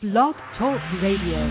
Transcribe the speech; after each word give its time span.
Blog 0.00 0.36
Talk 0.56 0.80
Radio. 1.02 1.42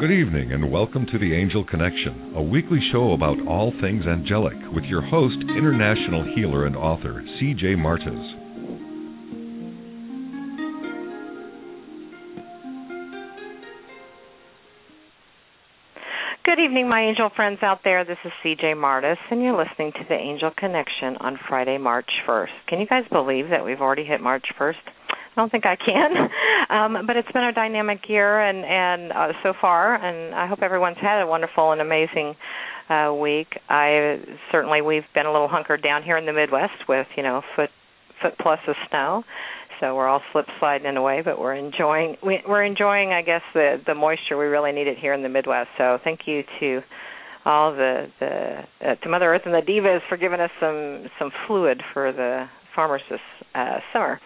Good 0.00 0.10
evening 0.10 0.52
and 0.52 0.72
welcome 0.72 1.04
to 1.12 1.18
the 1.18 1.34
Angel 1.34 1.62
Connection, 1.62 2.32
a 2.34 2.42
weekly 2.42 2.78
show 2.92 3.12
about 3.12 3.36
all 3.46 3.74
things 3.82 4.04
angelic 4.06 4.56
with 4.72 4.84
your 4.84 5.02
host, 5.02 5.36
international 5.54 6.32
healer 6.34 6.64
and 6.64 6.76
author, 6.76 7.22
C.J. 7.38 7.74
Martes. 7.74 8.35
Good 16.46 16.60
evening, 16.60 16.88
my 16.88 17.02
angel 17.02 17.28
friends 17.34 17.58
out 17.60 17.80
there. 17.82 18.04
This 18.04 18.18
is 18.24 18.30
CJ 18.44 18.76
Martes, 18.76 19.18
and 19.32 19.42
you're 19.42 19.58
listening 19.58 19.90
to 19.94 20.04
the 20.08 20.14
Angel 20.14 20.52
Connection 20.56 21.16
on 21.18 21.40
Friday, 21.48 21.76
March 21.76 22.08
1st. 22.24 22.68
Can 22.68 22.78
you 22.78 22.86
guys 22.86 23.02
believe 23.10 23.48
that 23.50 23.64
we've 23.64 23.80
already 23.80 24.04
hit 24.04 24.20
March 24.20 24.44
1st? 24.56 24.76
I 25.10 25.34
don't 25.34 25.50
think 25.50 25.66
I 25.66 25.74
can, 25.74 26.30
um, 26.70 27.04
but 27.04 27.16
it's 27.16 27.30
been 27.32 27.42
a 27.42 27.52
dynamic 27.52 28.08
year, 28.08 28.40
and 28.40 28.64
and 28.64 29.12
uh, 29.12 29.32
so 29.42 29.54
far, 29.60 29.96
and 29.96 30.36
I 30.36 30.46
hope 30.46 30.60
everyone's 30.62 30.98
had 31.02 31.20
a 31.20 31.26
wonderful 31.26 31.72
and 31.72 31.80
amazing 31.80 32.36
uh, 32.88 33.12
week. 33.12 33.48
I 33.68 34.20
certainly 34.52 34.82
we've 34.82 35.10
been 35.16 35.26
a 35.26 35.32
little 35.32 35.48
hunkered 35.48 35.82
down 35.82 36.04
here 36.04 36.16
in 36.16 36.26
the 36.26 36.32
Midwest 36.32 36.86
with 36.88 37.08
you 37.16 37.24
know 37.24 37.42
foot 37.56 37.70
foot 38.22 38.34
plus 38.40 38.60
of 38.68 38.76
snow, 38.88 39.24
so 39.80 39.94
we're 39.94 40.08
all 40.08 40.22
slip 40.32 40.46
sliding 40.58 40.86
in 40.86 40.96
a 40.96 41.02
way, 41.02 41.22
but 41.24 41.38
we're 41.38 41.54
enjoying 41.54 42.16
we, 42.24 42.40
we're 42.46 42.64
enjoying 42.64 43.12
I 43.12 43.22
guess 43.22 43.42
the 43.54 43.80
the 43.86 43.94
moisture 43.94 44.36
we 44.36 44.46
really 44.46 44.72
needed 44.72 44.98
here 44.98 45.12
in 45.12 45.22
the 45.22 45.28
Midwest. 45.28 45.68
So 45.78 45.98
thank 46.02 46.20
you 46.26 46.42
to 46.60 46.80
all 47.44 47.72
the 47.72 48.06
the 48.20 48.64
uh, 48.80 48.94
to 48.96 49.08
Mother 49.08 49.34
Earth 49.34 49.42
and 49.44 49.54
the 49.54 49.60
devas 49.60 50.02
for 50.08 50.16
giving 50.16 50.40
us 50.40 50.50
some 50.60 51.06
some 51.18 51.30
fluid 51.46 51.82
for 51.92 52.12
the 52.12 52.46
farmers 52.74 53.02
this 53.10 53.20
uh, 53.54 53.78
summer. 53.92 54.20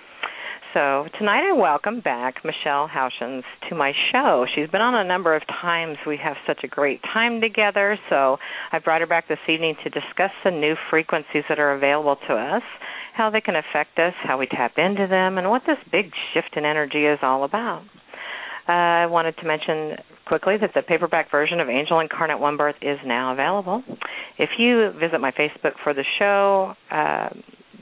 So 0.72 1.08
tonight 1.18 1.42
I 1.50 1.52
welcome 1.52 2.00
back 2.00 2.44
Michelle 2.44 2.88
Houchens 2.88 3.42
to 3.68 3.74
my 3.74 3.92
show. 4.12 4.46
She's 4.54 4.68
been 4.68 4.80
on 4.80 4.94
a 4.94 5.02
number 5.02 5.34
of 5.34 5.42
times. 5.60 5.98
We 6.06 6.16
have 6.22 6.36
such 6.46 6.60
a 6.62 6.68
great 6.68 7.00
time 7.12 7.40
together. 7.40 7.98
So 8.08 8.36
I 8.70 8.78
brought 8.78 9.00
her 9.00 9.06
back 9.08 9.26
this 9.26 9.40
evening 9.48 9.74
to 9.82 9.90
discuss 9.90 10.30
the 10.44 10.52
new 10.52 10.76
frequencies 10.88 11.42
that 11.48 11.58
are 11.58 11.72
available 11.72 12.16
to 12.28 12.34
us, 12.34 12.62
how 13.20 13.28
they 13.28 13.42
can 13.42 13.54
affect 13.54 13.98
us, 13.98 14.14
how 14.22 14.38
we 14.38 14.46
tap 14.46 14.78
into 14.78 15.06
them, 15.06 15.36
and 15.36 15.50
what 15.50 15.60
this 15.66 15.76
big 15.92 16.10
shift 16.32 16.56
in 16.56 16.64
energy 16.64 17.04
is 17.04 17.18
all 17.20 17.44
about. 17.44 17.82
Uh, 18.66 18.72
I 18.72 19.06
wanted 19.06 19.36
to 19.36 19.46
mention 19.46 19.96
quickly 20.26 20.54
that 20.58 20.70
the 20.74 20.80
paperback 20.80 21.30
version 21.30 21.60
of 21.60 21.68
Angel 21.68 22.00
Incarnate 22.00 22.40
One 22.40 22.56
Birth 22.56 22.76
is 22.80 22.96
now 23.04 23.34
available. 23.34 23.82
If 24.38 24.48
you 24.58 24.92
visit 24.98 25.20
my 25.20 25.32
Facebook 25.32 25.72
for 25.84 25.92
the 25.92 26.04
show, 26.18 26.72
uh, 26.90 27.28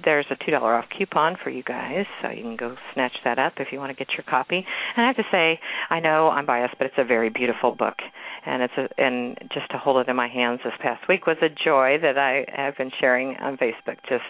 there's 0.04 0.27
a 0.31 0.37
two 0.44 0.50
dollar 0.50 0.75
off 0.75 0.87
coupon 0.97 1.37
for 1.43 1.50
you 1.50 1.62
guys, 1.62 2.06
so 2.21 2.31
you 2.31 2.43
can 2.43 2.56
go 2.56 2.75
snatch 2.94 3.12
that 3.25 3.38
up 3.38 3.54
if 3.59 3.69
you 3.71 3.78
want 3.78 3.97
to 3.97 4.04
get 4.04 4.15
your 4.15 4.25
copy. 4.28 4.65
And 4.97 5.04
I 5.04 5.06
have 5.06 5.16
to 5.16 5.25
say, 5.31 5.60
I 5.91 6.00
know 6.00 6.31
I'm 6.31 6.47
biased, 6.47 6.75
but 6.78 6.87
it's 6.87 6.98
a 6.98 7.04
very 7.04 7.31
beautiful 7.31 7.77
book, 7.77 7.97
and 8.44 8.62
it's 8.62 8.75
a 8.77 8.88
and 9.00 9.38
just 9.53 9.71
to 9.71 9.78
hold 9.78 9.98
it 9.98 10.10
in 10.10 10.16
my 10.16 10.28
hands 10.28 10.60
this 10.65 10.75
past 10.81 11.06
week 11.09 11.27
was 11.27 11.37
a 11.43 11.48
joy 11.48 11.98
that 12.03 12.19
I 12.19 12.44
have 12.48 12.77
been 12.77 12.91
sharing 13.00 13.37
on 13.37 13.56
Facebook. 13.56 13.98
Just 14.09 14.25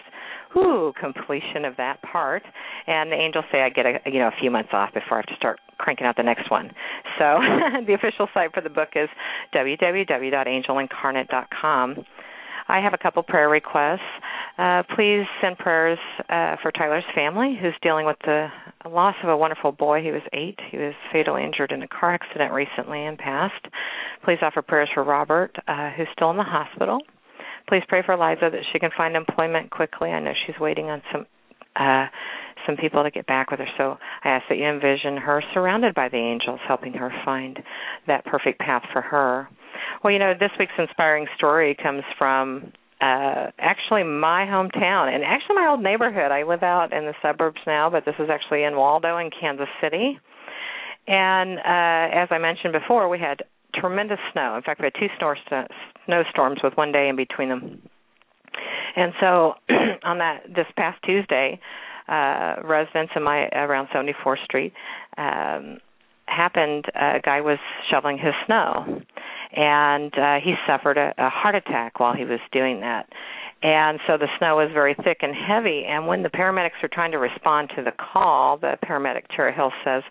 whoo, 0.55 0.93
completion 0.99 1.63
of 1.65 1.77
that 1.77 2.01
part. 2.01 2.43
And 2.87 3.11
the 3.11 3.15
angels 3.15 3.45
say 3.51 3.61
I 3.61 3.69
get 3.69 3.85
a 3.85 3.99
you 4.05 4.19
know 4.19 4.27
a 4.27 4.35
few 4.39 4.51
months 4.51 4.69
off 4.73 4.93
before 4.93 5.17
I 5.17 5.21
have 5.21 5.27
to 5.27 5.35
start 5.35 5.59
cranking 5.77 6.07
out 6.07 6.17
the 6.17 6.23
next 6.23 6.51
one. 6.51 6.71
So 7.17 7.39
the 7.87 7.93
official 7.93 8.27
site 8.33 8.53
for 8.53 8.59
the 8.61 8.69
book 8.69 8.89
is 8.95 9.07
www.angelincarnate.com. 9.55 12.05
I 12.69 12.79
have 12.81 12.93
a 12.93 12.99
couple 12.99 13.23
prayer 13.23 13.49
requests. 13.49 13.99
Uh, 14.59 14.83
please 14.95 15.25
send 15.41 15.57
prayers 15.57 15.97
uh, 16.29 16.55
for 16.61 16.71
Tyler's 16.71 17.03
family, 17.15 17.57
who's 17.59 17.73
dealing 17.81 18.05
with 18.05 18.17
the 18.23 18.47
loss 18.87 19.15
of 19.23 19.29
a 19.29 19.35
wonderful 19.35 19.71
boy. 19.71 20.03
He 20.03 20.11
was 20.11 20.21
eight. 20.33 20.59
He 20.69 20.77
was 20.77 20.93
fatally 21.11 21.43
injured 21.43 21.71
in 21.71 21.81
a 21.81 21.87
car 21.87 22.13
accident 22.13 22.53
recently 22.53 23.03
and 23.05 23.17
passed. 23.17 23.65
Please 24.23 24.37
offer 24.43 24.61
prayers 24.61 24.89
for 24.93 25.03
Robert, 25.03 25.55
uh, 25.67 25.89
who's 25.97 26.07
still 26.13 26.29
in 26.29 26.37
the 26.37 26.43
hospital. 26.43 26.99
Please 27.69 27.83
pray 27.87 28.01
for 28.03 28.17
Liza 28.17 28.49
that 28.51 28.63
she 28.73 28.79
can 28.79 28.89
find 28.97 29.15
employment 29.15 29.69
quickly. 29.69 30.09
I 30.09 30.19
know 30.19 30.33
she's 30.47 30.59
waiting 30.59 30.89
on 30.89 31.03
some 31.11 31.25
uh, 31.75 32.07
some 32.65 32.75
people 32.75 33.03
to 33.03 33.11
get 33.11 33.27
back 33.27 33.51
with 33.51 33.59
her. 33.59 33.67
So 33.77 33.97
I 34.23 34.29
ask 34.29 34.45
that 34.49 34.57
you 34.57 34.65
envision 34.65 35.15
her 35.17 35.41
surrounded 35.53 35.93
by 35.95 36.09
the 36.09 36.17
angels, 36.17 36.59
helping 36.67 36.93
her 36.93 37.11
find 37.23 37.57
that 38.07 38.25
perfect 38.25 38.59
path 38.59 38.81
for 38.91 39.01
her. 39.01 39.47
Well, 40.03 40.11
you 40.11 40.19
know, 40.19 40.33
this 40.37 40.49
week's 40.59 40.73
inspiring 40.77 41.27
story 41.37 41.77
comes 41.81 42.03
from 42.17 42.73
uh 43.01 43.51
actually 43.59 44.03
my 44.03 44.45
hometown 44.45 45.13
and 45.13 45.23
actually 45.23 45.55
my 45.55 45.67
old 45.69 45.81
neighborhood. 45.81 46.31
I 46.31 46.43
live 46.43 46.63
out 46.63 46.91
in 46.91 47.05
the 47.05 47.13
suburbs 47.21 47.61
now, 47.67 47.89
but 47.89 48.03
this 48.03 48.15
is 48.19 48.29
actually 48.29 48.63
in 48.63 48.75
Waldo 48.75 49.17
in 49.17 49.29
Kansas 49.29 49.69
City. 49.79 50.19
And 51.07 51.59
uh 51.59 52.17
as 52.23 52.27
I 52.31 52.39
mentioned 52.39 52.73
before, 52.73 53.07
we 53.07 53.19
had 53.19 53.43
tremendous 53.75 54.19
snow. 54.33 54.55
In 54.55 54.61
fact, 54.61 54.79
we 54.79 54.85
had 54.85 54.93
two 54.99 55.07
snowstorms 56.05 56.59
with 56.63 56.73
one 56.75 56.91
day 56.91 57.09
in 57.09 57.15
between 57.15 57.49
them. 57.49 57.81
And 58.95 59.13
so 59.19 59.53
on 60.03 60.17
that 60.19 60.43
this 60.47 60.67
past 60.75 61.01
Tuesday, 61.03 61.59
uh 62.07 62.55
residents 62.63 63.13
in 63.15 63.21
my 63.21 63.47
around 63.49 63.87
74th 63.89 64.43
Street 64.43 64.73
um 65.17 65.77
happened 66.25 66.85
a 66.95 67.19
guy 67.23 67.41
was 67.41 67.59
shoveling 67.91 68.17
his 68.17 68.33
snow 68.47 69.01
and 69.51 70.13
uh, 70.17 70.35
he 70.43 70.53
suffered 70.67 70.97
a, 70.97 71.13
a 71.17 71.29
heart 71.29 71.55
attack 71.55 71.99
while 71.99 72.13
he 72.13 72.23
was 72.23 72.39
doing 72.51 72.81
that. 72.81 73.07
And 73.61 73.99
so 74.07 74.17
the 74.17 74.27
snow 74.37 74.57
was 74.57 74.69
very 74.73 74.95
thick 75.03 75.17
and 75.21 75.35
heavy. 75.35 75.83
And 75.87 76.07
when 76.07 76.23
the 76.23 76.29
paramedics 76.29 76.81
were 76.81 76.89
trying 76.91 77.11
to 77.11 77.17
respond 77.17 77.71
to 77.75 77.83
the 77.83 77.91
call, 77.91 78.57
the 78.57 78.77
paramedic 78.85 79.23
Tara 79.35 79.53
Hill 79.53 79.71
says 79.83 80.03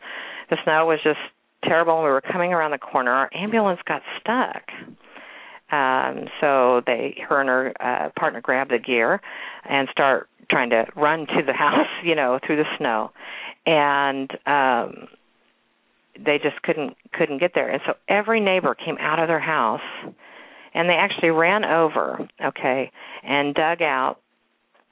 the 0.51 0.57
snow 0.65 0.87
was 0.87 0.99
just 1.03 1.21
terrible. 1.65 2.03
We 2.03 2.09
were 2.09 2.21
coming 2.21 2.53
around 2.53 2.71
the 2.71 2.79
corner. 2.79 3.11
Our 3.11 3.31
ambulance 3.35 3.81
got 3.87 4.03
stuck. 4.21 4.63
Um, 5.71 6.29
so 6.41 6.83
they, 6.87 7.19
her 7.29 7.41
and 7.41 7.49
her 7.49 7.73
uh, 7.81 8.11
partner 8.19 8.41
grab 8.41 8.71
the 8.71 8.79
gear 8.79 9.21
and 9.69 9.89
start 9.91 10.29
trying 10.51 10.71
to 10.71 10.87
run 10.97 11.27
to 11.27 11.43
the 11.47 11.53
house, 11.55 11.89
you 12.03 12.15
know, 12.15 12.39
through 12.45 12.57
the 12.57 12.77
snow. 12.79 13.11
And 13.67 14.31
um, 14.47 15.09
they 16.25 16.39
just 16.39 16.61
couldn't 16.63 16.97
couldn't 17.13 17.39
get 17.39 17.53
there 17.55 17.71
and 17.71 17.81
so 17.87 17.95
every 18.09 18.41
neighbor 18.41 18.75
came 18.75 18.97
out 18.99 19.19
of 19.19 19.29
their 19.29 19.41
house 19.41 19.81
and 20.75 20.89
they 20.89 20.95
actually 20.95 21.31
ran 21.31 21.65
over 21.65 22.29
okay 22.45 22.91
and 23.23 23.55
dug 23.55 23.83
out 23.83 24.19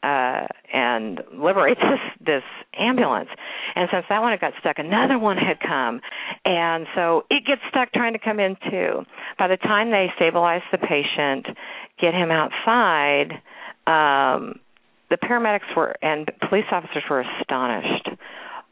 uh 0.02 0.46
and 0.72 1.20
liberate 1.32 1.78
this 1.80 2.26
this 2.26 2.42
ambulance. 2.78 3.30
And 3.74 3.88
since 3.92 4.04
that 4.08 4.20
one 4.20 4.32
had 4.32 4.40
got 4.40 4.52
stuck 4.60 4.78
another 4.78 5.18
one 5.18 5.36
had 5.36 5.58
come. 5.60 6.00
And 6.44 6.86
so 6.94 7.24
it 7.30 7.44
gets 7.46 7.62
stuck 7.70 7.92
trying 7.92 8.12
to 8.12 8.18
come 8.18 8.40
in 8.40 8.56
too. 8.70 9.04
By 9.38 9.48
the 9.48 9.56
time 9.56 9.90
they 9.90 10.08
stabilize 10.16 10.62
the 10.70 10.78
patient 10.78 11.46
get 12.00 12.14
him 12.14 12.30
outside 12.30 13.32
um 13.86 14.60
the 15.08 15.16
paramedics 15.16 15.74
were 15.76 15.94
and 16.02 16.30
police 16.48 16.66
officers 16.70 17.04
were 17.08 17.20
astonished. 17.20 18.08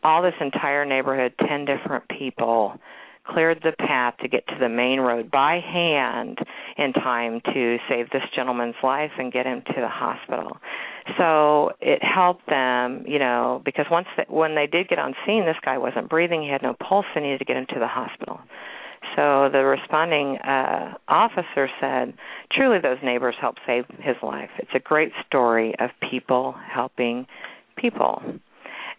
All 0.03 0.21
this 0.21 0.35
entire 0.41 0.85
neighborhood, 0.85 1.33
10 1.49 1.65
different 1.65 2.05
people, 2.09 2.79
cleared 3.27 3.61
the 3.63 3.73
path 3.79 4.15
to 4.21 4.29
get 4.29 4.47
to 4.49 4.55
the 4.59 4.69
main 4.69 5.01
road 5.01 5.31
by 5.31 5.61
hand 5.61 6.39
in 6.77 6.93
time 6.93 7.41
to 7.53 7.79
save 7.89 8.11
this 8.11 8.23
gentleman's 8.35 8.75
life 8.83 9.13
and 9.19 9.33
get 9.33 9.47
him 9.47 9.63
to 9.67 9.81
the 9.81 9.89
hospital. 9.89 10.59
So 11.19 11.73
it 11.81 12.03
helped 12.03 12.47
them, 12.49 13.05
you 13.07 13.19
know, 13.19 13.63
because 13.65 13.87
once 13.91 14.07
they, 14.17 14.25
when 14.29 14.55
they 14.55 14.67
did 14.67 14.89
get 14.89 14.99
on 14.99 15.15
scene, 15.27 15.45
this 15.45 15.57
guy 15.65 15.79
wasn't 15.79 16.09
breathing, 16.09 16.43
he 16.43 16.49
had 16.49 16.63
no 16.63 16.75
pulse, 16.75 17.07
they 17.15 17.21
needed 17.21 17.39
to 17.39 17.45
get 17.45 17.57
him 17.57 17.67
to 17.75 17.79
the 17.79 17.89
hospital. 17.89 18.41
So 19.17 19.49
the 19.53 19.65
responding 19.65 20.39
uh, 20.39 20.95
officer 21.09 21.69
said, 21.81 22.15
truly 22.51 22.79
those 22.83 22.99
neighbors 23.03 23.35
helped 23.41 23.61
save 23.67 23.85
his 24.01 24.17
life. 24.23 24.51
It's 24.59 24.71
a 24.75 24.81
great 24.81 25.13
story 25.27 25.75
of 25.79 25.91
people 26.11 26.55
helping 26.73 27.27
people 27.77 28.23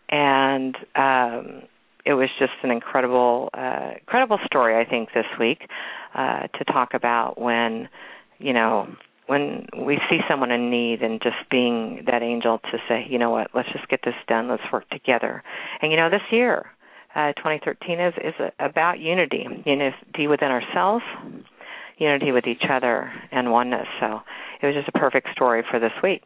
and 0.10 0.76
um 0.96 1.64
it 2.06 2.14
was 2.14 2.30
just 2.40 2.54
an 2.64 2.72
incredible, 2.72 3.50
uh, 3.54 3.92
incredible 4.00 4.40
story. 4.46 4.80
I 4.80 4.88
think 4.88 5.10
this 5.14 5.26
week 5.40 5.68
uh, 6.14 6.48
to 6.58 6.64
talk 6.66 6.94
about 6.94 7.40
when, 7.40 7.90
you 8.38 8.54
know, 8.54 8.88
when 9.28 9.66
we 9.76 10.00
see 10.10 10.20
someone 10.30 10.52
in 10.52 10.70
need 10.70 11.02
and 11.02 11.20
just 11.22 11.50
being 11.50 12.04
that 12.06 12.22
angel 12.22 12.60
to 12.72 12.78
say, 12.88 13.06
you 13.10 13.18
know 13.18 13.32
what, 13.32 13.48
let's 13.56 13.70
just 13.74 13.88
get 13.88 14.02
this 14.06 14.14
done. 14.28 14.48
Let's 14.48 14.64
work 14.72 14.88
together. 14.90 15.44
And 15.82 15.92
you 15.92 15.98
know, 15.98 16.10
this 16.10 16.22
year, 16.32 16.68
uh, 17.16 17.34
2013 17.34 18.00
is 18.00 18.14
is 18.24 18.34
about 18.60 19.00
unity, 19.00 19.46
unity 19.66 20.28
within 20.28 20.50
ourselves, 20.52 21.04
unity 21.98 22.32
with 22.32 22.46
each 22.46 22.64
other, 22.70 23.12
and 23.32 23.52
oneness. 23.52 23.88
So 24.00 24.20
it 24.62 24.68
was 24.68 24.76
just 24.76 24.90
a 24.90 25.00
perfect 25.00 25.30
story 25.32 25.64
for 25.72 25.80
this 25.80 25.94
week. 26.04 26.22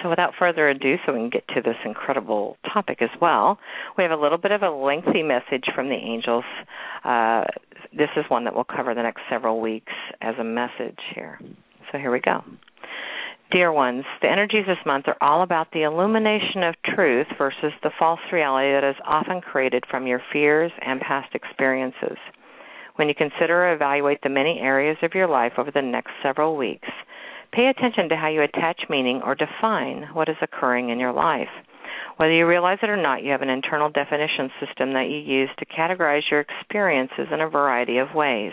So 0.00 0.08
without 0.08 0.32
further 0.38 0.68
ado, 0.68 0.96
so 1.04 1.12
we 1.12 1.20
can 1.20 1.30
get 1.30 1.46
to 1.48 1.60
this 1.60 1.76
incredible 1.84 2.56
topic 2.72 3.02
as 3.02 3.10
well, 3.20 3.58
we 3.98 4.04
have 4.04 4.10
a 4.10 4.16
little 4.16 4.38
bit 4.38 4.50
of 4.50 4.62
a 4.62 4.70
lengthy 4.70 5.22
message 5.22 5.64
from 5.74 5.88
the 5.88 5.94
angels. 5.94 6.44
Uh, 7.04 7.44
this 7.92 8.08
is 8.16 8.24
one 8.28 8.44
that 8.44 8.54
we'll 8.54 8.64
cover 8.64 8.94
the 8.94 9.02
next 9.02 9.20
several 9.28 9.60
weeks 9.60 9.92
as 10.20 10.34
a 10.40 10.44
message 10.44 10.98
here. 11.14 11.38
So 11.90 11.98
here 11.98 12.10
we 12.10 12.20
go. 12.20 12.42
Dear 13.52 13.70
ones, 13.70 14.04
the 14.22 14.30
energies 14.30 14.64
this 14.66 14.78
month 14.86 15.08
are 15.08 15.16
all 15.20 15.42
about 15.42 15.68
the 15.72 15.82
illumination 15.82 16.62
of 16.62 16.74
truth 16.94 17.26
versus 17.36 17.72
the 17.82 17.90
false 17.98 18.20
reality 18.32 18.72
that 18.72 18.82
is 18.82 18.96
often 19.06 19.42
created 19.42 19.84
from 19.90 20.06
your 20.06 20.22
fears 20.32 20.72
and 20.80 21.02
past 21.02 21.34
experiences. 21.34 22.16
When 22.96 23.08
you 23.08 23.14
consider 23.14 23.66
or 23.66 23.74
evaluate 23.74 24.20
the 24.22 24.30
many 24.30 24.58
areas 24.58 24.96
of 25.02 25.14
your 25.14 25.26
life 25.26 25.52
over 25.58 25.70
the 25.70 25.82
next 25.82 26.12
several 26.22 26.56
weeks, 26.56 26.88
pay 27.52 27.66
attention 27.66 28.08
to 28.08 28.16
how 28.16 28.28
you 28.28 28.42
attach 28.42 28.82
meaning 28.88 29.22
or 29.24 29.34
define 29.34 30.08
what 30.12 30.28
is 30.28 30.36
occurring 30.42 30.90
in 30.90 30.98
your 30.98 31.12
life. 31.12 31.52
Whether 32.16 32.32
you 32.32 32.46
realize 32.46 32.78
it 32.82 32.90
or 32.90 33.00
not, 33.00 33.22
you 33.22 33.30
have 33.32 33.42
an 33.42 33.48
internal 33.48 33.90
definition 33.90 34.50
system 34.60 34.92
that 34.94 35.08
you 35.08 35.18
use 35.18 35.50
to 35.58 35.66
categorize 35.66 36.22
your 36.30 36.40
experiences 36.40 37.28
in 37.32 37.40
a 37.40 37.48
variety 37.48 37.98
of 37.98 38.14
ways 38.14 38.52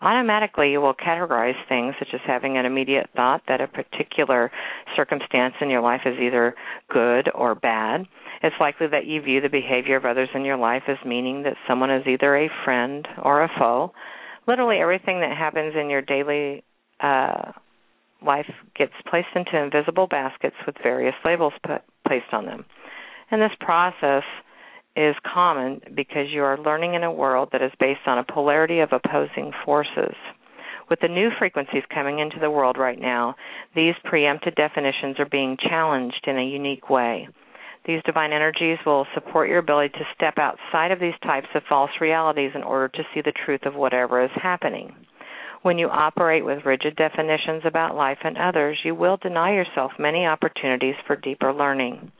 automatically 0.00 0.70
you 0.70 0.80
will 0.80 0.94
categorize 0.94 1.56
things 1.68 1.94
such 1.98 2.08
as 2.12 2.20
having 2.26 2.56
an 2.56 2.66
immediate 2.66 3.08
thought 3.14 3.42
that 3.48 3.60
a 3.60 3.66
particular 3.66 4.50
circumstance 4.94 5.54
in 5.60 5.70
your 5.70 5.80
life 5.80 6.02
is 6.04 6.18
either 6.20 6.54
good 6.92 7.30
or 7.34 7.54
bad. 7.54 8.06
It's 8.42 8.56
likely 8.60 8.88
that 8.88 9.06
you 9.06 9.22
view 9.22 9.40
the 9.40 9.48
behavior 9.48 9.96
of 9.96 10.04
others 10.04 10.28
in 10.34 10.44
your 10.44 10.56
life 10.56 10.82
as 10.88 10.96
meaning 11.04 11.44
that 11.44 11.56
someone 11.68 11.90
is 11.90 12.06
either 12.06 12.36
a 12.36 12.50
friend 12.64 13.06
or 13.22 13.42
a 13.42 13.50
foe. 13.58 13.92
Literally 14.46 14.76
everything 14.76 15.20
that 15.20 15.36
happens 15.36 15.74
in 15.78 15.90
your 15.90 16.02
daily 16.02 16.62
uh, 17.00 17.52
life 18.24 18.50
gets 18.76 18.92
placed 19.08 19.28
into 19.34 19.56
invisible 19.58 20.06
baskets 20.06 20.56
with 20.66 20.76
various 20.82 21.14
labels 21.24 21.52
put, 21.64 21.82
placed 22.06 22.32
on 22.32 22.46
them. 22.46 22.64
And 23.30 23.42
this 23.42 23.56
process 23.60 24.22
is 24.96 25.14
common 25.32 25.80
because 25.94 26.30
you 26.30 26.42
are 26.42 26.58
learning 26.58 26.94
in 26.94 27.04
a 27.04 27.12
world 27.12 27.50
that 27.52 27.62
is 27.62 27.72
based 27.78 28.06
on 28.06 28.18
a 28.18 28.24
polarity 28.24 28.80
of 28.80 28.92
opposing 28.92 29.52
forces. 29.64 30.14
With 30.88 31.00
the 31.00 31.08
new 31.08 31.30
frequencies 31.38 31.82
coming 31.92 32.20
into 32.20 32.38
the 32.40 32.50
world 32.50 32.78
right 32.78 32.98
now, 32.98 33.34
these 33.74 33.94
preempted 34.04 34.54
definitions 34.54 35.16
are 35.18 35.28
being 35.28 35.56
challenged 35.58 36.24
in 36.26 36.38
a 36.38 36.44
unique 36.44 36.88
way. 36.88 37.28
These 37.86 38.02
divine 38.04 38.32
energies 38.32 38.78
will 38.86 39.06
support 39.14 39.48
your 39.48 39.58
ability 39.58 39.90
to 39.98 40.04
step 40.14 40.38
outside 40.38 40.90
of 40.90 41.00
these 41.00 41.14
types 41.22 41.48
of 41.54 41.62
false 41.68 41.90
realities 42.00 42.52
in 42.54 42.62
order 42.62 42.88
to 42.88 43.06
see 43.12 43.20
the 43.20 43.32
truth 43.44 43.64
of 43.64 43.74
whatever 43.74 44.24
is 44.24 44.30
happening. 44.34 44.94
When 45.62 45.78
you 45.78 45.88
operate 45.88 46.44
with 46.44 46.64
rigid 46.64 46.96
definitions 46.96 47.62
about 47.64 47.96
life 47.96 48.18
and 48.22 48.36
others, 48.38 48.78
you 48.84 48.94
will 48.94 49.16
deny 49.16 49.52
yourself 49.52 49.92
many 49.98 50.26
opportunities 50.26 50.94
for 51.06 51.16
deeper 51.16 51.52
learning. 51.52 52.12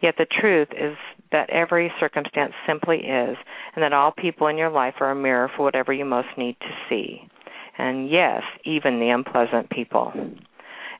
Yet 0.00 0.14
the 0.16 0.26
truth 0.40 0.68
is 0.72 0.96
that 1.32 1.50
every 1.50 1.92
circumstance 1.98 2.52
simply 2.66 2.98
is, 2.98 3.36
and 3.74 3.82
that 3.82 3.92
all 3.92 4.12
people 4.12 4.46
in 4.46 4.56
your 4.56 4.70
life 4.70 4.94
are 5.00 5.10
a 5.10 5.16
mirror 5.16 5.50
for 5.56 5.64
whatever 5.64 5.92
you 5.92 6.04
most 6.04 6.28
need 6.36 6.56
to 6.60 6.68
see. 6.88 7.22
And 7.76 8.10
yes, 8.10 8.42
even 8.64 9.00
the 9.00 9.10
unpleasant 9.10 9.70
people. 9.70 10.12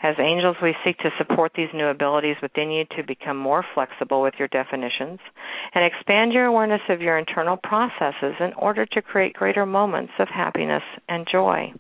As 0.01 0.15
angels, 0.21 0.57
we 0.63 0.77
seek 0.85 0.97
to 0.99 1.11
support 1.19 1.53
these 1.57 1.69
new 1.75 1.87
abilities 1.87 2.37
within 2.41 2.71
you 2.71 2.85
to 2.97 3.03
become 3.03 3.37
more 3.37 3.65
flexible 3.75 4.23
with 4.23 4.35
your 4.39 4.49
definitions 4.49 5.19
and 5.75 5.85
expand 5.85 6.33
your 6.33 6.47
awareness 6.47 6.83
of 6.89 7.03
your 7.03 7.19
internal 7.19 7.57
processes 7.57 8.35
in 8.39 8.53
order 8.57 8.87
to 8.87 9.03
create 9.03 9.35
greater 9.35 9.67
moments 9.67 10.13
of 10.21 10.29
happiness 10.29 10.85
and 11.09 11.27
joy. 11.31 11.73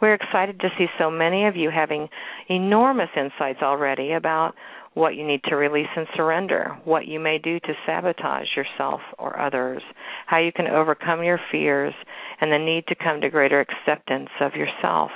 We're 0.00 0.14
excited 0.14 0.60
to 0.60 0.68
see 0.76 0.86
so 0.98 1.10
many 1.10 1.46
of 1.46 1.56
you 1.56 1.70
having 1.70 2.08
enormous 2.48 3.10
insights 3.16 3.62
already 3.62 4.12
about 4.12 4.54
what 4.92 5.16
you 5.16 5.26
need 5.26 5.42
to 5.44 5.56
release 5.56 5.88
and 5.96 6.06
surrender, 6.14 6.76
what 6.84 7.06
you 7.06 7.18
may 7.18 7.38
do 7.38 7.58
to 7.60 7.74
sabotage 7.86 8.48
yourself 8.56 9.00
or 9.18 9.40
others, 9.40 9.82
how 10.26 10.38
you 10.38 10.52
can 10.52 10.66
overcome 10.66 11.22
your 11.22 11.40
fears, 11.50 11.94
and 12.40 12.52
the 12.52 12.58
need 12.58 12.86
to 12.88 12.94
come 12.94 13.20
to 13.20 13.30
greater 13.30 13.60
acceptance 13.60 14.28
of 14.40 14.52
yourself. 14.54 15.10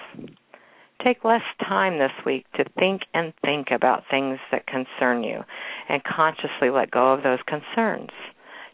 Take 1.05 1.25
less 1.25 1.43
time 1.61 1.99
this 1.99 2.13
week 2.27 2.45
to 2.57 2.65
think 2.79 3.03
and 3.15 3.33
think 3.43 3.69
about 3.71 4.03
things 4.11 4.39
that 4.51 4.67
concern 4.67 5.23
you 5.23 5.45
and 5.89 6.03
consciously 6.03 6.71
let 6.71 6.91
go 6.91 7.13
of 7.13 7.23
those 7.23 7.39
concerns. 7.47 8.11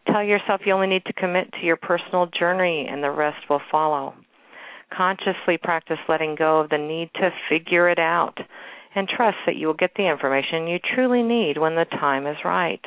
Tell 0.07 0.23
yourself 0.23 0.63
you 0.65 0.73
only 0.73 0.87
need 0.87 1.05
to 1.07 1.13
commit 1.13 1.53
to 1.53 1.67
your 1.67 1.77
personal 1.77 2.27
journey 2.27 2.87
and 2.91 3.03
the 3.03 3.11
rest 3.11 3.49
will 3.51 3.61
follow. 3.71 4.15
Consciously 4.95 5.59
practice 5.63 5.99
letting 6.09 6.35
go 6.35 6.61
of 6.61 6.71
the 6.71 6.79
need 6.79 7.11
to 7.15 7.31
figure 7.49 7.89
it 7.89 7.99
out 7.99 8.39
and 8.95 9.09
trust 9.09 9.39
that 9.47 9.57
you 9.57 9.67
will 9.67 9.75
get 9.75 9.91
the 9.97 10.09
information 10.09 10.67
you 10.67 10.79
truly 10.95 11.23
need 11.23 11.59
when 11.59 11.75
the 11.75 11.85
time 11.85 12.27
is 12.27 12.37
right. 12.45 12.85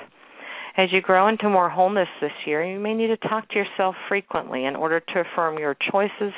As 0.78 0.94
you 0.94 1.02
grow 1.02 1.28
into 1.28 1.50
more 1.50 1.72
wholeness 1.72 2.08
this 2.22 2.46
year, 2.46 2.64
you 2.64 2.80
may 2.80 2.94
need 2.94 3.08
to 3.08 3.18
talk 3.18 3.50
to 3.50 3.56
yourself 3.56 3.96
frequently 4.08 4.66
in 4.66 4.76
order 4.76 5.00
to 5.00 5.20
affirm 5.22 5.58
your 5.58 5.76
choices 5.92 6.34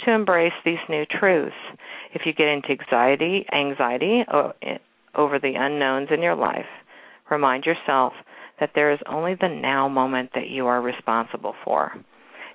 to 0.00 0.10
embrace 0.10 0.52
these 0.62 0.76
new 0.90 1.06
truths. 1.06 1.56
If 2.12 2.26
you 2.26 2.34
get 2.34 2.48
into 2.48 2.68
anxiety, 2.68 3.46
anxiety 3.50 4.24
over 5.14 5.38
the 5.38 5.54
unknowns 5.56 6.08
in 6.12 6.20
your 6.20 6.34
life, 6.34 6.66
remind 7.30 7.64
yourself 7.64 8.12
that 8.60 8.72
there 8.74 8.92
is 8.92 8.98
only 9.06 9.36
the 9.36 9.48
now 9.48 9.88
moment 9.88 10.32
that 10.34 10.50
you 10.50 10.66
are 10.66 10.82
responsible 10.82 11.54
for. 11.64 11.92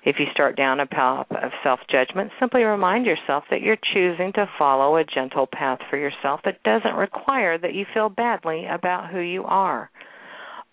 If 0.04 0.20
you 0.20 0.26
start 0.32 0.56
down 0.56 0.78
a 0.78 0.86
path 0.86 1.26
of 1.32 1.50
self 1.64 1.80
judgment, 1.90 2.30
simply 2.38 2.62
remind 2.62 3.06
yourself 3.06 3.42
that 3.50 3.60
you're 3.60 3.78
choosing 3.92 4.32
to 4.34 4.48
follow 4.56 4.98
a 4.98 5.04
gentle 5.04 5.48
path 5.48 5.80
for 5.90 5.96
yourself 5.96 6.42
that 6.44 6.62
doesn't 6.62 6.94
require 6.94 7.58
that 7.58 7.74
you 7.74 7.86
feel 7.92 8.08
badly 8.08 8.66
about 8.66 9.10
who 9.10 9.18
you 9.18 9.42
are. 9.42 9.90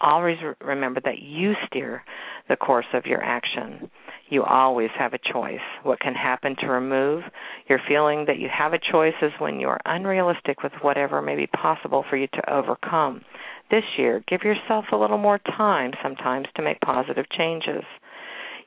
Always 0.02 0.38
remember 0.62 1.00
that 1.06 1.22
you 1.22 1.54
steer 1.68 2.04
the 2.50 2.56
course 2.56 2.88
of 2.94 3.06
your 3.06 3.22
action. 3.22 3.90
You 4.30 4.44
always 4.44 4.90
have 4.98 5.14
a 5.14 5.32
choice. 5.32 5.60
What 5.84 6.00
can 6.00 6.16
happen 6.16 6.56
to 6.62 6.68
remove 6.68 7.24
your 7.68 7.80
feeling 7.88 8.26
that 8.28 8.40
you 8.40 8.48
have 8.50 8.74
a 8.74 8.80
choice 8.92 9.14
is 9.22 9.32
when 9.40 9.60
you're 9.60 9.80
unrealistic 9.86 10.64
with 10.64 10.72
whatever 10.82 11.22
may 11.22 11.36
be 11.36 11.48
possible 11.48 12.04
for 12.10 12.18
you 12.18 12.28
to 12.34 12.54
overcome. 12.54 13.22
This 13.70 13.84
year, 13.98 14.24
give 14.28 14.42
yourself 14.44 14.86
a 14.92 14.98
little 14.98 15.18
more 15.18 15.40
time 15.40 15.92
sometimes 16.02 16.48
to 16.56 16.64
make 16.64 16.80
positive 16.82 17.26
changes. 17.38 17.84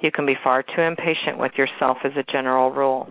You 0.01 0.11
can 0.13 0.27
be 0.27 0.37
far 0.45 0.63
too 0.63 0.83
impatient 0.83 1.39
with 1.39 1.53
yourself 1.57 1.99
as 2.05 2.13
a 2.17 2.31
general 2.31 2.71
rule. 2.71 3.09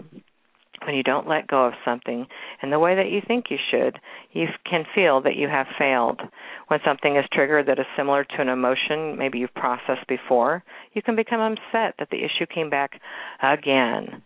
When 0.85 0.95
you 0.95 1.03
don't 1.03 1.27
let 1.27 1.47
go 1.47 1.65
of 1.65 1.73
something 1.85 2.27
in 2.61 2.69
the 2.69 2.79
way 2.79 2.95
that 2.95 3.09
you 3.09 3.21
think 3.25 3.45
you 3.49 3.57
should, 3.71 3.99
you 4.31 4.47
can 4.69 4.85
feel 4.93 5.21
that 5.21 5.35
you 5.35 5.47
have 5.47 5.67
failed. 5.77 6.21
When 6.67 6.79
something 6.85 7.15
is 7.15 7.25
triggered 7.31 7.67
that 7.67 7.79
is 7.79 7.85
similar 7.95 8.23
to 8.23 8.41
an 8.41 8.49
emotion 8.49 9.17
maybe 9.17 9.39
you've 9.39 9.53
processed 9.53 10.07
before, 10.07 10.63
you 10.93 11.01
can 11.01 11.15
become 11.15 11.39
upset 11.39 11.95
that 11.99 12.09
the 12.11 12.23
issue 12.23 12.45
came 12.53 12.69
back 12.69 12.99
again 13.41 14.21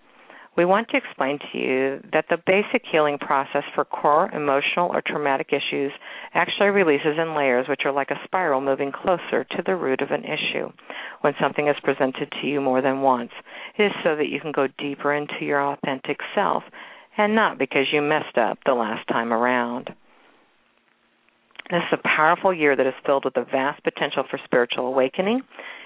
we 0.57 0.65
want 0.65 0.89
to 0.89 0.97
explain 0.97 1.37
to 1.37 1.57
you 1.57 1.99
that 2.11 2.25
the 2.29 2.37
basic 2.47 2.81
healing 2.91 3.19
process 3.19 3.63
for 3.75 3.85
core 3.85 4.29
emotional 4.31 4.89
or 4.91 5.03
traumatic 5.05 5.49
issues 5.49 5.91
actually 6.33 6.69
releases 6.69 7.15
in 7.17 7.35
layers 7.35 7.67
which 7.69 7.81
are 7.85 7.91
like 7.91 8.09
a 8.09 8.19
spiral 8.25 8.59
moving 8.59 8.91
closer 8.91 9.43
to 9.43 9.63
the 9.65 9.75
root 9.75 10.01
of 10.01 10.09
an 10.09 10.23
issue. 10.23 10.67
When 11.21 11.33
something 11.39 11.67
is 11.67 11.75
presented 11.83 12.33
to 12.41 12.47
you 12.47 12.59
more 12.59 12.81
than 12.81 13.01
once, 13.01 13.31
it 13.77 13.83
is 13.83 13.91
so 14.03 14.15
that 14.15 14.29
you 14.29 14.39
can 14.41 14.51
go 14.51 14.67
deeper 14.79 15.13
into 15.13 15.45
your 15.45 15.61
authentic 15.61 16.17
self 16.33 16.63
and 17.17 17.35
not 17.35 17.59
because 17.59 17.85
you 17.93 18.01
messed 18.01 18.37
up 18.37 18.57
the 18.65 18.73
last 18.73 19.07
time 19.07 19.31
around. 19.31 19.91
This 21.69 21.83
is 21.91 21.99
a 21.99 22.07
powerful 22.15 22.53
year 22.53 22.75
that 22.75 22.87
is 22.87 22.93
filled 23.05 23.25
with 23.25 23.37
a 23.37 23.43
vast 23.43 23.83
potential 23.83 24.23
for 24.29 24.39
spiritual 24.45 24.87
awakening 24.87 25.41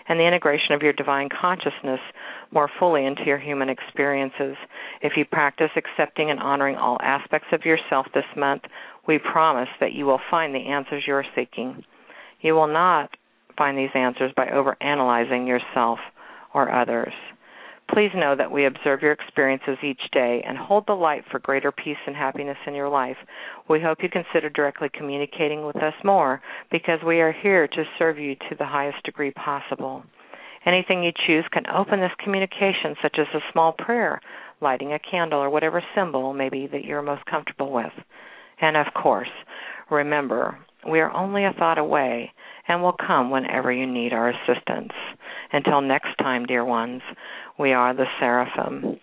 and 0.08 0.20
the 0.20 0.28
integration 0.28 0.74
of 0.74 0.82
your 0.82 0.94
divine 0.94 1.30
consciousness 1.30 2.00
more 2.52 2.70
fully 2.80 3.06
into 3.06 3.24
your 3.26 3.38
human 3.38 3.70
experiences. 3.70 4.56
If 5.02 5.14
you 5.16 5.26
practice 5.26 5.72
accepting 5.76 6.30
and 6.32 6.40
honoring 6.40 6.76
all 6.76 6.98
aspects 7.02 7.48
of 7.52 7.66
yourself 7.66 8.08
this 8.14 8.26
month, 8.36 8.64
we 9.08 9.20
promise 9.20 9.70
that 9.80 9.94
you 9.94 10.06
will 10.06 10.22
find 10.30 10.54
the 10.54 10.68
answers 10.68 11.04
you 11.08 11.14
are 11.14 11.26
seeking. 11.36 11.84
You 12.42 12.54
will 12.54 12.68
not 12.68 13.10
find 13.58 13.78
these 13.78 13.90
answers 13.94 14.32
by 14.36 14.48
overanalyzing 14.48 15.48
yourself 15.48 16.00
or 16.54 16.72
others. 16.72 17.14
Please 17.94 18.12
know 18.16 18.36
that 18.38 18.52
we 18.52 18.66
observe 18.66 19.02
your 19.02 19.12
experiences 19.12 19.78
each 19.84 20.02
day 20.14 20.42
and 20.48 20.58
hold 20.58 20.86
the 20.88 20.94
light 20.94 21.24
for 21.30 21.40
greater 21.40 21.74
peace 21.74 21.98
and 22.08 22.16
happiness 22.16 22.58
in 22.66 22.74
your 22.74 22.88
life. 22.88 23.18
We 23.70 23.82
hope 23.82 23.98
you 24.02 24.10
consider 24.10 24.50
directly 24.50 24.90
communicating 24.94 25.66
with 25.66 25.76
us 25.76 25.94
more 26.04 26.42
because 26.72 27.00
we 27.06 27.20
are 27.20 27.34
here 27.34 27.68
to 27.68 27.84
serve 28.00 28.18
you 28.18 28.36
to 28.36 28.56
the 28.58 28.66
highest 28.66 29.04
degree 29.04 29.32
possible. 29.32 30.04
Anything 30.66 31.04
you 31.04 31.12
choose 31.28 31.44
can 31.52 31.68
open 31.68 32.00
this 32.00 32.12
communication, 32.24 32.96
such 33.02 33.18
as 33.20 33.28
a 33.34 33.52
small 33.52 33.74
prayer, 33.74 34.22
lighting 34.62 34.94
a 34.94 35.00
candle, 35.00 35.40
or 35.40 35.50
whatever 35.50 35.84
symbol 35.94 36.34
maybe 36.34 36.68
that 36.72 36.86
you're 36.86 37.02
most 37.02 37.26
comfortable 37.26 37.74
with. 37.74 37.92
And 38.62 38.78
of 38.78 38.94
course, 38.94 39.32
remember, 39.90 40.58
we 40.90 41.00
are 41.00 41.12
only 41.12 41.46
a 41.46 41.54
thought 41.58 41.78
away 41.78 42.32
and 42.68 42.82
will 42.82 42.96
come 43.06 43.32
whenever 43.32 43.72
you 43.72 43.86
need 43.86 44.14
our 44.14 44.30
assistance. 44.30 44.94
Until 45.52 45.82
next 45.82 46.16
time, 46.20 46.46
dear 46.46 46.64
ones, 46.64 47.02
we 47.62 47.74
are 47.74 47.94
the 47.94 48.06
Seraphim. 48.20 49.00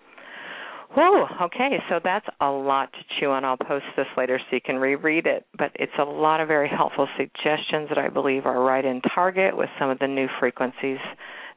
Whoa, 0.96 1.26
okay, 1.42 1.78
so 1.88 2.00
that's 2.02 2.26
a 2.40 2.50
lot 2.50 2.92
to 2.92 2.98
chew 3.20 3.30
on. 3.30 3.44
I'll 3.44 3.58
post 3.58 3.84
this 3.96 4.06
later 4.16 4.38
so 4.38 4.56
you 4.56 4.60
can 4.60 4.76
reread 4.76 5.26
it. 5.26 5.46
But 5.56 5.70
it's 5.74 5.92
a 5.98 6.04
lot 6.04 6.40
of 6.40 6.48
very 6.48 6.68
helpful 6.68 7.06
suggestions 7.16 7.88
that 7.90 7.98
I 7.98 8.08
believe 8.08 8.46
are 8.46 8.60
right 8.60 8.84
in 8.84 9.02
target 9.14 9.56
with 9.56 9.68
some 9.78 9.90
of 9.90 9.98
the 9.98 10.08
new 10.08 10.26
frequencies 10.40 10.98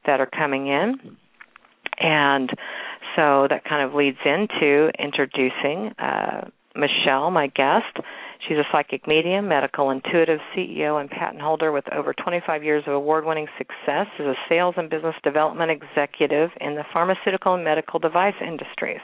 that 0.06 0.20
are 0.20 0.28
coming 0.28 0.68
in. 0.68 1.16
And 1.98 2.50
so 3.16 3.46
that 3.48 3.64
kind 3.68 3.82
of 3.82 3.94
leads 3.94 4.18
into 4.24 4.90
introducing 4.98 5.92
uh, 5.98 6.48
Michelle, 6.76 7.30
my 7.30 7.48
guest. 7.48 7.96
She's 8.48 8.58
a 8.58 8.66
psychic 8.72 9.06
medium, 9.06 9.46
medical 9.46 9.90
intuitive 9.90 10.40
CEO, 10.54 11.00
and 11.00 11.08
patent 11.08 11.40
holder 11.40 11.70
with 11.70 11.84
over 11.92 12.12
25 12.12 12.64
years 12.64 12.82
of 12.86 12.94
award 12.94 13.24
winning 13.24 13.46
success 13.56 14.06
as 14.18 14.26
a 14.26 14.34
sales 14.48 14.74
and 14.76 14.90
business 14.90 15.14
development 15.22 15.70
executive 15.70 16.50
in 16.60 16.74
the 16.74 16.84
pharmaceutical 16.92 17.54
and 17.54 17.64
medical 17.64 18.00
device 18.00 18.34
industries. 18.40 19.00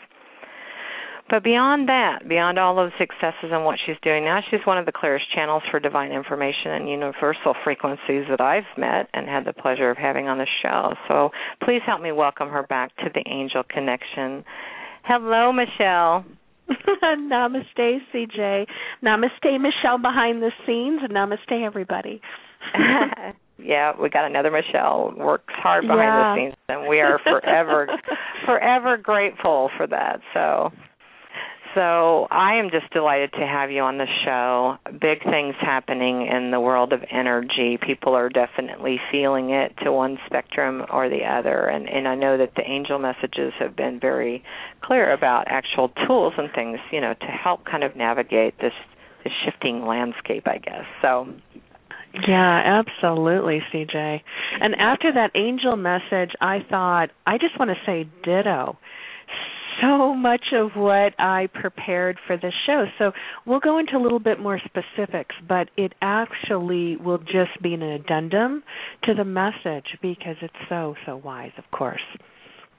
But 1.31 1.45
beyond 1.45 1.89
that, 1.89 2.27
beyond 2.27 2.59
all 2.59 2.75
those 2.75 2.91
successes 2.99 3.51
and 3.53 3.65
what 3.65 3.79
she's 3.85 3.97
doing 4.03 4.25
now, 4.25 4.41
she's 4.51 4.65
one 4.65 4.79
of 4.79 4.87
the 4.87 4.93
clearest 4.93 5.27
channels 5.35 5.63
for 5.71 5.79
divine 5.79 6.11
information 6.11 6.73
and 6.73 6.89
universal 6.89 7.55
frequencies 7.65 8.25
that 8.31 8.41
I've 8.41 8.65
met 8.79 9.09
and 9.13 9.29
had 9.29 9.45
the 9.45 9.53
pleasure 9.53 9.91
of 9.91 9.99
having 9.99 10.27
on 10.27 10.39
the 10.39 10.47
show. 10.63 10.95
So 11.07 11.31
please 11.63 11.83
help 11.87 12.01
me 12.01 12.13
welcome 12.13 12.49
her 12.49 12.63
back 12.63 12.97
to 12.97 13.11
the 13.13 13.23
Angel 13.31 13.63
Connection. 13.63 14.43
Hello, 15.05 15.53
Michelle. 15.53 16.25
namaste, 17.05 17.99
CJ. 18.15 18.67
Namaste, 19.05 19.61
Michelle 19.61 19.99
behind 19.99 20.43
the 20.43 20.53
scenes. 20.67 21.01
And 21.03 21.13
namaste, 21.13 21.65
everybody. 21.65 22.21
yeah, 23.59 23.93
we 24.01 24.09
got 24.09 24.25
another 24.27 24.51
Michelle 24.51 25.13
works 25.17 25.55
hard 25.57 25.83
behind 25.83 26.01
yeah. 26.01 26.35
the 26.35 26.41
scenes, 26.41 26.55
and 26.69 26.89
we 26.89 27.01
are 27.01 27.19
forever, 27.23 27.89
forever 28.47 28.97
grateful 28.97 29.71
for 29.77 29.87
that. 29.87 30.21
So 30.35 30.71
so 31.75 32.27
I 32.31 32.57
am 32.57 32.71
just 32.71 32.93
delighted 32.93 33.33
to 33.33 33.47
have 33.47 33.71
you 33.71 33.83
on 33.83 33.99
the 33.99 34.07
show. 34.25 34.77
Big 34.93 35.23
things 35.23 35.55
happening 35.61 36.27
in 36.27 36.51
the 36.51 36.61
world 36.61 36.93
of 36.93 37.01
energy. 37.11 37.79
People 37.81 38.15
are 38.15 38.29
definitely 38.29 39.01
feeling 39.11 39.51
it 39.51 39.75
to 39.85 39.93
one 39.93 40.19
spectrum 40.27 40.85
or 40.91 41.09
the 41.09 41.25
other, 41.25 41.67
and 41.67 41.89
and 41.89 42.09
I 42.09 42.15
know 42.15 42.37
that 42.39 42.55
the 42.57 42.63
angel 42.63 42.99
messages 42.99 43.53
have 43.59 43.77
been 43.77 43.99
very 44.01 44.43
clear 44.83 45.13
about 45.13 45.45
actual 45.49 45.91
tools 46.07 46.35
and 46.39 46.51
things, 46.55 46.79
you 46.91 47.01
know, 47.01 47.15
to 47.15 47.27
help 47.27 47.65
kind 47.65 47.85
of 47.85 47.97
navigate 47.97 48.59
this 48.59 48.75
this 49.25 49.33
shifting 49.45 49.87
landscape, 49.87 50.47
I 50.47 50.59
guess. 50.59 50.85
So 51.03 51.29
yeah, 52.27 52.83
absolutely, 52.83 53.61
CJ. 53.73 54.21
And 54.61 54.75
after 54.77 55.13
that 55.13 55.31
angel 55.35 55.77
message, 55.77 56.33
I 56.41 56.61
thought 56.69 57.11
I 57.27 57.39
just 57.39 57.59
want 57.59 57.71
to 57.71 57.77
say 57.85 58.09
ditto 58.25 58.77
so 59.81 60.15
much 60.15 60.47
of 60.53 60.71
what 60.75 61.15
I 61.19 61.49
prepared 61.53 62.19
for 62.27 62.37
this 62.37 62.55
show. 62.67 62.85
So 62.99 63.13
we'll 63.47 63.61
go 63.61 63.79
into 63.79 63.97
a 63.97 64.03
little 64.03 64.21
bit 64.21 64.41
more 64.41 64.61
specifics, 64.65 65.35
but 65.47 65.69
it 65.77 65.93
actually 66.03 66.97
will 66.97 67.19
just 67.19 67.63
be 67.63 67.75
an 67.75 67.83
addendum 67.83 68.63
to 69.05 69.15
the 69.15 69.25
message 69.25 69.87
because 70.03 70.37
it's 70.43 70.55
so, 70.69 70.95
so 71.07 71.17
wise, 71.17 71.53
of 71.59 71.65
course. 71.71 72.03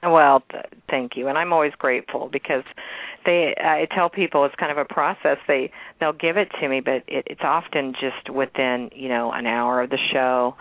Well, 0.02 0.42
th- 0.50 0.64
thank 0.88 1.12
you, 1.16 1.28
and 1.28 1.36
I'm 1.36 1.52
always 1.52 1.72
grateful 1.78 2.30
because 2.32 2.64
they. 3.26 3.54
I 3.62 3.86
tell 3.94 4.08
people 4.08 4.46
it's 4.46 4.54
kind 4.54 4.72
of 4.72 4.78
a 4.78 4.86
process. 4.86 5.36
They 5.46 5.70
they'll 5.98 6.14
give 6.14 6.38
it 6.38 6.48
to 6.58 6.68
me, 6.70 6.80
but 6.80 7.02
it, 7.06 7.26
it's 7.26 7.42
often 7.44 7.92
just 7.92 8.34
within 8.34 8.88
you 8.94 9.10
know 9.10 9.30
an 9.30 9.46
hour 9.46 9.82
of 9.82 9.90
the 9.90 9.98
show 10.10 10.54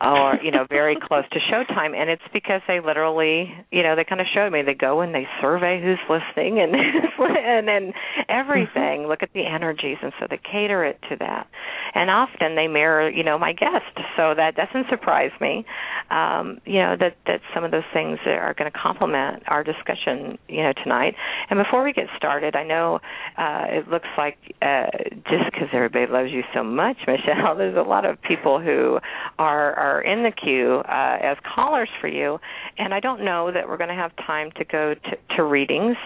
or 0.00 0.38
you 0.42 0.50
know 0.50 0.66
very 0.68 0.96
close 0.96 1.24
to 1.32 1.38
showtime 1.52 1.94
and 1.94 2.08
it's 2.08 2.22
because 2.32 2.62
they 2.66 2.80
literally 2.80 3.52
you 3.70 3.82
know 3.82 3.94
they 3.96 4.04
kind 4.04 4.20
of 4.20 4.26
showed 4.32 4.50
me. 4.50 4.62
They 4.62 4.74
go 4.74 5.00
and 5.00 5.14
they 5.14 5.26
survey 5.40 5.80
who's 5.82 6.00
listening 6.08 6.58
and 6.58 6.74
and 7.18 7.68
and 7.68 7.94
everything. 8.28 9.06
Look 9.06 9.22
at 9.22 9.32
the 9.34 9.44
energies 9.46 9.98
and 10.02 10.12
so 10.18 10.26
they 10.28 10.38
cater 10.38 10.84
it 10.84 10.98
to 11.10 11.16
that. 11.16 11.46
And 11.94 12.10
often 12.10 12.56
they 12.56 12.66
mirror 12.66 13.10
you 13.10 13.22
know 13.22 13.38
my 13.38 13.52
guest 13.52 13.92
so 14.16 14.34
that 14.34 14.56
doesn't 14.56 14.88
surprise 14.88 15.32
me 15.40 15.64
um 16.10 16.60
you 16.64 16.80
know 16.80 16.96
that 16.98 17.16
that 17.26 17.40
some 17.54 17.64
of 17.64 17.70
those 17.70 17.88
things 17.92 18.18
are 18.26 18.54
going 18.54 18.70
to 18.70 18.78
complement 18.78 19.42
our 19.48 19.62
discussion 19.62 20.38
you 20.48 20.62
know 20.62 20.72
tonight. 20.82 21.14
And 21.50 21.58
before 21.58 21.84
we 21.84 21.92
get 21.92 22.06
started 22.16 22.56
i 22.56 22.64
know 22.64 23.00
uh 23.36 23.66
it 23.68 23.88
looks 23.88 24.08
like 24.16 24.38
uh 24.62 24.86
just 25.28 25.44
because 25.52 25.68
everybody 25.72 26.10
loves 26.10 26.30
you 26.30 26.42
so 26.54 26.64
much 26.64 26.96
michelle 27.06 27.56
there's 27.56 27.76
a 27.76 27.88
lot 27.88 28.04
of 28.04 28.20
people 28.22 28.60
who 28.60 28.98
are 29.38 29.74
are 29.74 29.89
are 29.90 30.00
in 30.02 30.22
the 30.22 30.30
queue 30.30 30.82
uh, 30.88 31.18
as 31.22 31.36
callers 31.54 31.88
for 32.00 32.08
you, 32.08 32.38
and 32.78 32.94
I 32.94 33.00
don't 33.00 33.24
know 33.24 33.50
that 33.52 33.68
we're 33.68 33.76
going 33.76 33.88
to 33.88 33.94
have 33.94 34.12
time 34.16 34.50
to 34.56 34.64
go 34.64 34.94
to, 34.94 35.36
to 35.36 35.44
readings, 35.44 35.96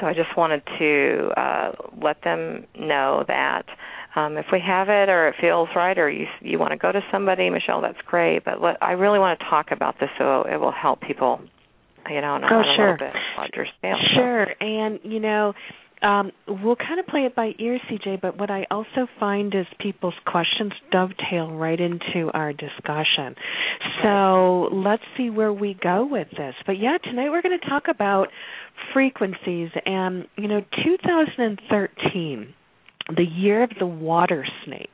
so 0.00 0.06
I 0.06 0.14
just 0.14 0.36
wanted 0.36 0.62
to 0.78 1.30
uh, 1.36 1.72
let 2.02 2.22
them 2.22 2.66
know 2.78 3.24
that. 3.28 3.64
Um, 4.14 4.38
if 4.38 4.46
we 4.50 4.60
have 4.66 4.88
it 4.88 5.10
or 5.10 5.28
it 5.28 5.34
feels 5.38 5.68
right 5.76 5.98
or 5.98 6.08
you 6.08 6.24
you 6.40 6.58
want 6.58 6.70
to 6.70 6.78
go 6.78 6.90
to 6.90 7.00
somebody, 7.12 7.50
Michelle, 7.50 7.82
that's 7.82 8.00
great. 8.06 8.44
But 8.46 8.62
let, 8.62 8.82
I 8.82 8.92
really 8.92 9.18
want 9.18 9.38
to 9.38 9.44
talk 9.44 9.66
about 9.72 9.96
this 10.00 10.08
so 10.16 10.42
it 10.42 10.56
will 10.56 10.72
help 10.72 11.02
people, 11.02 11.38
you 12.08 12.22
know, 12.22 12.38
oh, 12.42 12.62
sure. 12.76 12.88
a 12.88 12.92
little 12.92 13.06
bit. 13.08 13.16
Sure, 14.14 14.46
and 14.58 15.00
you 15.04 15.20
know, 15.20 15.52
um, 16.02 16.30
we'll 16.46 16.76
kind 16.76 17.00
of 17.00 17.06
play 17.06 17.20
it 17.20 17.34
by 17.34 17.52
ear, 17.58 17.78
CJ, 17.90 18.20
but 18.20 18.38
what 18.38 18.50
I 18.50 18.66
also 18.70 19.06
find 19.18 19.54
is 19.54 19.66
people's 19.80 20.14
questions 20.26 20.72
dovetail 20.92 21.52
right 21.52 21.80
into 21.80 22.30
our 22.34 22.52
discussion. 22.52 23.34
So 24.02 24.68
let's 24.72 25.02
see 25.16 25.30
where 25.30 25.52
we 25.52 25.76
go 25.82 26.06
with 26.08 26.28
this. 26.36 26.54
But 26.66 26.78
yeah, 26.78 26.98
tonight 27.02 27.30
we're 27.30 27.42
going 27.42 27.58
to 27.58 27.68
talk 27.68 27.84
about 27.88 28.28
frequencies. 28.92 29.70
And, 29.86 30.26
you 30.36 30.48
know, 30.48 30.60
2013, 30.84 32.54
the 33.16 33.24
year 33.24 33.62
of 33.62 33.70
the 33.78 33.86
water 33.86 34.44
snake. 34.64 34.90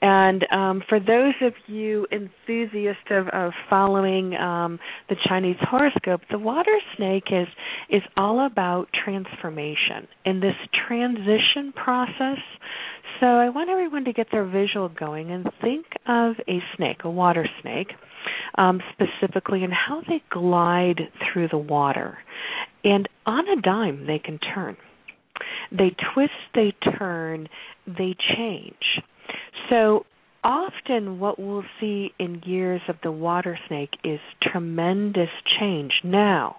And 0.00 0.44
um, 0.52 0.82
for 0.88 1.00
those 1.00 1.34
of 1.42 1.54
you 1.66 2.06
enthusiasts 2.12 3.02
of, 3.10 3.26
of 3.28 3.52
following 3.68 4.36
um, 4.36 4.78
the 5.08 5.16
Chinese 5.28 5.56
horoscope, 5.60 6.20
the 6.30 6.38
water 6.38 6.78
snake 6.96 7.24
is 7.32 7.48
is 7.90 8.02
all 8.16 8.46
about 8.46 8.88
transformation 9.04 10.06
in 10.24 10.40
this 10.40 10.54
transition 10.86 11.72
process. 11.74 12.38
So 13.20 13.26
I 13.26 13.48
want 13.48 13.70
everyone 13.70 14.04
to 14.04 14.12
get 14.12 14.28
their 14.30 14.44
visual 14.44 14.88
going 14.88 15.32
and 15.32 15.48
think 15.60 15.86
of 16.06 16.36
a 16.46 16.60
snake, 16.76 16.98
a 17.02 17.10
water 17.10 17.48
snake, 17.62 17.88
um, 18.56 18.80
specifically, 18.92 19.64
and 19.64 19.72
how 19.72 20.02
they 20.08 20.22
glide 20.30 21.00
through 21.32 21.48
the 21.48 21.58
water. 21.58 22.18
And 22.84 23.08
on 23.26 23.48
a 23.48 23.60
dime, 23.60 24.06
they 24.06 24.20
can 24.20 24.38
turn. 24.38 24.76
They 25.72 25.96
twist, 26.14 26.32
they 26.54 26.72
turn, 26.98 27.48
they 27.86 28.14
change. 28.36 29.02
So 29.70 30.04
often 30.44 31.18
what 31.18 31.38
we'll 31.38 31.64
see 31.80 32.12
in 32.18 32.42
years 32.44 32.80
of 32.88 32.96
the 33.02 33.12
water 33.12 33.58
snake 33.68 33.90
is 34.04 34.20
tremendous 34.42 35.30
change. 35.58 35.92
Now, 36.04 36.56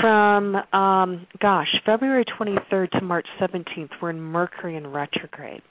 from 0.00 0.56
um 0.72 1.26
gosh 1.40 1.68
february 1.84 2.24
23rd 2.38 2.90
to 2.90 3.00
march 3.00 3.26
17th 3.40 3.90
we're 4.00 4.10
in 4.10 4.20
mercury 4.20 4.76
in 4.76 4.86
retrograde. 4.86 5.62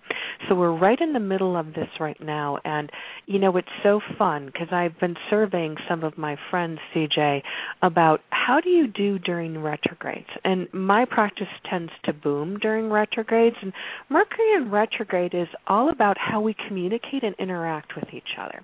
So 0.48 0.56
we're 0.56 0.78
right 0.78 1.00
in 1.00 1.14
the 1.14 1.20
middle 1.20 1.56
of 1.56 1.68
this 1.68 1.88
right 2.00 2.20
now. 2.22 2.60
And 2.66 2.92
you 3.26 3.40
know 3.40 3.56
it's 3.58 3.68
so 3.82 4.00
fun 4.18 4.48
because 4.48 4.68
i've 4.72 5.00
been 5.00 5.16
surveying 5.30 5.76
some 5.88 6.04
of 6.04 6.18
my 6.18 6.38
friends 6.50 6.80
cj 6.96 7.42
about 7.82 8.22
how 8.30 8.60
do 8.60 8.70
you 8.70 8.88
do 8.88 9.20
during 9.20 9.62
retrogrades? 9.62 10.28
And 10.44 10.68
my 10.74 11.06
practice 11.06 11.48
tends 11.70 11.92
to 12.06 12.14
boom 12.14 12.58
during 12.60 12.90
retrogrades. 12.90 13.56
And 13.62 13.74
mercury 14.10 14.54
in 14.58 14.72
retrograde 14.72 15.34
is 15.34 15.48
all 15.68 15.90
about 15.90 16.18
how 16.18 16.42
we 16.42 16.56
communicate 16.68 17.24
and 17.24 17.36
interact 17.40 17.96
with 17.96 18.14
each 18.14 18.38
other 18.40 18.64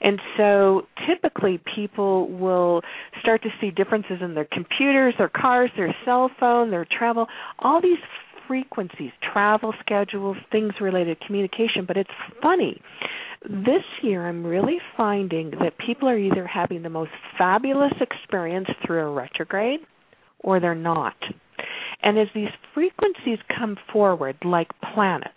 and 0.00 0.20
so 0.36 0.82
typically 1.08 1.60
people 1.74 2.28
will 2.28 2.82
start 3.20 3.42
to 3.42 3.48
see 3.60 3.70
differences 3.70 4.18
in 4.20 4.34
their 4.34 4.48
computers, 4.50 5.14
their 5.18 5.28
cars, 5.28 5.70
their 5.76 5.94
cell 6.04 6.30
phone, 6.38 6.70
their 6.70 6.86
travel, 6.98 7.26
all 7.58 7.80
these 7.80 7.98
frequencies, 8.46 9.10
travel 9.32 9.74
schedules, 9.80 10.36
things 10.52 10.72
related 10.80 11.18
to 11.18 11.26
communication. 11.26 11.84
But 11.86 11.96
it's 11.96 12.10
funny. 12.42 12.80
This 13.42 13.82
year, 14.02 14.26
I'm 14.26 14.44
really 14.44 14.78
finding 14.96 15.50
that 15.62 15.74
people 15.84 16.08
are 16.08 16.18
either 16.18 16.46
having 16.46 16.82
the 16.82 16.90
most 16.90 17.10
fabulous 17.38 17.92
experience 18.00 18.68
through 18.84 19.00
a 19.00 19.10
retrograde 19.12 19.80
or 20.40 20.60
they're 20.60 20.74
not. 20.74 21.16
And 22.02 22.18
as 22.18 22.28
these 22.34 22.48
frequencies 22.74 23.38
come 23.58 23.76
forward, 23.92 24.36
like 24.44 24.68
planets, 24.94 25.32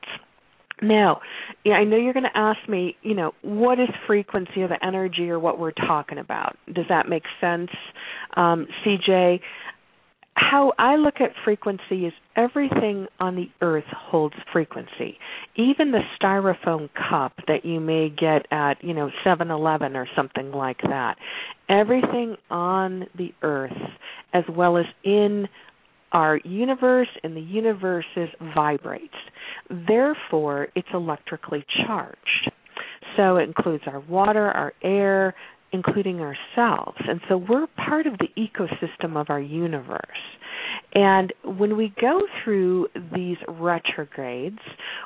Now, 0.82 1.22
I 1.66 1.84
know 1.84 1.98
you're 1.98 2.14
going 2.14 2.24
to 2.24 2.38
ask 2.38 2.60
me, 2.68 2.96
you 3.02 3.14
know, 3.14 3.34
what 3.42 3.80
is 3.80 3.90
frequency 4.08 4.62
of 4.62 4.72
energy 4.82 5.30
or 5.30 5.40
what 5.40 5.60
we're 5.60 5.72
talking 5.72 6.18
about? 6.18 6.58
Does 6.74 6.86
that 6.90 7.10
make 7.10 7.24
sense, 7.42 7.70
um, 8.38 8.68
CJ? 8.86 9.40
How 10.36 10.72
I 10.80 10.96
look 10.96 11.16
at 11.20 11.32
frequency 11.44 12.06
is 12.06 12.14
everything 12.38 13.08
on 13.20 13.36
the 13.36 13.50
earth 13.62 13.84
holds 13.94 14.36
frequency. 14.54 15.18
Even 15.58 15.92
the 15.92 16.00
styrofoam 16.22 16.90
cup 16.94 17.34
that 17.48 17.66
you 17.66 17.82
may 17.82 18.10
get 18.10 18.46
at, 18.50 18.82
you 18.82 18.94
know, 18.94 19.10
7-Eleven 19.26 19.98
or 19.98 20.08
something 20.16 20.52
like 20.52 20.80
that. 20.84 21.18
Everything 21.68 22.38
on 22.50 23.08
the 23.18 23.34
earth 23.42 23.78
as 24.34 24.46
well 24.50 24.78
as 24.78 24.86
in 25.04 25.50
our 26.12 26.38
universe 26.44 27.10
and 27.24 27.36
the 27.36 27.42
universes 27.42 28.30
vibrates. 28.56 29.14
Therefore, 29.88 30.68
it's 30.76 30.88
electrically 30.94 31.66
charged. 31.86 32.52
So 33.18 33.38
it 33.38 33.44
includes 33.44 33.84
our 33.88 34.00
water, 34.00 34.50
our 34.52 34.74
air, 34.84 35.36
including 35.72 36.20
ourselves. 36.20 36.98
And 37.08 37.22
so 37.30 37.38
we're 37.38 37.68
part 37.68 38.08
of 38.08 38.14
the 38.18 38.28
ecosystem 38.38 39.20
of 39.20 39.30
our 39.30 39.42
universe. 39.42 40.02
And 40.94 41.32
when 41.44 41.78
we 41.78 41.94
go 42.02 42.22
through 42.44 42.88
these 43.14 43.38
retrogrades, 43.48 44.58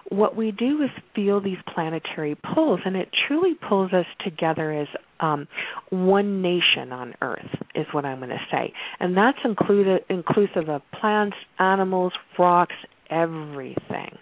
what 0.10 0.36
we 0.36 0.52
do 0.52 0.82
is 0.82 0.90
feel 1.14 1.42
these 1.42 1.58
planetary 1.74 2.36
pulls, 2.54 2.80
and 2.86 2.96
it 2.96 3.10
truly 3.28 3.54
pulls 3.68 3.92
us 3.92 4.06
together 4.24 4.72
as 4.72 4.88
um, 5.20 5.48
one 5.90 6.42
nation 6.42 6.92
on 6.92 7.16
Earth, 7.22 7.50
is 7.76 7.86
what 7.92 8.06
I'm 8.06 8.20
going 8.20 8.30
to 8.30 8.38
say. 8.50 8.72
And 9.00 9.18
that's 9.18 9.40
included, 9.44 10.04
inclusive 10.10 10.70
of 10.70 10.82
plants, 11.00 11.36
animals, 11.60 12.14
rocks, 12.40 12.76
everything. 13.10 14.18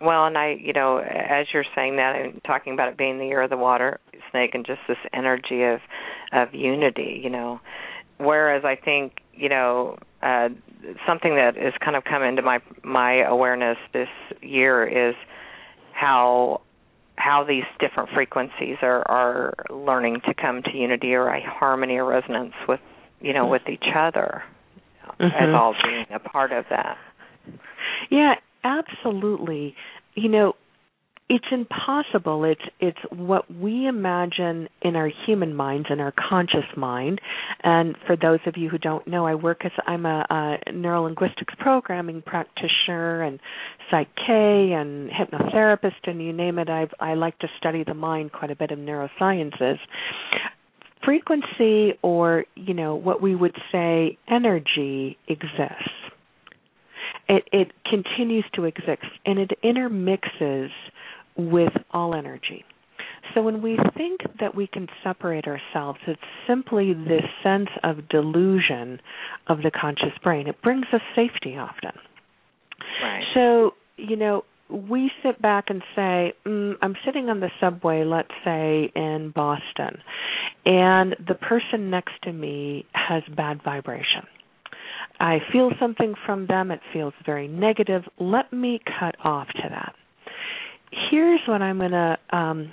Well, 0.00 0.26
and 0.26 0.36
I, 0.36 0.56
you 0.60 0.72
know, 0.72 0.98
as 0.98 1.46
you're 1.54 1.64
saying 1.76 1.96
that 1.96 2.16
and 2.16 2.40
talking 2.44 2.72
about 2.72 2.88
it 2.88 2.98
being 2.98 3.18
the 3.18 3.26
year 3.26 3.42
of 3.42 3.50
the 3.50 3.56
water 3.56 4.00
snake 4.32 4.50
and 4.54 4.66
just 4.66 4.80
this 4.88 4.98
energy 5.14 5.62
of 5.62 5.78
of 6.32 6.52
unity, 6.54 7.20
you 7.22 7.30
know, 7.30 7.60
whereas 8.24 8.64
I 8.64 8.76
think, 8.76 9.20
you 9.34 9.48
know, 9.48 9.98
uh 10.22 10.48
something 11.06 11.36
that 11.36 11.56
has 11.56 11.72
kind 11.84 11.96
of 11.96 12.04
come 12.04 12.22
into 12.22 12.42
my 12.42 12.60
my 12.82 13.22
awareness 13.24 13.78
this 13.92 14.08
year 14.40 15.08
is 15.10 15.14
how 15.92 16.60
how 17.16 17.44
these 17.44 17.64
different 17.78 18.10
frequencies 18.14 18.76
are 18.82 19.02
are 19.08 19.54
learning 19.70 20.20
to 20.26 20.34
come 20.34 20.62
to 20.62 20.76
unity 20.76 21.14
or 21.14 21.28
a 21.28 21.40
harmony 21.44 21.96
or 21.96 22.04
resonance 22.04 22.54
with 22.68 22.80
you 23.20 23.32
know 23.32 23.46
with 23.46 23.62
each 23.70 23.84
other 23.94 24.42
mm-hmm. 25.20 25.24
as 25.24 25.54
all 25.54 25.74
being 25.84 26.06
a 26.14 26.18
part 26.18 26.52
of 26.52 26.64
that 26.70 26.96
yeah 28.10 28.34
absolutely 28.64 29.74
you 30.14 30.28
know 30.28 30.54
it's 31.32 31.46
impossible. 31.50 32.44
It's 32.44 32.60
it's 32.78 32.98
what 33.10 33.50
we 33.50 33.86
imagine 33.86 34.68
in 34.82 34.96
our 34.96 35.10
human 35.24 35.54
minds 35.54 35.88
in 35.90 35.98
our 35.98 36.12
conscious 36.12 36.66
mind. 36.76 37.22
And 37.64 37.96
for 38.06 38.16
those 38.16 38.40
of 38.44 38.58
you 38.58 38.68
who 38.68 38.76
don't 38.76 39.06
know 39.08 39.24
i 39.26 39.34
work 39.34 39.64
as 39.64 39.72
i'm 39.86 40.04
a, 40.04 40.26
a 40.28 40.70
neurolinguistics 40.70 41.56
programming 41.58 42.20
practitioner 42.20 43.22
and 43.22 43.40
PSYCH-K 43.90 44.72
and 44.74 45.10
hypnotherapist 45.10 46.04
and 46.04 46.22
you 46.22 46.34
name 46.34 46.58
it. 46.58 46.68
I 46.68 46.86
i 47.00 47.14
like 47.14 47.38
to 47.38 47.48
study 47.56 47.82
the 47.82 47.94
mind 47.94 48.32
quite 48.32 48.50
a 48.50 48.56
bit 48.56 48.70
in 48.70 48.84
neurosciences. 48.84 49.78
Frequency 51.02 51.98
or 52.02 52.44
you 52.56 52.74
know 52.74 52.94
what 52.94 53.22
we 53.22 53.34
would 53.34 53.56
say 53.72 54.18
energy 54.28 55.16
exists. 55.28 55.96
It, 57.26 57.48
it 57.52 57.72
continues 57.88 58.44
to 58.54 58.64
exist 58.64 59.06
and 59.24 59.38
it 59.38 59.52
intermixes 59.62 60.70
with 61.36 61.72
all 61.92 62.14
energy. 62.14 62.64
So 63.34 63.42
when 63.42 63.62
we 63.62 63.78
think 63.96 64.20
that 64.40 64.54
we 64.54 64.66
can 64.66 64.88
separate 65.02 65.46
ourselves, 65.46 65.98
it's 66.06 66.20
simply 66.46 66.92
this 66.92 67.24
sense 67.42 67.68
of 67.82 68.08
delusion 68.08 69.00
of 69.48 69.58
the 69.58 69.70
conscious 69.70 70.16
brain. 70.22 70.48
It 70.48 70.60
brings 70.62 70.86
us 70.92 71.00
safety 71.14 71.56
often. 71.56 71.92
Right. 73.02 73.22
So, 73.34 73.72
you 73.96 74.16
know, 74.16 74.44
we 74.68 75.10
sit 75.22 75.40
back 75.40 75.66
and 75.68 75.82
say, 75.94 76.32
mm, 76.46 76.74
I'm 76.82 76.94
sitting 77.04 77.28
on 77.28 77.40
the 77.40 77.50
subway, 77.60 78.04
let's 78.04 78.32
say 78.44 78.90
in 78.94 79.32
Boston, 79.34 79.98
and 80.64 81.14
the 81.26 81.34
person 81.34 81.90
next 81.90 82.14
to 82.24 82.32
me 82.32 82.86
has 82.92 83.22
bad 83.36 83.62
vibration. 83.62 84.22
I 85.20 85.38
feel 85.52 85.70
something 85.78 86.14
from 86.26 86.46
them, 86.46 86.70
it 86.70 86.80
feels 86.92 87.14
very 87.24 87.48
negative. 87.48 88.02
Let 88.18 88.52
me 88.52 88.80
cut 88.98 89.14
off 89.24 89.48
to 89.48 89.68
that. 89.68 89.94
Here's 91.10 91.40
what 91.46 91.62
I'm 91.62 91.78
going 91.78 91.90
to 91.92 92.18
um, 92.32 92.72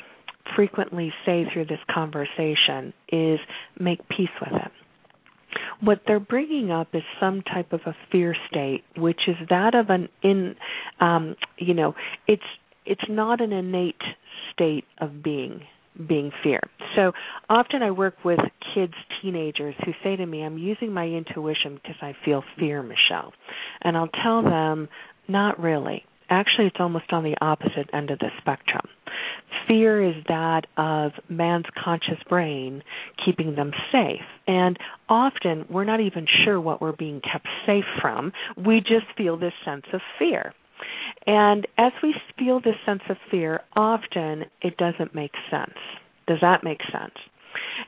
frequently 0.55 1.11
say 1.25 1.45
through 1.51 1.65
this 1.65 1.79
conversation 1.93 2.93
is 3.11 3.39
make 3.79 3.99
peace 4.09 4.29
with 4.41 4.53
it. 4.53 4.71
What 5.81 6.01
they're 6.05 6.19
bringing 6.19 6.71
up 6.71 6.89
is 6.93 7.01
some 7.19 7.41
type 7.41 7.71
of 7.71 7.81
a 7.85 7.95
fear 8.11 8.35
state, 8.49 8.83
which 8.97 9.21
is 9.27 9.35
that 9.49 9.73
of 9.73 9.89
an 9.89 10.09
in, 10.21 10.55
um, 10.99 11.35
you 11.57 11.73
know, 11.73 11.95
it's 12.27 12.43
it's 12.85 13.01
not 13.09 13.39
an 13.41 13.53
innate 13.53 14.01
state 14.53 14.83
of 14.99 15.23
being 15.23 15.61
being 16.07 16.31
fear. 16.43 16.59
So 16.95 17.11
often 17.49 17.81
I 17.81 17.91
work 17.91 18.15
with 18.23 18.39
kids, 18.73 18.93
teenagers 19.21 19.75
who 19.85 19.91
say 20.03 20.15
to 20.15 20.25
me, 20.25 20.43
I'm 20.43 20.57
using 20.57 20.93
my 20.93 21.05
intuition 21.05 21.75
because 21.75 21.97
I 22.01 22.13
feel 22.23 22.43
fear, 22.57 22.83
Michelle. 22.83 23.33
And 23.81 23.97
I'll 23.97 24.09
tell 24.23 24.43
them, 24.43 24.87
not 25.27 25.59
really. 25.59 26.03
Actually, 26.29 26.67
it's 26.67 26.77
almost 26.79 27.11
on 27.11 27.23
the 27.23 27.35
opposite 27.41 27.89
end 27.93 28.11
of 28.11 28.19
the 28.19 28.29
spectrum. 28.39 28.85
Fear 29.67 30.09
is 30.09 30.15
that 30.27 30.61
of 30.77 31.11
man's 31.27 31.65
conscious 31.83 32.21
brain 32.27 32.83
keeping 33.23 33.55
them 33.55 33.71
safe. 33.91 34.21
And 34.47 34.77
often 35.07 35.65
we're 35.69 35.83
not 35.83 36.01
even 36.01 36.27
sure 36.43 36.59
what 36.61 36.81
we're 36.81 36.95
being 36.95 37.21
kept 37.21 37.47
safe 37.65 37.85
from. 38.01 38.31
We 38.57 38.79
just 38.79 39.05
feel 39.17 39.37
this 39.37 39.53
sense 39.65 39.85
of 39.93 40.01
fear. 40.17 40.53
And 41.25 41.67
as 41.77 41.91
we 42.01 42.15
feel 42.37 42.59
this 42.59 42.75
sense 42.85 43.01
of 43.09 43.17
fear, 43.29 43.61
often 43.75 44.45
it 44.61 44.77
doesn't 44.77 45.13
make 45.13 45.33
sense. 45.51 45.77
Does 46.27 46.39
that 46.41 46.63
make 46.63 46.79
sense? 46.91 47.15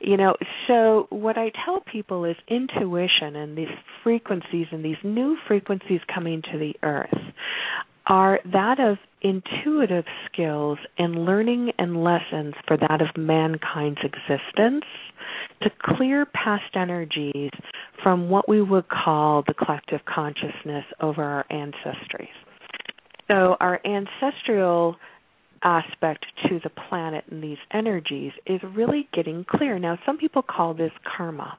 You 0.00 0.16
know, 0.16 0.34
so 0.66 1.06
what 1.10 1.38
I 1.38 1.50
tell 1.64 1.80
people 1.80 2.24
is 2.24 2.36
intuition 2.48 3.36
and 3.36 3.56
these 3.56 3.68
frequencies 4.02 4.66
and 4.72 4.84
these 4.84 4.96
new 5.04 5.36
frequencies 5.46 6.00
coming 6.12 6.42
to 6.52 6.58
the 6.58 6.74
earth 6.82 7.14
are 8.06 8.40
that 8.52 8.80
of 8.80 8.98
intuitive 9.20 10.04
skills 10.26 10.78
and 10.98 11.24
learning 11.24 11.72
and 11.78 12.02
lessons 12.02 12.54
for 12.66 12.76
that 12.76 13.00
of 13.00 13.08
mankind's 13.16 14.00
existence 14.02 14.84
to 15.62 15.70
clear 15.80 16.26
past 16.26 16.74
energies 16.74 17.50
from 18.02 18.28
what 18.28 18.48
we 18.48 18.60
would 18.60 18.88
call 18.88 19.44
the 19.46 19.54
collective 19.54 20.00
consciousness 20.04 20.84
over 21.00 21.22
our 21.22 21.46
ancestries. 21.50 22.28
So, 23.28 23.56
our 23.60 23.80
ancestral 23.86 24.96
aspect 25.62 26.26
to 26.48 26.58
the 26.62 26.70
planet 26.70 27.24
and 27.30 27.42
these 27.42 27.58
energies 27.72 28.32
is 28.46 28.60
really 28.74 29.08
getting 29.14 29.44
clear. 29.48 29.78
Now, 29.78 29.98
some 30.04 30.18
people 30.18 30.42
call 30.42 30.74
this 30.74 30.90
karma. 31.16 31.56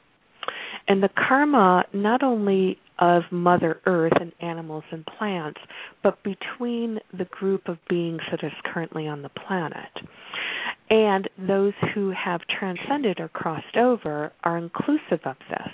And 0.87 1.01
the 1.01 1.09
karma 1.09 1.85
not 1.93 2.23
only 2.23 2.77
of 2.99 3.23
Mother 3.31 3.79
Earth 3.85 4.13
and 4.19 4.31
animals 4.41 4.83
and 4.91 5.05
plants, 5.17 5.59
but 6.03 6.23
between 6.23 6.99
the 7.17 7.25
group 7.25 7.67
of 7.67 7.77
beings 7.89 8.21
that 8.31 8.43
is 8.45 8.53
currently 8.65 9.07
on 9.07 9.21
the 9.21 9.29
planet. 9.29 9.89
And 10.89 11.29
those 11.37 11.73
who 11.93 12.11
have 12.11 12.41
transcended 12.59 13.19
or 13.19 13.29
crossed 13.29 13.77
over 13.77 14.31
are 14.43 14.57
inclusive 14.57 15.21
of 15.25 15.37
this. 15.49 15.73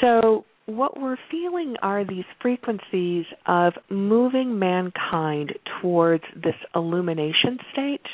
So, 0.00 0.44
what 0.66 1.00
we're 1.00 1.16
feeling 1.30 1.74
are 1.82 2.04
these 2.04 2.24
frequencies 2.40 3.24
of 3.46 3.72
moving 3.90 4.58
mankind 4.58 5.52
towards 5.80 6.22
this 6.36 6.54
illumination 6.74 7.58
state. 7.72 8.06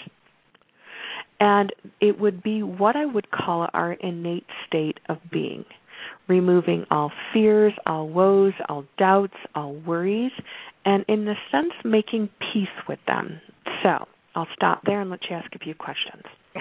And 1.40 1.72
it 2.00 2.18
would 2.18 2.42
be 2.42 2.62
what 2.62 2.96
I 2.96 3.06
would 3.06 3.30
call 3.30 3.68
our 3.72 3.92
innate 3.92 4.46
state 4.66 4.98
of 5.08 5.18
being, 5.30 5.64
removing 6.28 6.84
all 6.90 7.12
fears, 7.32 7.72
all 7.86 8.08
woes, 8.08 8.54
all 8.68 8.84
doubts, 8.98 9.36
all 9.54 9.74
worries, 9.74 10.32
and 10.84 11.04
in 11.08 11.28
a 11.28 11.34
sense, 11.52 11.72
making 11.84 12.28
peace 12.52 12.66
with 12.88 12.98
them. 13.06 13.40
So 13.82 14.06
I'll 14.34 14.48
stop 14.54 14.82
there 14.84 15.00
and 15.00 15.10
let 15.10 15.20
you 15.30 15.36
ask 15.36 15.54
a 15.54 15.58
few 15.58 15.74
questions. 15.74 16.22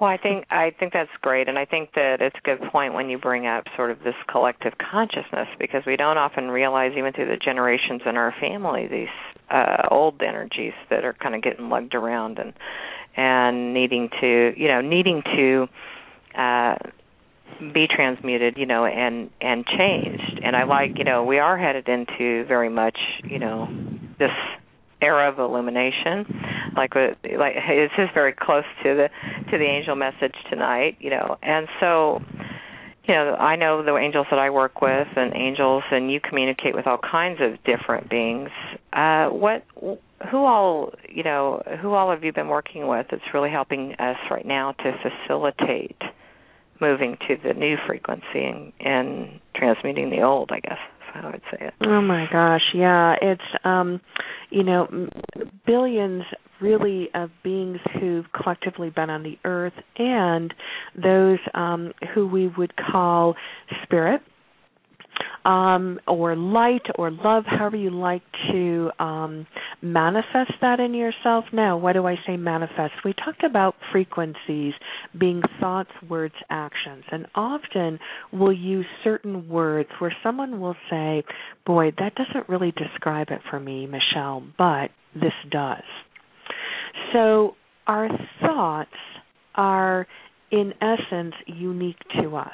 well, 0.00 0.10
I 0.10 0.18
think 0.22 0.44
I 0.50 0.72
think 0.78 0.92
that's 0.92 1.10
great, 1.22 1.48
and 1.48 1.58
I 1.58 1.64
think 1.64 1.90
that 1.94 2.20
it's 2.20 2.36
a 2.36 2.42
good 2.42 2.70
point 2.70 2.94
when 2.94 3.08
you 3.08 3.18
bring 3.18 3.46
up 3.46 3.64
sort 3.76 3.90
of 3.90 3.98
this 4.00 4.14
collective 4.30 4.74
consciousness 4.78 5.48
because 5.58 5.82
we 5.86 5.96
don't 5.96 6.18
often 6.18 6.50
realize, 6.50 6.92
even 6.96 7.12
through 7.12 7.28
the 7.28 7.36
generations 7.36 8.02
in 8.06 8.16
our 8.16 8.34
family, 8.40 8.86
these 8.86 9.08
uh, 9.50 9.88
old 9.90 10.20
energies 10.22 10.74
that 10.90 11.04
are 11.04 11.14
kind 11.14 11.34
of 11.34 11.42
getting 11.42 11.68
lugged 11.68 11.94
around 11.94 12.38
and 12.38 12.52
and 13.16 13.74
needing 13.74 14.10
to, 14.20 14.52
you 14.56 14.68
know, 14.68 14.80
needing 14.80 15.22
to 15.22 15.66
uh, 16.38 16.76
be 17.72 17.88
transmuted, 17.88 18.56
you 18.56 18.66
know, 18.66 18.84
and 18.84 19.30
and 19.40 19.66
changed. 19.66 20.40
And 20.42 20.54
I 20.54 20.64
like, 20.64 20.98
you 20.98 21.04
know, 21.04 21.24
we 21.24 21.38
are 21.38 21.58
headed 21.58 21.88
into 21.88 22.44
very 22.46 22.68
much, 22.68 22.98
you 23.24 23.38
know, 23.38 23.68
this 24.18 24.30
era 25.00 25.30
of 25.30 25.38
illumination. 25.38 26.26
Like 26.76 26.94
like 26.94 27.54
this 27.54 27.90
is 27.98 28.08
very 28.14 28.32
close 28.32 28.64
to 28.82 28.94
the 28.94 29.08
to 29.50 29.58
the 29.58 29.64
angel 29.64 29.96
message 29.96 30.34
tonight 30.50 30.96
you 31.00 31.10
know. 31.10 31.36
And 31.42 31.68
so 31.80 32.20
you 33.04 33.14
know 33.14 33.34
i 33.36 33.56
know 33.56 33.82
the 33.82 33.96
angels 33.96 34.26
that 34.30 34.38
i 34.38 34.50
work 34.50 34.82
with 34.82 35.08
and 35.16 35.34
angels 35.34 35.82
and 35.90 36.12
you 36.12 36.20
communicate 36.20 36.74
with 36.74 36.86
all 36.86 36.98
kinds 36.98 37.40
of 37.40 37.62
different 37.64 38.10
beings. 38.10 38.50
Uh 38.92 39.28
what 39.28 39.64
who 40.30 40.44
all 40.44 40.92
you 41.08 41.22
know 41.22 41.62
who 41.80 41.94
all 41.94 42.10
have 42.10 42.24
you 42.24 42.32
been 42.32 42.48
working 42.48 42.86
with 42.86 43.06
that's 43.10 43.22
really 43.32 43.50
helping 43.50 43.94
us 43.94 44.16
right 44.30 44.46
now 44.46 44.72
to 44.72 44.92
facilitate 45.02 46.00
moving 46.80 47.16
to 47.26 47.36
the 47.42 47.54
new 47.54 47.76
frequency 47.86 48.44
and, 48.44 48.72
and 48.80 49.40
transmuting 49.54 50.10
the 50.10 50.22
old 50.22 50.50
i 50.52 50.60
guess 50.60 50.78
how 51.12 51.28
I 51.28 51.30
would 51.32 51.42
say 51.50 51.66
it. 51.66 51.74
Oh 51.82 52.00
my 52.00 52.26
gosh, 52.30 52.62
yeah, 52.74 53.14
it's 53.20 53.40
um, 53.64 54.00
you 54.50 54.62
know, 54.62 55.08
billions 55.66 56.24
really 56.60 57.08
of 57.14 57.30
beings 57.44 57.78
who've 58.00 58.26
collectively 58.32 58.90
been 58.90 59.10
on 59.10 59.22
the 59.22 59.38
earth 59.44 59.74
and 59.96 60.52
those 61.00 61.38
um 61.54 61.92
who 62.14 62.26
we 62.26 62.48
would 62.48 62.72
call 62.76 63.36
spirit 63.84 64.20
um, 65.44 65.98
or 66.06 66.36
light 66.36 66.82
or 66.96 67.10
love, 67.10 67.44
however 67.46 67.76
you 67.76 67.90
like 67.90 68.22
to 68.52 68.90
um, 68.98 69.46
manifest 69.82 70.52
that 70.60 70.80
in 70.80 70.94
yourself. 70.94 71.44
Now, 71.52 71.76
why 71.76 71.92
do 71.92 72.06
I 72.06 72.16
say 72.26 72.36
manifest? 72.36 72.94
We 73.04 73.14
talked 73.14 73.44
about 73.44 73.74
frequencies 73.92 74.74
being 75.18 75.42
thoughts, 75.60 75.90
words, 76.08 76.34
actions, 76.50 77.04
and 77.10 77.26
often 77.34 77.98
we'll 78.32 78.52
use 78.52 78.86
certain 79.04 79.48
words 79.48 79.88
where 79.98 80.14
someone 80.22 80.60
will 80.60 80.76
say, 80.90 81.22
Boy, 81.66 81.92
that 81.98 82.14
doesn't 82.14 82.48
really 82.48 82.72
describe 82.72 83.28
it 83.30 83.40
for 83.50 83.60
me, 83.60 83.86
Michelle, 83.86 84.42
but 84.56 84.90
this 85.14 85.32
does. 85.50 85.82
So, 87.12 87.54
our 87.86 88.08
thoughts 88.40 88.90
are, 89.54 90.06
in 90.50 90.74
essence, 90.82 91.34
unique 91.46 91.96
to 92.20 92.36
us 92.36 92.50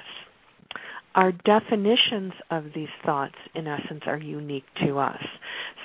our 1.15 1.33
definitions 1.33 2.33
of 2.51 2.65
these 2.75 2.89
thoughts, 3.05 3.35
in 3.55 3.67
essence, 3.67 4.03
are 4.07 4.19
unique 4.19 4.65
to 4.85 4.99
us. 4.99 5.23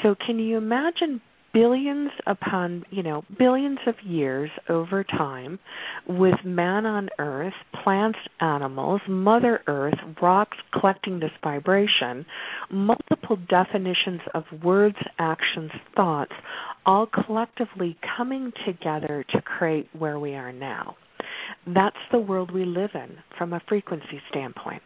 So, 0.03 0.15
can 0.25 0.39
you 0.39 0.57
imagine 0.57 1.21
billions 1.53 2.11
upon, 2.27 2.85
you 2.89 3.03
know, 3.03 3.23
billions 3.37 3.79
of 3.87 3.95
years 4.03 4.49
over 4.69 5.03
time 5.03 5.59
with 6.07 6.35
man 6.45 6.85
on 6.85 7.09
earth, 7.19 7.53
plants, 7.83 8.19
animals, 8.39 9.01
Mother 9.07 9.61
Earth, 9.67 9.97
rocks 10.21 10.57
collecting 10.79 11.19
this 11.19 11.31
vibration, 11.43 12.25
multiple 12.71 13.37
definitions 13.49 14.21
of 14.33 14.43
words, 14.63 14.97
actions, 15.17 15.71
thoughts, 15.95 16.33
all 16.85 17.07
collectively 17.07 17.97
coming 18.17 18.51
together 18.65 19.25
to 19.31 19.41
create 19.41 19.87
where 19.97 20.19
we 20.19 20.33
are 20.33 20.51
now. 20.51 20.95
That's 21.67 21.95
the 22.11 22.19
world 22.19 22.51
we 22.51 22.65
live 22.65 22.91
in 22.93 23.17
from 23.37 23.53
a 23.53 23.61
frequency 23.67 24.21
standpoint. 24.29 24.81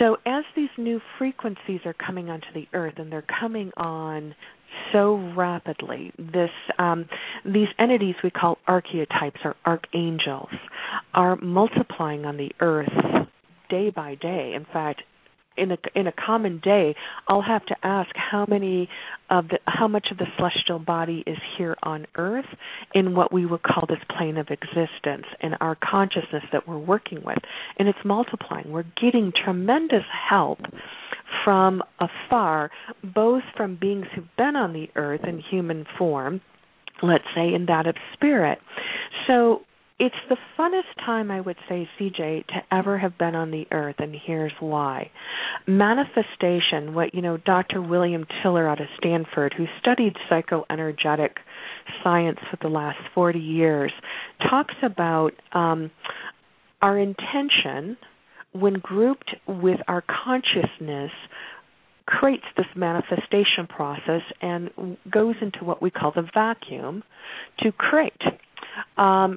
So 0.00 0.16
as 0.24 0.44
these 0.56 0.70
new 0.78 1.00
frequencies 1.18 1.80
are 1.84 1.94
coming 1.94 2.30
onto 2.30 2.46
the 2.54 2.66
earth 2.72 2.94
and 2.96 3.12
they're 3.12 3.22
coming 3.38 3.70
on 3.76 4.34
so 4.92 5.16
rapidly, 5.36 6.10
this 6.18 6.50
um, 6.78 7.06
these 7.44 7.68
entities 7.78 8.14
we 8.24 8.30
call 8.30 8.58
archetypes 8.66 9.40
or 9.44 9.56
archangels 9.66 10.48
are 11.12 11.36
multiplying 11.36 12.24
on 12.24 12.38
the 12.38 12.50
earth 12.60 12.88
day 13.68 13.90
by 13.90 14.14
day. 14.14 14.54
In 14.56 14.64
fact, 14.72 15.02
in 15.56 15.72
a 15.72 15.76
in 15.94 16.06
a 16.06 16.12
common 16.12 16.60
day, 16.62 16.94
I'll 17.28 17.42
have 17.42 17.64
to 17.66 17.76
ask 17.82 18.10
how 18.14 18.46
many 18.48 18.88
of 19.28 19.48
the 19.48 19.58
how 19.66 19.88
much 19.88 20.08
of 20.10 20.18
the 20.18 20.26
celestial 20.36 20.78
body 20.78 21.22
is 21.26 21.36
here 21.58 21.76
on 21.82 22.06
Earth 22.16 22.46
in 22.94 23.14
what 23.14 23.32
we 23.32 23.46
would 23.46 23.62
call 23.62 23.84
this 23.88 23.98
plane 24.16 24.36
of 24.36 24.48
existence 24.48 25.26
and 25.40 25.56
our 25.60 25.76
consciousness 25.76 26.44
that 26.52 26.66
we're 26.66 26.78
working 26.78 27.22
with, 27.24 27.38
and 27.78 27.88
it's 27.88 27.98
multiplying. 28.04 28.70
We're 28.70 28.84
getting 29.00 29.32
tremendous 29.44 30.04
help 30.28 30.60
from 31.44 31.82
afar, 32.00 32.70
both 33.14 33.42
from 33.56 33.76
beings 33.80 34.06
who've 34.14 34.24
been 34.36 34.56
on 34.56 34.72
the 34.72 34.88
Earth 34.96 35.22
in 35.24 35.42
human 35.50 35.84
form 35.98 36.40
let's 37.02 37.24
say, 37.34 37.54
in 37.54 37.64
that 37.66 37.86
of 37.86 37.96
spirit. 38.12 38.58
So 39.26 39.62
it's 40.00 40.16
the 40.30 40.36
funnest 40.58 41.04
time 41.04 41.30
I 41.30 41.42
would 41.42 41.58
say, 41.68 41.86
CJ, 41.98 42.46
to 42.46 42.62
ever 42.72 42.96
have 42.96 43.18
been 43.18 43.34
on 43.34 43.50
the 43.50 43.66
earth, 43.70 43.96
and 43.98 44.16
here's 44.26 44.52
why. 44.58 45.10
Manifestation, 45.66 46.94
what 46.94 47.14
you 47.14 47.20
know, 47.20 47.36
Dr. 47.36 47.82
William 47.82 48.24
Tiller 48.42 48.66
out 48.66 48.80
of 48.80 48.86
Stanford, 48.96 49.54
who 49.54 49.66
studied 49.78 50.14
psychoenergetic 50.30 51.32
science 52.02 52.38
for 52.50 52.56
the 52.62 52.68
last 52.68 52.96
40 53.14 53.38
years, 53.38 53.92
talks 54.48 54.74
about 54.82 55.32
um, 55.52 55.90
our 56.80 56.98
intention 56.98 57.98
when 58.52 58.74
grouped 58.80 59.36
with 59.46 59.80
our 59.86 60.02
consciousness 60.24 61.10
creates 62.06 62.44
this 62.56 62.66
manifestation 62.74 63.66
process 63.68 64.22
and 64.40 64.96
goes 65.12 65.34
into 65.42 65.62
what 65.62 65.82
we 65.82 65.90
call 65.90 66.10
the 66.10 66.26
vacuum 66.34 67.04
to 67.58 67.70
create. 67.70 68.22
Um, 68.96 69.36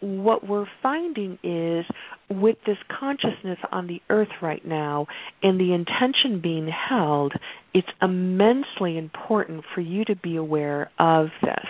what 0.00 0.46
we're 0.46 0.66
finding 0.82 1.38
is 1.42 1.84
with 2.28 2.56
this 2.66 2.76
consciousness 2.98 3.58
on 3.70 3.86
the 3.86 4.00
earth 4.10 4.28
right 4.40 4.66
now 4.66 5.06
and 5.42 5.60
the 5.60 5.72
intention 5.72 6.40
being 6.42 6.68
held, 6.68 7.32
it's 7.72 7.88
immensely 8.00 8.98
important 8.98 9.64
for 9.74 9.80
you 9.80 10.04
to 10.04 10.16
be 10.16 10.36
aware 10.36 10.90
of 10.98 11.28
this. 11.42 11.66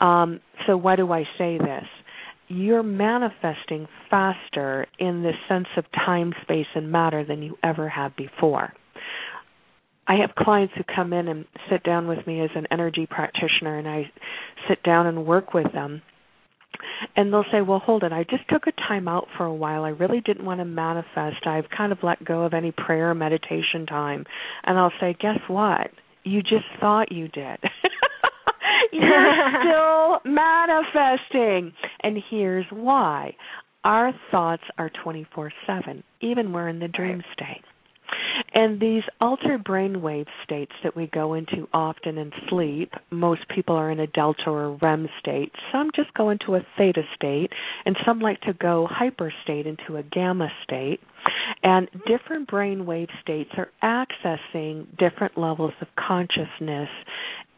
Um, 0.00 0.40
so, 0.66 0.76
why 0.76 0.96
do 0.96 1.12
I 1.12 1.24
say 1.38 1.58
this? 1.58 1.84
You're 2.48 2.82
manifesting 2.82 3.88
faster 4.08 4.86
in 4.98 5.22
the 5.22 5.32
sense 5.48 5.66
of 5.76 5.84
time, 5.92 6.32
space, 6.42 6.66
and 6.74 6.92
matter 6.92 7.24
than 7.24 7.42
you 7.42 7.56
ever 7.64 7.88
have 7.88 8.14
before. 8.16 8.72
I 10.06 10.14
have 10.20 10.36
clients 10.36 10.72
who 10.76 10.84
come 10.84 11.12
in 11.12 11.26
and 11.26 11.46
sit 11.70 11.82
down 11.82 12.06
with 12.06 12.24
me 12.26 12.40
as 12.40 12.50
an 12.54 12.66
energy 12.70 13.06
practitioner, 13.10 13.78
and 13.78 13.88
I 13.88 14.10
sit 14.68 14.82
down 14.84 15.06
and 15.06 15.26
work 15.26 15.52
with 15.52 15.72
them. 15.72 16.02
And 17.16 17.32
they'll 17.32 17.44
say, 17.52 17.62
Well, 17.62 17.78
hold 17.78 18.02
it. 18.02 18.12
I 18.12 18.24
just 18.24 18.48
took 18.48 18.66
a 18.66 18.72
time 18.72 19.08
out 19.08 19.26
for 19.36 19.44
a 19.44 19.54
while. 19.54 19.84
I 19.84 19.90
really 19.90 20.20
didn't 20.20 20.44
want 20.44 20.60
to 20.60 20.64
manifest. 20.64 21.46
I've 21.46 21.68
kind 21.76 21.92
of 21.92 21.98
let 22.02 22.24
go 22.24 22.42
of 22.42 22.54
any 22.54 22.72
prayer 22.72 23.10
or 23.10 23.14
meditation 23.14 23.86
time. 23.86 24.24
And 24.64 24.78
I'll 24.78 24.92
say, 25.00 25.16
Guess 25.20 25.40
what? 25.48 25.90
You 26.24 26.42
just 26.42 26.66
thought 26.80 27.12
you 27.12 27.28
did. 27.28 27.58
You're 28.92 29.50
still 29.60 30.32
manifesting. 30.32 31.72
And 32.02 32.18
here's 32.30 32.66
why 32.70 33.34
our 33.84 34.12
thoughts 34.30 34.64
are 34.78 34.90
24 35.04 35.52
7, 35.66 36.02
even 36.20 36.46
when 36.46 36.52
we're 36.52 36.68
in 36.68 36.80
the 36.80 36.88
dream 36.88 37.22
state. 37.32 37.62
And 38.54 38.80
these 38.80 39.02
altered 39.20 39.64
brainwave 39.64 40.26
states 40.44 40.72
that 40.82 40.96
we 40.96 41.08
go 41.08 41.34
into 41.34 41.68
often 41.72 42.18
in 42.18 42.32
sleep, 42.48 42.92
most 43.10 43.42
people 43.54 43.76
are 43.76 43.90
in 43.90 44.00
a 44.00 44.06
delta 44.06 44.48
or 44.48 44.76
REM 44.80 45.08
state. 45.20 45.52
Some 45.72 45.90
just 45.94 46.12
go 46.14 46.30
into 46.30 46.54
a 46.54 46.66
theta 46.78 47.02
state, 47.14 47.50
and 47.84 47.96
some 48.04 48.20
like 48.20 48.40
to 48.42 48.52
go 48.54 48.86
hyper 48.90 49.32
state 49.42 49.66
into 49.66 49.96
a 49.96 50.02
gamma 50.02 50.48
state. 50.64 51.00
And 51.62 51.88
different 52.06 52.48
brainwave 52.48 53.08
states 53.20 53.50
are 53.56 53.68
accessing 53.82 54.86
different 54.98 55.36
levels 55.36 55.72
of 55.80 55.88
consciousness 55.98 56.88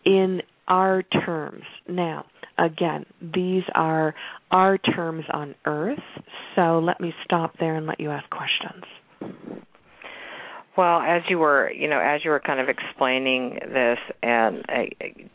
in 0.04 0.42
our 0.68 1.02
terms. 1.02 1.64
Now, 1.88 2.26
again, 2.58 3.06
these 3.20 3.64
are 3.74 4.14
our 4.50 4.78
terms 4.78 5.24
on 5.32 5.54
Earth, 5.64 5.98
so 6.54 6.78
let 6.78 7.00
me 7.00 7.12
stop 7.24 7.54
there 7.58 7.76
and 7.76 7.86
let 7.86 8.00
you 8.00 8.10
ask 8.10 8.28
questions. 8.30 8.84
Well, 10.78 11.00
as 11.00 11.22
you 11.28 11.40
were, 11.40 11.72
you 11.72 11.88
know, 11.88 11.98
as 11.98 12.24
you 12.24 12.30
were 12.30 12.38
kind 12.38 12.60
of 12.60 12.68
explaining 12.68 13.58
this, 13.66 13.98
and 14.22 14.64
uh, 14.68 14.84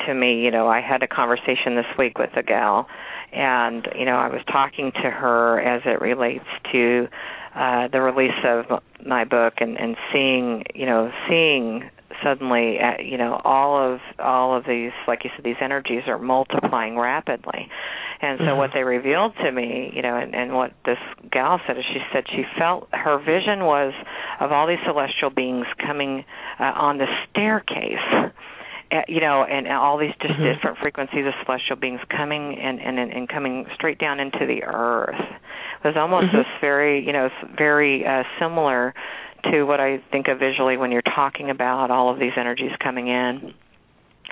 to 0.05 0.13
me, 0.13 0.39
you 0.39 0.49
know, 0.49 0.69
I 0.69 0.79
had 0.79 1.03
a 1.03 1.07
conversation 1.07 1.75
this 1.75 1.85
week 1.99 2.17
with 2.17 2.29
a 2.37 2.43
gal, 2.43 2.87
and 3.33 3.85
you 3.93 4.05
know, 4.05 4.15
I 4.15 4.29
was 4.29 4.39
talking 4.49 4.93
to 5.03 5.09
her 5.09 5.59
as 5.59 5.81
it 5.83 5.99
relates 5.99 6.45
to 6.71 7.09
uh, 7.55 7.89
the 7.89 7.99
release 7.99 8.39
of 8.45 8.81
my 9.05 9.25
book, 9.25 9.55
and 9.57 9.77
and 9.77 9.97
seeing, 10.13 10.63
you 10.73 10.85
know, 10.85 11.11
seeing 11.27 11.89
suddenly 12.23 12.77
uh, 12.79 13.01
you 13.01 13.17
know 13.17 13.39
all 13.43 13.93
of 13.93 13.99
all 14.19 14.55
of 14.55 14.65
these 14.65 14.91
like 15.07 15.23
you 15.23 15.29
said 15.35 15.45
these 15.45 15.61
energies 15.61 16.03
are 16.07 16.19
multiplying 16.19 16.97
rapidly 16.97 17.69
and 18.21 18.39
so 18.39 18.45
mm-hmm. 18.45 18.57
what 18.57 18.71
they 18.73 18.83
revealed 18.83 19.33
to 19.43 19.51
me 19.51 19.91
you 19.95 20.01
know 20.01 20.17
and, 20.17 20.35
and 20.35 20.53
what 20.53 20.71
this 20.85 20.97
gal 21.31 21.59
said 21.65 21.77
is 21.77 21.83
she 21.93 21.99
said 22.11 22.23
she 22.29 22.43
felt 22.57 22.87
her 22.91 23.17
vision 23.19 23.65
was 23.65 23.93
of 24.39 24.51
all 24.51 24.67
these 24.67 24.83
celestial 24.85 25.29
beings 25.29 25.65
coming 25.85 26.23
uh, 26.59 26.63
on 26.75 26.97
the 26.97 27.07
staircase 27.29 28.31
uh, 28.93 29.01
you 29.07 29.19
know, 29.19 29.43
and 29.43 29.67
all 29.67 29.97
these 29.97 30.13
just 30.21 30.33
mm-hmm. 30.35 30.53
different 30.53 30.77
frequencies 30.77 31.25
of 31.25 31.33
celestial 31.45 31.75
beings 31.75 31.99
coming 32.15 32.59
and, 32.61 32.79
and 32.79 32.99
and 32.99 33.27
coming 33.27 33.65
straight 33.73 33.97
down 33.97 34.19
into 34.19 34.45
the 34.45 34.63
earth. 34.63 35.15
It 35.83 35.87
was 35.87 35.97
almost 35.97 36.27
mm-hmm. 36.27 36.37
this 36.37 36.45
very, 36.61 37.03
you 37.03 37.11
know, 37.11 37.29
very 37.57 38.05
uh, 38.05 38.21
similar 38.39 38.93
to 39.51 39.63
what 39.63 39.79
I 39.79 40.01
think 40.11 40.27
of 40.27 40.39
visually 40.39 40.77
when 40.77 40.91
you're 40.91 41.01
talking 41.01 41.49
about 41.49 41.91
all 41.91 42.11
of 42.11 42.19
these 42.19 42.33
energies 42.37 42.71
coming 42.81 43.07
in. 43.07 43.53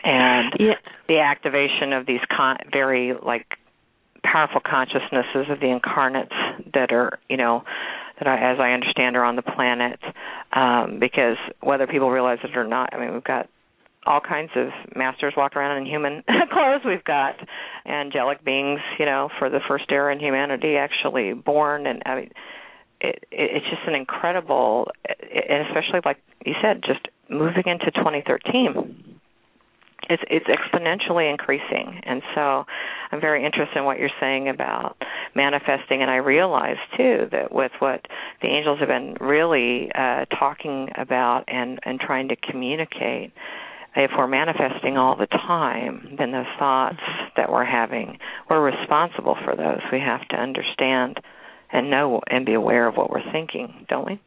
and 0.03 0.53
yeah. 0.59 0.73
the 1.07 1.19
activation 1.19 1.93
of 1.93 2.05
these 2.05 2.21
con- 2.35 2.57
very 2.71 3.13
like 3.13 3.45
powerful 4.23 4.61
consciousnesses 4.63 5.47
of 5.49 5.59
the 5.59 5.67
incarnates 5.67 6.33
that 6.73 6.91
are 6.91 7.19
you 7.29 7.37
know 7.37 7.63
that 8.19 8.27
I, 8.27 8.51
as 8.51 8.59
I 8.59 8.71
understand 8.71 9.15
are 9.15 9.23
on 9.23 9.35
the 9.35 9.41
planet 9.41 9.99
um 10.53 10.99
because 10.99 11.37
whether 11.61 11.87
people 11.87 12.09
realize 12.09 12.39
it 12.43 12.55
or 12.55 12.65
not 12.65 12.93
I 12.93 12.99
mean 12.99 13.13
we've 13.13 13.23
got 13.23 13.49
all 14.05 14.21
kinds 14.21 14.51
of 14.55 14.69
masters 14.95 15.33
walk 15.35 15.55
around 15.55 15.77
in 15.77 15.85
human 15.85 16.23
clothes 16.51 16.81
we've 16.85 17.03
got 17.03 17.35
angelic 17.85 18.43
beings 18.43 18.79
you 18.99 19.05
know 19.05 19.29
for 19.39 19.49
the 19.49 19.59
first 19.67 19.85
era 19.89 20.13
in 20.13 20.19
humanity 20.19 20.77
actually 20.77 21.33
born 21.33 21.87
and 21.87 22.01
I 22.05 22.15
mean 22.15 22.31
it, 23.01 23.23
it 23.31 23.51
it's 23.55 23.65
just 23.69 23.81
an 23.87 23.95
incredible 23.95 24.91
and 25.05 25.67
especially 25.67 26.01
like 26.05 26.17
you 26.45 26.53
said 26.61 26.81
just 26.83 27.07
moving 27.29 27.63
into 27.65 27.91
2013 27.91 29.17
it's 30.09 30.23
it's 30.29 30.47
exponentially 30.47 31.29
increasing. 31.29 32.01
And 32.03 32.21
so 32.35 32.65
i'm 33.11 33.21
very 33.21 33.45
interested 33.45 33.77
in 33.77 33.85
what 33.85 33.99
you're 33.99 34.09
saying 34.19 34.49
about 34.49 34.97
manifesting. 35.35 36.01
And 36.01 36.11
i 36.11 36.17
realize 36.17 36.77
too 36.97 37.27
that 37.31 37.53
with 37.53 37.71
what 37.79 38.05
the 38.41 38.47
angels 38.47 38.79
have 38.79 38.87
been 38.87 39.15
really 39.19 39.91
uh 39.93 40.25
talking 40.25 40.89
about 40.97 41.45
and 41.47 41.79
and 41.83 41.99
trying 41.99 42.29
to 42.29 42.35
communicate 42.35 43.31
if 43.95 44.11
we're 44.17 44.27
manifesting 44.27 44.97
all 44.97 45.17
the 45.17 45.27
time 45.27 46.15
then 46.17 46.31
those 46.31 46.45
thoughts 46.57 47.01
that 47.35 47.51
we're 47.51 47.65
having 47.65 48.17
we're 48.49 48.63
responsible 48.63 49.37
for 49.45 49.55
those. 49.55 49.81
We 49.91 49.99
have 49.99 50.27
to 50.29 50.35
understand 50.35 51.19
and 51.71 51.89
know 51.89 52.21
and 52.27 52.45
be 52.45 52.53
aware 52.53 52.87
of 52.87 52.95
what 52.95 53.09
we're 53.09 53.31
thinking 53.31 53.85
don't 53.89 54.05
we 54.05 54.19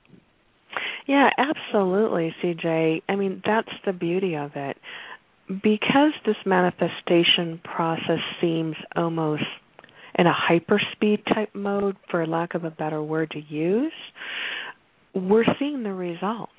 yeah, 1.07 1.31
absolutely, 1.37 2.35
CJ. 2.43 3.03
I 3.09 3.17
mean, 3.17 3.43
that's 3.45 3.69
the 3.85 3.93
beauty 3.93 4.37
of 4.37 4.53
it 4.55 4.77
because 5.49 6.13
this 6.25 6.37
manifestation 6.47 7.61
process 7.63 8.21
seems 8.41 8.77
almost 8.97 9.45
in 10.17 10.27
a 10.27 10.33
hyperspeed 10.33 11.25
type 11.35 11.55
mode, 11.55 11.97
for 12.11 12.27
lack 12.27 12.55
of 12.55 12.65
a 12.65 12.71
better 12.71 13.03
word 13.03 13.31
to 13.33 13.41
use, 13.41 13.93
we're 15.15 15.45
seeing 15.59 15.83
the 15.83 15.93
results. 15.93 16.53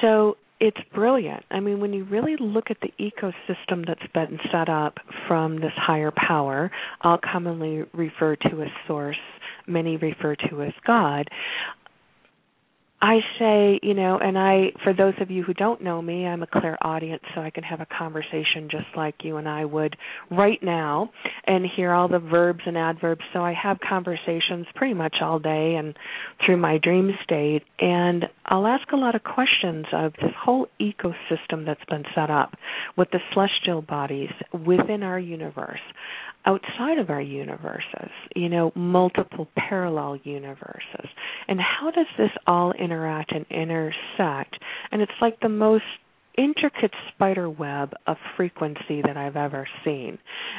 So 0.00 0.36
it's 0.60 0.78
brilliant. 0.94 1.44
I 1.50 1.60
mean, 1.60 1.80
when 1.80 1.92
you 1.92 2.04
really 2.04 2.36
look 2.38 2.66
at 2.70 2.78
the 2.80 2.92
ecosystem 2.98 3.86
that's 3.86 4.10
been 4.14 4.38
set 4.50 4.68
up 4.68 4.94
from 5.28 5.56
this 5.56 5.72
higher 5.76 6.12
power, 6.16 6.70
I'll 7.02 7.20
commonly 7.20 7.84
refer 7.92 8.36
to 8.36 8.62
as 8.62 8.68
source, 8.86 9.16
many 9.66 9.96
refer 9.96 10.34
to 10.50 10.62
as 10.62 10.72
God. 10.86 11.28
I 13.00 13.18
say, 13.38 13.78
you 13.82 13.92
know, 13.92 14.18
and 14.18 14.38
I, 14.38 14.72
for 14.82 14.94
those 14.94 15.12
of 15.20 15.30
you 15.30 15.42
who 15.42 15.52
don't 15.52 15.82
know 15.82 16.00
me, 16.00 16.26
I'm 16.26 16.42
a 16.42 16.46
clairaudient, 16.46 17.20
so 17.34 17.42
I 17.42 17.50
can 17.50 17.62
have 17.62 17.80
a 17.80 17.86
conversation 17.86 18.68
just 18.70 18.86
like 18.96 19.16
you 19.22 19.36
and 19.36 19.46
I 19.46 19.66
would 19.66 19.96
right 20.30 20.58
now 20.62 21.10
and 21.46 21.66
hear 21.76 21.92
all 21.92 22.08
the 22.08 22.18
verbs 22.18 22.62
and 22.64 22.76
adverbs. 22.78 23.20
So 23.34 23.40
I 23.40 23.52
have 23.52 23.78
conversations 23.86 24.66
pretty 24.74 24.94
much 24.94 25.16
all 25.20 25.38
day 25.38 25.76
and 25.78 25.94
through 26.44 26.56
my 26.56 26.78
dream 26.82 27.10
state. 27.22 27.64
And 27.78 28.24
I'll 28.46 28.66
ask 28.66 28.90
a 28.92 28.96
lot 28.96 29.14
of 29.14 29.24
questions 29.24 29.86
of 29.92 30.12
this 30.14 30.32
whole 30.38 30.68
ecosystem 30.80 31.66
that's 31.66 31.84
been 31.88 32.04
set 32.14 32.30
up 32.30 32.54
with 32.96 33.08
the 33.10 33.18
celestial 33.32 33.82
bodies 33.82 34.30
within 34.52 35.02
our 35.02 35.18
universe 35.18 35.80
outside 36.46 36.98
of 36.98 37.10
our 37.10 37.20
universes, 37.20 38.10
you 38.36 38.48
know, 38.48 38.70
multiple 38.76 39.48
parallel 39.56 40.16
universes. 40.22 41.08
And 41.48 41.58
how 41.60 41.90
does 41.90 42.06
this 42.16 42.30
all 42.46 42.72
interact 42.72 43.32
and 43.32 43.44
intersect? 43.50 44.56
And 44.92 45.02
it's 45.02 45.12
like 45.20 45.40
the 45.40 45.48
most 45.48 45.82
intricate 46.38 46.92
spider 47.12 47.48
web 47.50 47.92
of 48.06 48.16
frequency 48.36 49.02
that 49.04 49.16
I've 49.16 49.36
ever 49.36 49.66
seen. 49.84 50.18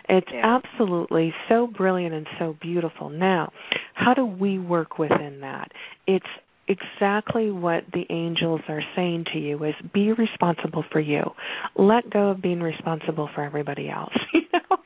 It's 0.10 0.28
yeah. 0.32 0.60
absolutely 0.60 1.34
so 1.48 1.68
brilliant 1.68 2.14
and 2.14 2.28
so 2.40 2.58
beautiful. 2.62 3.10
Now, 3.10 3.52
how 3.94 4.14
do 4.14 4.26
we 4.26 4.60
work 4.60 4.98
within 4.98 5.40
that? 5.42 5.72
It's 6.06 6.26
exactly 6.68 7.52
what 7.52 7.84
the 7.94 8.06
angels 8.10 8.62
are 8.68 8.82
saying 8.96 9.26
to 9.34 9.40
you 9.40 9.64
is 9.64 9.74
be 9.94 10.12
responsible 10.12 10.84
for 10.92 11.00
you. 11.00 11.32
Let 11.76 12.10
go 12.10 12.30
of 12.30 12.42
being 12.42 12.62
responsible 12.62 13.30
for 13.34 13.44
everybody 13.44 13.90
else. 13.90 14.14
you 14.34 14.42
know? 14.54 14.78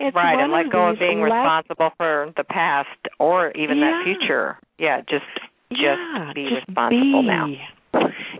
It's 0.00 0.14
right, 0.14 0.38
and 0.38 0.52
let 0.52 0.70
go 0.70 0.90
of 0.90 0.98
being 0.98 1.20
let, 1.20 1.36
responsible 1.36 1.90
for 1.96 2.32
the 2.36 2.44
past 2.44 2.88
or 3.18 3.50
even 3.52 3.78
yeah. 3.78 3.84
that 3.84 4.04
future. 4.04 4.58
Yeah, 4.78 5.00
just 5.00 5.24
just 5.70 5.82
yeah, 5.82 6.32
be 6.34 6.48
just 6.48 6.68
responsible 6.68 7.22
be. 7.22 7.26
now. 7.26 7.46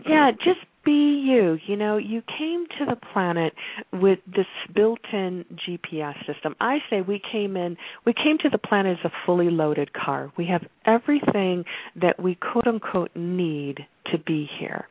Yeah, 0.07 0.31
just 0.31 0.59
be 0.85 0.91
you. 1.25 1.57
You 1.67 1.75
know, 1.75 1.97
you 1.97 2.21
came 2.37 2.65
to 2.79 2.85
the 2.85 2.97
planet 3.13 3.53
with 3.93 4.19
this 4.25 4.45
built-in 4.73 5.45
GPS 5.67 6.15
system. 6.25 6.55
I 6.59 6.79
say 6.89 7.01
we 7.01 7.21
came 7.31 7.57
in 7.57 7.77
we 8.05 8.13
came 8.13 8.37
to 8.39 8.49
the 8.49 8.57
planet 8.57 8.97
as 8.99 9.11
a 9.11 9.13
fully 9.25 9.49
loaded 9.49 9.93
car. 9.93 10.31
We 10.37 10.45
have 10.47 10.63
everything 10.85 11.65
that 11.95 12.21
we 12.21 12.35
quote 12.35 12.67
unquote 12.67 13.11
need 13.15 13.85
to 14.11 14.17
be 14.17 14.49
here. 14.59 14.87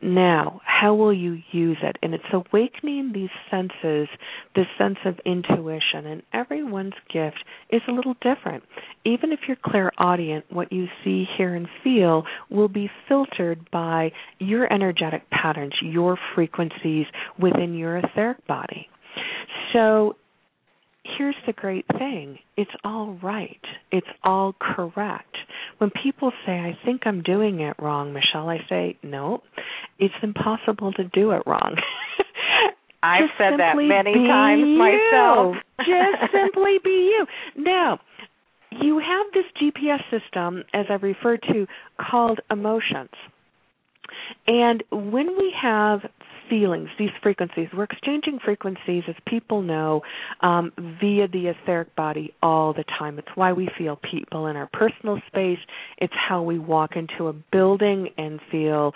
Now, 0.00 0.60
how 0.64 0.94
will 0.94 1.12
you 1.12 1.38
use 1.50 1.78
it? 1.82 1.96
And 2.02 2.14
it's 2.14 2.24
awakening 2.32 3.12
these 3.12 3.30
senses, 3.50 4.08
this 4.54 4.66
sense 4.78 4.98
of 5.04 5.18
intuition. 5.24 6.06
And 6.06 6.22
everyone's 6.32 6.94
gift 7.12 7.44
is 7.70 7.82
a 7.88 7.92
little 7.92 8.14
different. 8.22 8.62
Even 9.04 9.32
if 9.32 9.40
you're 9.48 9.56
clairaudient, 9.64 10.44
what 10.50 10.72
you 10.72 10.86
see, 11.04 11.24
hear, 11.36 11.54
and 11.54 11.68
feel 11.82 12.24
will 12.50 12.68
be 12.68 12.90
filtered 13.08 13.68
by 13.70 14.12
your 14.38 14.72
energetic 14.72 15.28
patterns, 15.30 15.74
your 15.82 16.18
frequencies 16.34 17.06
within 17.38 17.74
your 17.74 17.98
etheric 17.98 18.46
body. 18.46 18.88
So 19.72 20.16
here's 21.16 21.36
the 21.46 21.52
great 21.52 21.86
thing 21.98 22.38
it's 22.56 22.70
all 22.84 23.18
right, 23.22 23.60
it's 23.90 24.06
all 24.24 24.54
correct. 24.60 25.36
When 25.78 25.90
people 26.02 26.32
say, 26.44 26.52
I 26.52 26.76
think 26.84 27.02
I'm 27.04 27.22
doing 27.22 27.60
it 27.60 27.76
wrong, 27.78 28.12
Michelle, 28.12 28.48
I 28.48 28.58
say, 28.68 28.96
no, 29.02 29.42
it's 29.98 30.14
impossible 30.22 30.92
to 30.94 31.04
do 31.04 31.30
it 31.32 31.42
wrong. 31.46 31.76
I've 33.02 33.30
said 33.38 33.58
that 33.58 33.76
many 33.76 34.12
times 34.12 34.64
you. 34.66 34.78
myself. 34.78 35.56
Just 35.78 36.32
simply 36.32 36.78
be 36.82 36.90
you. 36.90 37.26
Now, 37.56 38.00
you 38.72 38.98
have 38.98 39.26
this 39.32 39.44
GPS 39.62 40.00
system, 40.10 40.64
as 40.74 40.86
I 40.90 40.94
referred 40.94 41.42
to, 41.52 41.66
called 42.00 42.40
emotions. 42.50 43.10
And 44.46 44.82
when 44.90 45.36
we 45.38 45.54
have 45.62 46.00
feelings, 46.48 46.88
these 46.98 47.10
frequencies, 47.22 47.68
we're 47.76 47.84
exchanging 47.84 48.38
frequencies, 48.44 49.04
as 49.08 49.14
people 49.26 49.62
know, 49.62 50.02
um, 50.40 50.72
via 51.00 51.28
the 51.28 51.48
etheric 51.48 51.94
body 51.96 52.34
all 52.42 52.72
the 52.72 52.84
time. 52.98 53.18
It's 53.18 53.28
why 53.34 53.52
we 53.52 53.68
feel 53.76 53.96
people 54.10 54.46
in 54.46 54.56
our 54.56 54.68
personal 54.72 55.20
space. 55.26 55.58
It's 55.98 56.14
how 56.14 56.42
we 56.42 56.58
walk 56.58 56.92
into 56.96 57.28
a 57.28 57.32
building 57.32 58.08
and 58.16 58.40
feel 58.50 58.92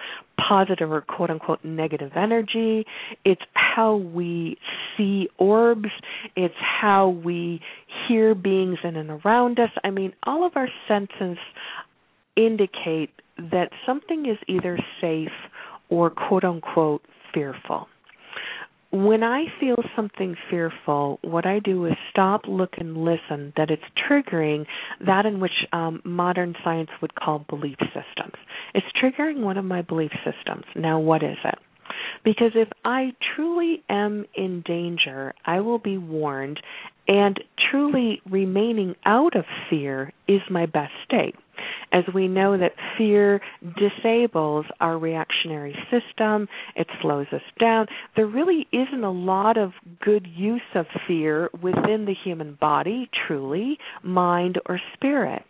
positive 0.49 0.91
or 0.91 1.01
quote 1.01 1.31
unquote 1.31 1.65
negative 1.65 2.13
energy. 2.17 2.85
It's 3.25 3.43
how 3.55 3.97
we 3.97 4.57
see 4.97 5.29
orbs. 5.39 5.91
It's 6.37 6.55
how 6.59 7.09
we 7.09 7.61
hear 8.09 8.35
beings 8.35 8.79
in 8.85 8.97
and 8.97 9.11
around 9.25 9.59
us. 9.59 9.71
I 9.85 9.91
mean, 9.91 10.13
all 10.25 10.47
of 10.47 10.53
our 10.57 10.69
senses 10.89 11.39
indicate 12.37 13.11
that 13.39 13.71
something 13.87 14.27
is 14.27 14.39
either 14.49 14.79
safe 15.01 15.29
or 15.89 16.11
quote 16.11 16.45
unquote 16.45 17.03
fearful. 17.33 17.89
When 18.91 19.23
I 19.23 19.45
feel 19.59 19.77
something 19.97 20.37
fearful, 20.51 21.19
what 21.23 21.47
I 21.47 21.61
do 21.61 21.87
is 21.87 21.95
stop, 22.11 22.43
look, 22.47 22.75
and 22.77 22.95
listen 22.99 23.55
that 23.57 23.71
it's 23.71 23.83
triggering 24.07 24.67
that 25.07 25.25
in 25.25 25.41
which 25.41 25.67
um, 25.73 26.03
modern 26.05 26.55
science 26.63 26.91
would 27.01 27.15
call 27.15 27.47
belief 27.49 27.79
systems. 27.79 28.35
It's 28.75 28.87
triggering 29.03 29.41
one 29.41 29.57
of 29.57 29.65
my 29.65 29.81
belief 29.81 30.11
systems. 30.25 30.65
Now, 30.77 30.99
what 31.01 31.23
is 31.23 31.39
it? 31.43 31.59
Because 32.25 32.53
if 32.55 32.69
I 32.85 33.13
truly 33.35 33.83
am 33.89 34.27
in 34.35 34.63
danger, 34.67 35.35
I 35.45 35.61
will 35.61 35.79
be 35.79 35.99
warned, 35.99 36.61
and 37.09 37.39
truly 37.71 38.21
remaining 38.31 38.95
out 39.05 39.37
of 39.37 39.45
fear 39.69 40.13
is 40.29 40.41
my 40.51 40.67
best 40.67 40.93
state 41.05 41.35
as 41.93 42.05
we 42.15 42.29
know 42.29 42.57
that 42.57 42.73
fear 42.97 43.41
disables 43.77 44.67
our 44.81 44.99
reactionary 44.99 45.77
system, 45.91 46.49
it 46.75 46.87
slows 47.01 47.27
us 47.33 47.43
down. 47.61 47.87
There 48.17 48.27
really 48.27 48.67
isn't 48.73 49.05
a 49.05 49.11
lot 49.11 49.57
of 49.57 49.73
good 50.01 50.27
use 50.27 50.61
of 50.75 50.87
fear 51.07 51.51
within 51.63 52.07
the 52.07 52.15
human 52.25 52.57
body, 52.61 53.11
truly, 53.27 53.79
mind, 54.03 54.59
or 54.67 54.81
spirit. 54.95 55.43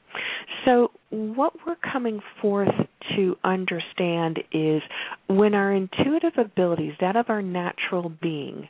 So, 0.64 0.90
what 1.08 1.54
we're 1.66 1.76
coming 1.76 2.20
forth 2.40 2.68
to 3.16 3.36
understand 3.44 4.40
is 4.52 4.82
when 5.28 5.54
our 5.54 5.72
intuitive 5.72 6.34
abilities, 6.36 6.92
that 7.00 7.16
of 7.16 7.26
our 7.28 7.40
natural 7.40 8.10
being, 8.20 8.68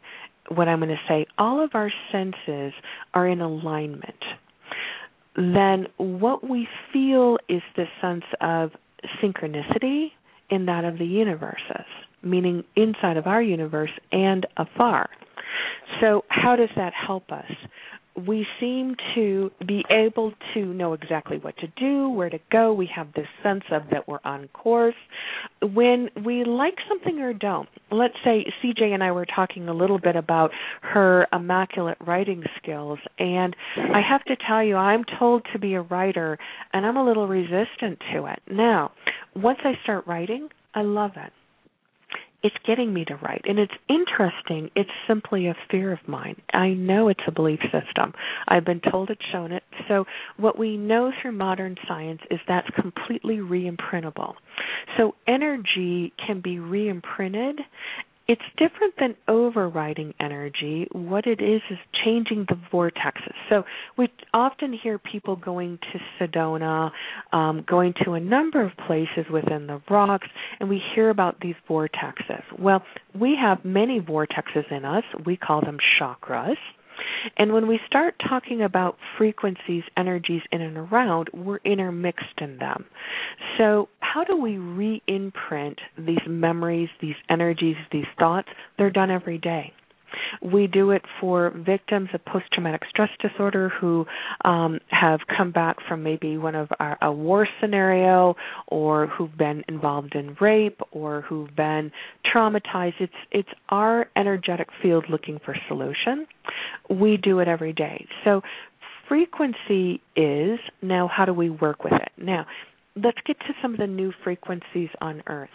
what 0.48 0.68
I'm 0.68 0.80
going 0.80 0.90
to 0.90 0.96
say, 1.08 1.26
all 1.38 1.62
of 1.62 1.70
our 1.74 1.90
senses 2.10 2.72
are 3.14 3.26
in 3.26 3.40
alignment 3.40 4.22
then 5.36 5.86
what 5.96 6.48
we 6.48 6.68
feel 6.92 7.38
is 7.48 7.62
this 7.76 7.88
sense 8.00 8.24
of 8.40 8.70
synchronicity 9.22 10.08
in 10.50 10.66
that 10.66 10.84
of 10.84 10.98
the 10.98 11.06
universes. 11.06 11.86
meaning 12.24 12.62
inside 12.76 13.16
of 13.16 13.26
our 13.26 13.42
universe 13.42 13.90
and 14.12 14.46
afar. 14.56 15.10
So, 16.00 16.24
how 16.28 16.56
does 16.56 16.70
that 16.76 16.92
help 16.94 17.30
us? 17.30 17.50
we 18.14 18.46
seem 18.60 18.94
to 19.14 19.50
be 19.66 19.82
able 19.90 20.32
to 20.52 20.66
know 20.74 20.92
exactly 20.92 21.38
what 21.38 21.56
to 21.58 21.66
do, 21.78 22.10
where 22.10 22.28
to 22.28 22.38
go. 22.50 22.72
We 22.72 22.88
have 22.94 23.08
this 23.14 23.26
sense 23.42 23.64
of 23.70 23.82
that 23.90 24.06
we're 24.06 24.18
on 24.24 24.48
course. 24.48 24.94
When 25.62 26.10
we 26.24 26.44
like 26.44 26.74
something 26.88 27.20
or 27.20 27.32
don't, 27.32 27.68
let's 27.90 28.14
say 28.22 28.44
CJ 28.62 28.92
and 28.92 29.02
I 29.02 29.12
were 29.12 29.24
talking 29.24 29.68
a 29.68 29.74
little 29.74 29.98
bit 29.98 30.14
about 30.14 30.50
her 30.82 31.26
immaculate 31.32 31.96
writing 32.06 32.42
skills, 32.62 32.98
and 33.18 33.56
I 33.76 34.02
have 34.06 34.24
to 34.24 34.36
tell 34.46 34.62
you, 34.62 34.76
I'm 34.76 35.04
told 35.18 35.46
to 35.52 35.58
be 35.58 35.74
a 35.74 35.82
writer, 35.82 36.38
and 36.72 36.84
I'm 36.84 36.98
a 36.98 37.04
little 37.04 37.26
resistant 37.26 37.98
to 38.12 38.26
it. 38.26 38.40
Now, 38.50 38.92
once 39.34 39.60
I 39.64 39.72
start 39.84 40.06
writing, 40.06 40.48
I 40.74 40.82
love 40.82 41.12
it 41.16 41.32
it's 42.42 42.56
getting 42.66 42.92
me 42.92 43.04
to 43.06 43.16
write. 43.16 43.42
And 43.44 43.58
it's 43.58 43.72
interesting. 43.88 44.70
It's 44.74 44.90
simply 45.06 45.46
a 45.46 45.56
fear 45.70 45.92
of 45.92 45.98
mine. 46.06 46.36
I 46.52 46.70
know 46.70 47.08
it's 47.08 47.20
a 47.26 47.32
belief 47.32 47.60
system. 47.62 48.12
I've 48.48 48.64
been 48.64 48.80
told 48.90 49.10
it's 49.10 49.22
shown 49.30 49.52
it. 49.52 49.62
So 49.88 50.04
what 50.36 50.58
we 50.58 50.76
know 50.76 51.12
through 51.20 51.32
modern 51.32 51.76
science 51.86 52.20
is 52.30 52.40
that's 52.48 52.68
completely 52.80 53.36
reimprintable. 53.36 54.34
So 54.96 55.14
energy 55.26 56.12
can 56.24 56.40
be 56.40 56.56
reimprinted 56.56 57.58
it's 58.28 58.42
different 58.56 58.94
than 58.98 59.14
overriding 59.28 60.14
energy. 60.20 60.86
What 60.92 61.26
it 61.26 61.40
is 61.40 61.60
is 61.70 61.78
changing 62.04 62.46
the 62.48 62.58
vortexes. 62.72 63.34
So 63.48 63.64
we 63.98 64.08
often 64.32 64.72
hear 64.72 64.98
people 64.98 65.36
going 65.36 65.78
to 65.92 65.98
Sedona, 66.18 66.90
um, 67.32 67.64
going 67.68 67.94
to 68.04 68.12
a 68.12 68.20
number 68.20 68.64
of 68.64 68.72
places 68.86 69.30
within 69.30 69.66
the 69.66 69.80
rocks, 69.90 70.28
and 70.60 70.68
we 70.68 70.80
hear 70.94 71.10
about 71.10 71.40
these 71.40 71.56
vortexes. 71.68 72.42
Well, 72.58 72.82
we 73.18 73.36
have 73.40 73.64
many 73.64 74.00
vortexes 74.00 74.70
in 74.70 74.84
us. 74.84 75.04
We 75.26 75.36
call 75.36 75.60
them 75.60 75.78
chakras. 76.00 76.56
And 77.36 77.52
when 77.52 77.68
we 77.68 77.78
start 77.86 78.14
talking 78.28 78.62
about 78.62 78.96
frequencies, 79.18 79.84
energies 79.96 80.42
in 80.50 80.60
and 80.60 80.76
around, 80.76 81.30
we're 81.32 81.60
intermixed 81.64 82.40
in 82.40 82.58
them. 82.58 82.84
So, 83.58 83.88
how 84.00 84.24
do 84.24 84.36
we 84.36 84.58
re 84.58 85.02
imprint 85.06 85.78
these 85.96 86.18
memories, 86.26 86.88
these 87.00 87.14
energies, 87.30 87.76
these 87.90 88.06
thoughts? 88.18 88.48
They're 88.78 88.90
done 88.90 89.10
every 89.10 89.38
day. 89.38 89.72
We 90.42 90.66
do 90.66 90.90
it 90.90 91.02
for 91.20 91.50
victims 91.50 92.08
of 92.14 92.24
post 92.24 92.46
traumatic 92.52 92.82
stress 92.88 93.10
disorder 93.20 93.68
who 93.68 94.06
um, 94.44 94.78
have 94.88 95.20
come 95.36 95.52
back 95.52 95.76
from 95.88 96.02
maybe 96.02 96.36
one 96.38 96.54
of 96.54 96.68
our, 96.78 96.98
a 97.02 97.12
war 97.12 97.46
scenario 97.60 98.34
or 98.68 99.06
who've 99.06 99.36
been 99.36 99.64
involved 99.68 100.14
in 100.14 100.36
rape 100.40 100.80
or 100.90 101.22
who've 101.22 101.54
been 101.56 101.90
traumatized. 102.34 102.94
It's 103.00 103.12
it's 103.30 103.48
our 103.68 104.06
energetic 104.16 104.68
field 104.82 105.06
looking 105.10 105.38
for 105.44 105.56
solution. 105.68 106.26
We 106.90 107.16
do 107.16 107.40
it 107.40 107.48
every 107.48 107.72
day. 107.72 108.06
So 108.24 108.42
frequency 109.08 110.00
is 110.16 110.58
now 110.80 111.08
how 111.08 111.24
do 111.24 111.34
we 111.34 111.50
work 111.50 111.84
with 111.84 111.92
it? 111.94 112.12
Now, 112.16 112.46
let's 112.96 113.18
get 113.26 113.38
to 113.40 113.52
some 113.60 113.74
of 113.74 113.80
the 113.80 113.86
new 113.86 114.12
frequencies 114.24 114.88
on 115.00 115.22
earth 115.26 115.50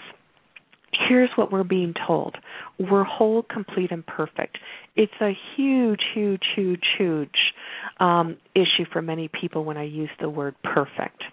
here's 1.08 1.30
what 1.36 1.52
we're 1.52 1.64
being 1.64 1.94
told 2.06 2.36
we're 2.80 3.04
whole, 3.04 3.44
complete, 3.44 3.92
and 3.92 4.06
perfect. 4.06 4.58
It's 4.96 5.14
a 5.22 5.32
huge, 5.56 6.02
huge, 6.14 6.44
huge, 6.56 6.84
huge 6.98 7.30
um, 8.00 8.38
issue 8.56 8.86
for 8.92 9.02
many 9.02 9.30
people 9.30 9.64
when 9.64 9.78
I 9.78 9.84
use 9.84 10.10
the 10.20 10.30
word 10.30 10.56
perfect. 10.64 11.24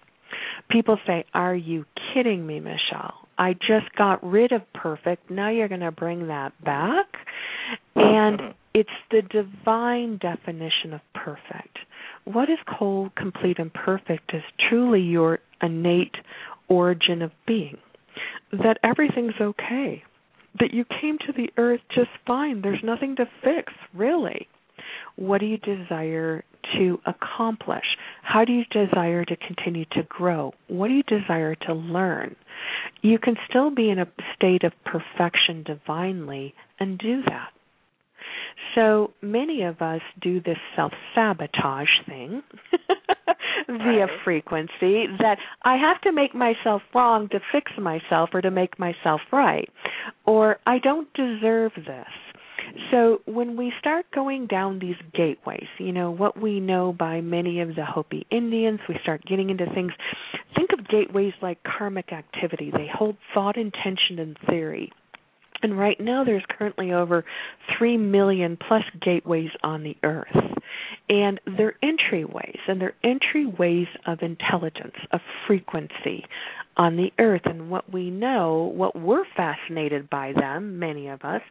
People 0.69 0.97
say, 1.05 1.25
Are 1.33 1.55
you 1.55 1.85
kidding 2.13 2.45
me, 2.45 2.59
Michelle? 2.59 3.13
I 3.37 3.53
just 3.53 3.93
got 3.97 4.23
rid 4.23 4.51
of 4.51 4.61
perfect. 4.73 5.29
Now 5.29 5.49
you're 5.49 5.67
going 5.67 5.81
to 5.81 5.91
bring 5.91 6.27
that 6.27 6.53
back? 6.63 7.07
And 7.95 8.53
it's 8.73 8.89
the 9.11 9.21
divine 9.21 10.17
definition 10.17 10.93
of 10.93 11.01
perfect. 11.13 11.79
What 12.23 12.49
is 12.49 12.57
whole, 12.67 13.11
complete, 13.15 13.59
and 13.59 13.73
perfect 13.73 14.33
is 14.33 14.41
truly 14.69 15.01
your 15.01 15.39
innate 15.61 16.15
origin 16.67 17.21
of 17.21 17.31
being 17.45 17.77
that 18.51 18.77
everything's 18.83 19.39
okay, 19.39 20.03
that 20.59 20.73
you 20.73 20.85
came 21.01 21.17
to 21.19 21.33
the 21.33 21.49
earth 21.57 21.81
just 21.93 22.09
fine. 22.25 22.61
There's 22.61 22.83
nothing 22.83 23.15
to 23.17 23.25
fix, 23.43 23.73
really. 23.93 24.47
What 25.15 25.39
do 25.39 25.45
you 25.45 25.57
desire 25.57 26.43
to 26.77 26.99
accomplish? 27.05 27.85
How 28.21 28.45
do 28.45 28.53
you 28.53 28.65
desire 28.65 29.25
to 29.25 29.35
continue 29.35 29.85
to 29.91 30.03
grow? 30.03 30.53
What 30.67 30.87
do 30.87 30.93
you 30.93 31.03
desire 31.03 31.55
to 31.55 31.73
learn? 31.73 32.35
You 33.01 33.19
can 33.19 33.35
still 33.49 33.69
be 33.69 33.89
in 33.89 33.99
a 33.99 34.07
state 34.35 34.63
of 34.63 34.73
perfection 34.83 35.63
divinely 35.63 36.53
and 36.79 36.97
do 36.97 37.21
that. 37.23 37.49
So 38.73 39.11
many 39.21 39.63
of 39.63 39.81
us 39.81 40.01
do 40.21 40.41
this 40.41 40.57
self 40.75 40.91
sabotage 41.13 41.89
thing 42.07 42.43
via 43.67 44.07
frequency 44.23 45.07
that 45.19 45.37
I 45.63 45.77
have 45.77 46.01
to 46.01 46.11
make 46.11 46.35
myself 46.35 46.81
wrong 46.93 47.29
to 47.29 47.39
fix 47.51 47.71
myself 47.79 48.29
or 48.33 48.41
to 48.41 48.51
make 48.51 48.77
myself 48.79 49.21
right, 49.31 49.69
or 50.25 50.57
I 50.65 50.79
don't 50.79 51.11
deserve 51.13 51.71
this. 51.75 52.07
So 52.91 53.21
when 53.25 53.55
we 53.57 53.71
start 53.79 54.05
going 54.13 54.47
down 54.47 54.79
these 54.79 54.95
gateways, 55.13 55.67
you 55.77 55.91
know, 55.91 56.11
what 56.11 56.39
we 56.39 56.59
know 56.59 56.93
by 56.97 57.21
many 57.21 57.61
of 57.61 57.69
the 57.75 57.85
Hopi 57.85 58.25
Indians, 58.31 58.79
we 58.89 58.97
start 59.01 59.23
getting 59.25 59.49
into 59.49 59.65
things. 59.73 59.91
Think 60.55 60.71
of 60.77 60.87
gateways 60.87 61.33
like 61.41 61.59
karmic 61.63 62.11
activity. 62.11 62.71
They 62.71 62.89
hold 62.91 63.17
thought, 63.33 63.57
intention, 63.57 64.19
and 64.19 64.37
theory. 64.47 64.91
And 65.61 65.77
right 65.77 65.99
now, 65.99 66.23
there's 66.23 66.43
currently 66.49 66.91
over 66.91 67.25
3 67.77 67.97
million 67.97 68.57
plus 68.57 68.83
gateways 69.01 69.49
on 69.63 69.83
the 69.83 69.95
earth. 70.03 70.35
And 71.09 71.39
they're 71.57 71.75
entryways, 71.83 72.57
and 72.67 72.81
they're 72.81 72.95
entryways 73.03 73.87
of 74.05 74.19
intelligence, 74.21 74.95
of 75.11 75.21
frequency 75.47 76.25
on 76.77 76.97
the 76.97 77.11
earth. 77.19 77.43
And 77.45 77.69
what 77.69 77.91
we 77.91 78.09
know, 78.09 78.71
what 78.75 78.95
we're 78.95 79.25
fascinated 79.35 80.09
by 80.09 80.33
them, 80.33 80.79
many 80.79 81.07
of 81.07 81.21
us, 81.23 81.41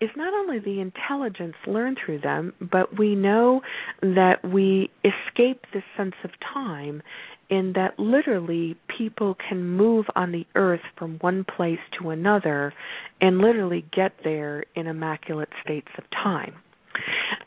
is 0.00 0.10
not 0.16 0.34
only 0.34 0.58
the 0.58 0.80
intelligence 0.80 1.54
learned 1.66 1.98
through 2.04 2.20
them, 2.20 2.52
but 2.60 2.98
we 2.98 3.14
know 3.14 3.62
that 4.02 4.44
we 4.44 4.90
escape 5.04 5.64
this 5.72 5.84
sense 5.96 6.14
of 6.24 6.30
time 6.52 7.02
in 7.50 7.72
that 7.74 7.98
literally 7.98 8.76
people 8.98 9.36
can 9.48 9.62
move 9.64 10.06
on 10.16 10.32
the 10.32 10.46
earth 10.54 10.80
from 10.98 11.18
one 11.20 11.44
place 11.44 11.78
to 12.00 12.10
another 12.10 12.72
and 13.20 13.38
literally 13.38 13.84
get 13.94 14.12
there 14.22 14.64
in 14.74 14.86
immaculate 14.86 15.48
states 15.62 15.88
of 15.98 16.04
time. 16.10 16.54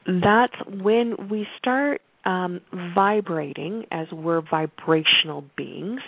That's 0.05 0.55
when 0.81 1.29
we 1.29 1.47
start 1.57 2.01
um, 2.25 2.61
vibrating 2.93 3.85
as 3.91 4.07
we're 4.11 4.41
vibrational 4.41 5.45
beings 5.55 6.01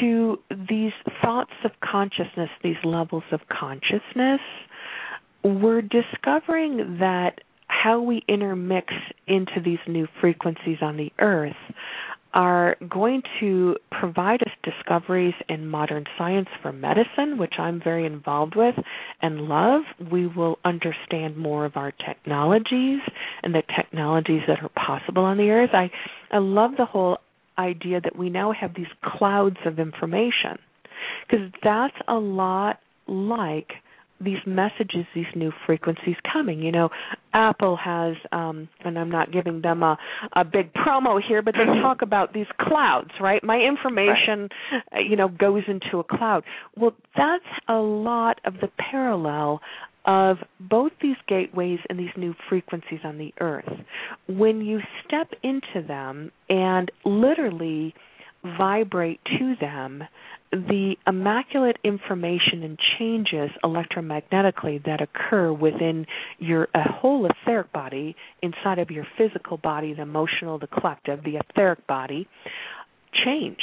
to 0.00 0.38
these 0.68 0.92
thoughts 1.22 1.52
of 1.64 1.72
consciousness, 1.82 2.48
these 2.62 2.76
levels 2.84 3.24
of 3.32 3.40
consciousness. 3.48 4.40
We're 5.42 5.82
discovering 5.82 6.98
that 7.00 7.40
how 7.66 8.00
we 8.00 8.22
intermix 8.28 8.94
into 9.26 9.60
these 9.62 9.78
new 9.86 10.06
frequencies 10.20 10.78
on 10.80 10.96
the 10.96 11.12
earth 11.18 11.56
are 12.34 12.76
going 12.90 13.22
to 13.40 13.76
provide 13.90 14.42
us 14.42 14.52
discoveries 14.64 15.34
in 15.48 15.66
modern 15.66 16.04
science 16.18 16.48
for 16.60 16.72
medicine, 16.72 17.38
which 17.38 17.54
I'm 17.58 17.80
very 17.82 18.04
involved 18.04 18.56
with 18.56 18.74
and 19.22 19.42
love. 19.42 19.82
We 20.10 20.26
will 20.26 20.58
understand 20.64 21.36
more 21.36 21.64
of 21.64 21.76
our 21.76 21.92
technologies 21.92 23.00
and 23.42 23.54
the 23.54 23.62
technologies 23.74 24.42
that 24.48 24.58
are 24.62 24.70
possible 24.70 25.22
on 25.24 25.38
the 25.38 25.50
earth. 25.50 25.70
I, 25.72 25.90
I 26.32 26.38
love 26.38 26.72
the 26.76 26.86
whole 26.86 27.18
idea 27.56 28.00
that 28.00 28.16
we 28.16 28.30
now 28.30 28.52
have 28.52 28.74
these 28.74 28.86
clouds 29.04 29.58
of 29.64 29.78
information 29.78 30.58
because 31.26 31.50
that's 31.62 31.96
a 32.08 32.14
lot 32.14 32.80
like 33.06 33.70
these 34.24 34.38
messages, 34.46 35.06
these 35.14 35.26
new 35.34 35.52
frequencies 35.66 36.16
coming. 36.32 36.60
You 36.60 36.72
know, 36.72 36.88
Apple 37.32 37.76
has, 37.76 38.14
um, 38.32 38.68
and 38.84 38.98
I'm 38.98 39.10
not 39.10 39.32
giving 39.32 39.60
them 39.62 39.82
a, 39.82 39.98
a 40.34 40.44
big 40.44 40.72
promo 40.72 41.20
here, 41.26 41.42
but 41.42 41.54
they 41.54 41.64
talk 41.82 42.02
about 42.02 42.32
these 42.32 42.46
clouds, 42.60 43.10
right? 43.20 43.42
My 43.42 43.58
information, 43.58 44.48
right. 44.92 45.06
You 45.08 45.16
know, 45.16 45.28
goes 45.28 45.62
into 45.68 45.98
a 45.98 46.04
cloud. 46.04 46.44
Well, 46.76 46.94
that's 47.16 47.44
a 47.68 47.74
lot 47.74 48.40
of 48.44 48.54
the 48.54 48.68
parallel 48.90 49.60
of 50.06 50.36
both 50.60 50.92
these 51.00 51.16
gateways 51.28 51.78
and 51.88 51.98
these 51.98 52.10
new 52.16 52.34
frequencies 52.48 53.00
on 53.04 53.18
the 53.18 53.32
earth. 53.40 53.68
When 54.28 54.60
you 54.60 54.80
step 55.06 55.30
into 55.42 55.86
them 55.86 56.30
and 56.48 56.90
literally 57.04 57.94
vibrate 58.44 59.20
to 59.38 59.54
them, 59.60 60.04
the 60.52 60.94
immaculate 61.06 61.78
information 61.82 62.62
and 62.62 62.78
changes 62.98 63.50
electromagnetically 63.64 64.84
that 64.84 65.00
occur 65.00 65.52
within 65.52 66.06
your 66.38 66.68
whole 66.74 67.26
etheric 67.28 67.72
body 67.72 68.14
inside 68.42 68.78
of 68.78 68.90
your 68.90 69.06
physical 69.18 69.56
body, 69.56 69.94
the 69.94 70.02
emotional, 70.02 70.58
the 70.58 70.68
collective, 70.68 71.24
the 71.24 71.36
etheric 71.36 71.84
body 71.86 72.28
change. 73.24 73.58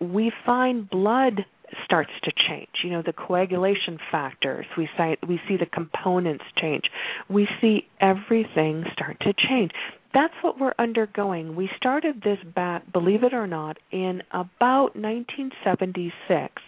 We 0.00 0.32
find 0.44 0.88
blood 0.88 1.44
starts 1.84 2.10
to 2.24 2.32
change. 2.48 2.68
You 2.82 2.90
know, 2.90 3.02
the 3.04 3.12
coagulation 3.12 3.98
factors, 4.10 4.66
we 4.76 4.88
see, 4.96 5.16
we 5.26 5.40
see 5.48 5.56
the 5.56 5.66
components 5.66 6.44
change. 6.60 6.84
We 7.28 7.48
see 7.60 7.86
everything 8.00 8.84
start 8.92 9.18
to 9.20 9.32
change. 9.48 9.72
That's 10.14 10.34
what 10.42 10.58
we're 10.58 10.74
undergoing. 10.78 11.54
We 11.54 11.68
started 11.76 12.22
this 12.22 12.38
back, 12.54 12.90
believe 12.92 13.24
it 13.24 13.34
or 13.34 13.46
not, 13.46 13.76
in 13.92 14.22
about 14.32 14.96
1976, 14.96 16.62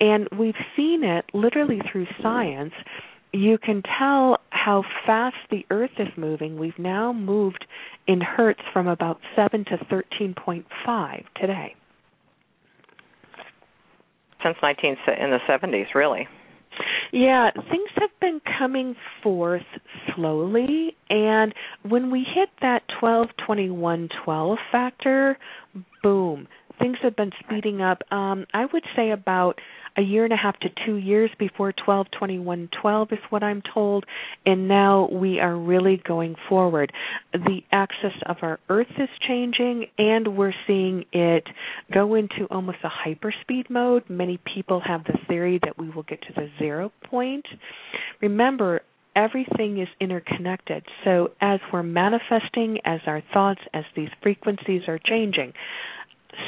and 0.00 0.28
we've 0.38 0.54
seen 0.76 1.02
it 1.02 1.24
literally 1.32 1.80
through 1.90 2.06
science 2.22 2.74
you 3.34 3.58
can 3.58 3.82
tell 3.98 4.38
how 4.50 4.84
fast 5.04 5.36
the 5.50 5.66
earth 5.70 5.90
is 5.98 6.06
moving. 6.16 6.56
We've 6.56 6.78
now 6.78 7.12
moved 7.12 7.66
in 8.06 8.20
hertz 8.20 8.60
from 8.72 8.86
about 8.86 9.18
7 9.34 9.64
to 9.64 9.78
13.5 9.86 11.24
today. 11.34 11.74
Since 14.40 14.56
19 14.62 14.96
in 15.18 15.30
the 15.30 15.38
70s, 15.48 15.94
really. 15.96 16.28
Yeah, 17.12 17.50
things 17.52 17.90
have 17.96 18.10
been 18.20 18.40
coming 18.58 18.96
forth 19.22 19.62
slowly 20.14 20.96
and 21.10 21.54
when 21.88 22.10
we 22.10 22.26
hit 22.34 22.48
that 22.60 22.82
12 23.00 23.28
21 23.46 24.08
12 24.24 24.58
factor, 24.72 25.38
boom, 26.02 26.48
things 26.78 26.98
have 27.02 27.16
been 27.16 27.32
speeding 27.44 27.80
up. 27.80 28.02
Um 28.10 28.46
I 28.52 28.66
would 28.72 28.84
say 28.96 29.10
about 29.10 29.58
a 29.96 30.02
year 30.02 30.24
and 30.24 30.32
a 30.32 30.36
half 30.36 30.58
to 30.60 30.68
two 30.84 30.96
years 30.96 31.30
before 31.38 31.72
12 31.72 32.06
21 32.18 32.68
12 32.80 33.12
is 33.12 33.18
what 33.30 33.42
I'm 33.42 33.62
told, 33.72 34.04
and 34.44 34.68
now 34.68 35.08
we 35.10 35.40
are 35.40 35.56
really 35.56 36.02
going 36.06 36.34
forward. 36.48 36.92
The 37.32 37.60
axis 37.70 38.12
of 38.26 38.36
our 38.42 38.58
Earth 38.68 38.90
is 38.98 39.08
changing, 39.26 39.86
and 39.98 40.36
we're 40.36 40.54
seeing 40.66 41.04
it 41.12 41.46
go 41.92 42.14
into 42.14 42.46
almost 42.50 42.78
a 42.82 42.90
hyperspeed 43.08 43.70
mode. 43.70 44.04
Many 44.08 44.40
people 44.52 44.80
have 44.84 45.04
the 45.04 45.18
theory 45.28 45.60
that 45.62 45.78
we 45.78 45.90
will 45.90 46.02
get 46.02 46.20
to 46.22 46.32
the 46.34 46.48
zero 46.58 46.92
point. 47.04 47.46
Remember, 48.20 48.82
everything 49.16 49.80
is 49.80 49.88
interconnected. 50.00 50.84
So 51.04 51.30
as 51.40 51.60
we're 51.72 51.82
manifesting, 51.82 52.78
as 52.84 53.00
our 53.06 53.22
thoughts, 53.32 53.60
as 53.72 53.84
these 53.94 54.08
frequencies 54.22 54.82
are 54.88 54.98
changing, 54.98 55.52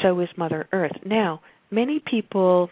so 0.03 0.20
is 0.20 0.28
Mother 0.37 0.68
Earth. 0.72 0.97
Now, 1.05 1.41
many 1.70 2.01
people 2.05 2.70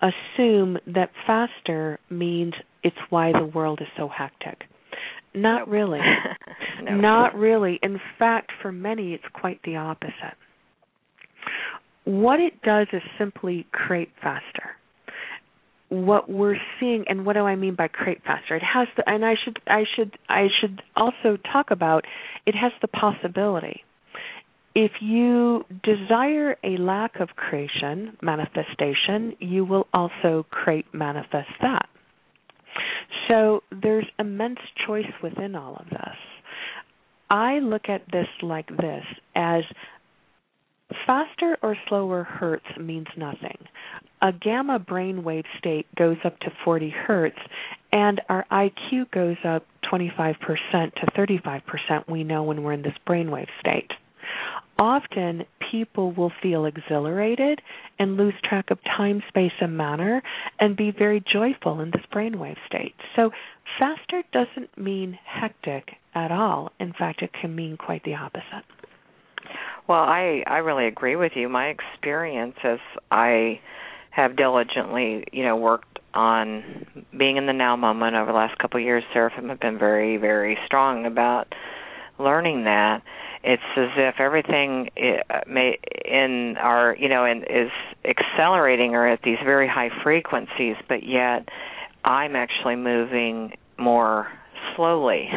assume 0.00 0.78
that 0.86 1.10
faster 1.26 1.98
means 2.08 2.54
it's 2.82 2.96
why 3.10 3.32
the 3.32 3.44
world 3.44 3.80
is 3.82 3.88
so 3.96 4.08
hectic. 4.08 4.62
Not 5.34 5.68
really. 5.68 6.00
no. 6.82 6.96
Not 6.96 7.34
really. 7.34 7.78
In 7.82 8.00
fact, 8.18 8.50
for 8.62 8.72
many, 8.72 9.12
it's 9.12 9.24
quite 9.32 9.60
the 9.64 9.76
opposite. 9.76 10.36
What 12.04 12.40
it 12.40 12.62
does 12.62 12.88
is 12.92 13.02
simply 13.18 13.66
create 13.72 14.10
faster. 14.20 14.70
What 15.88 16.30
we're 16.30 16.56
seeing, 16.78 17.04
and 17.08 17.26
what 17.26 17.34
do 17.34 17.40
I 17.40 17.56
mean 17.56 17.74
by 17.74 17.88
create 17.88 18.22
faster? 18.24 18.56
It 18.56 18.62
has 18.62 18.88
the, 18.96 19.02
and 19.08 19.24
I 19.24 19.34
should, 19.44 19.58
I 19.66 19.84
should, 19.96 20.16
I 20.28 20.46
should 20.60 20.82
also 20.96 21.36
talk 21.52 21.70
about. 21.70 22.04
It 22.46 22.54
has 22.54 22.72
the 22.80 22.88
possibility 22.88 23.82
if 24.74 24.92
you 25.00 25.64
desire 25.82 26.56
a 26.62 26.76
lack 26.76 27.18
of 27.18 27.30
creation, 27.30 28.16
manifestation, 28.22 29.36
you 29.40 29.64
will 29.64 29.88
also 29.92 30.46
create 30.50 30.86
manifest 30.92 31.50
that. 31.60 31.88
So 33.28 33.62
there's 33.82 34.06
immense 34.18 34.60
choice 34.86 35.10
within 35.22 35.54
all 35.56 35.76
of 35.76 35.90
this. 35.90 36.16
I 37.30 37.58
look 37.58 37.88
at 37.88 38.02
this 38.12 38.26
like 38.42 38.68
this 38.68 39.04
as 39.34 39.62
faster 41.06 41.56
or 41.62 41.76
slower 41.88 42.24
hertz 42.24 42.64
means 42.78 43.06
nothing. 43.16 43.58
A 44.22 44.32
gamma 44.32 44.78
brainwave 44.78 45.44
state 45.58 45.86
goes 45.96 46.16
up 46.24 46.38
to 46.40 46.50
40 46.64 46.90
hertz 46.90 47.38
and 47.92 48.20
our 48.28 48.44
IQ 48.50 49.10
goes 49.12 49.36
up 49.44 49.64
25% 49.90 50.36
to 50.94 51.06
35%. 51.16 51.62
We 52.08 52.24
know 52.24 52.42
when 52.42 52.62
we're 52.62 52.72
in 52.72 52.82
this 52.82 52.94
brainwave 53.08 53.48
state 53.60 53.90
often 54.80 55.44
people 55.70 56.10
will 56.12 56.32
feel 56.42 56.64
exhilarated 56.64 57.60
and 57.98 58.16
lose 58.16 58.34
track 58.42 58.70
of 58.70 58.78
time, 58.84 59.22
space, 59.28 59.52
and 59.60 59.76
manner 59.76 60.22
and 60.58 60.74
be 60.74 60.90
very 60.90 61.22
joyful 61.30 61.80
in 61.80 61.90
this 61.90 62.02
brainwave 62.12 62.56
state. 62.66 62.94
So, 63.14 63.30
faster 63.78 64.22
doesn't 64.32 64.76
mean 64.76 65.18
hectic 65.24 65.90
at 66.14 66.32
all. 66.32 66.72
In 66.80 66.94
fact, 66.94 67.22
it 67.22 67.30
can 67.38 67.54
mean 67.54 67.76
quite 67.76 68.02
the 68.04 68.14
opposite. 68.14 68.64
Well, 69.86 70.00
I 70.00 70.42
I 70.46 70.58
really 70.58 70.86
agree 70.86 71.16
with 71.16 71.32
you. 71.34 71.48
My 71.48 71.66
experience 71.66 72.56
as 72.64 72.78
I 73.10 73.60
have 74.10 74.36
diligently, 74.36 75.24
you 75.32 75.44
know, 75.44 75.56
worked 75.56 75.98
on 76.14 76.86
being 77.16 77.36
in 77.36 77.46
the 77.46 77.52
now 77.52 77.76
moment 77.76 78.16
over 78.16 78.32
the 78.32 78.36
last 78.36 78.58
couple 78.58 78.80
of 78.80 78.84
years, 78.84 79.04
Seraphim 79.12 79.48
have 79.48 79.60
been 79.60 79.78
very, 79.78 80.16
very 80.16 80.58
strong 80.66 81.06
about 81.06 81.52
learning 82.18 82.64
that 82.64 83.02
it's 83.42 83.62
as 83.76 83.88
if 83.96 84.20
everything 84.20 84.90
in 84.96 86.56
our 86.58 86.96
you 86.98 87.08
know 87.08 87.24
in, 87.24 87.42
is 87.44 87.70
accelerating 88.04 88.94
or 88.94 89.06
at 89.06 89.22
these 89.22 89.38
very 89.44 89.68
high 89.68 89.90
frequencies 90.02 90.76
but 90.88 91.02
yet 91.02 91.48
i'm 92.04 92.36
actually 92.36 92.76
moving 92.76 93.52
more 93.78 94.28
slowly 94.76 95.28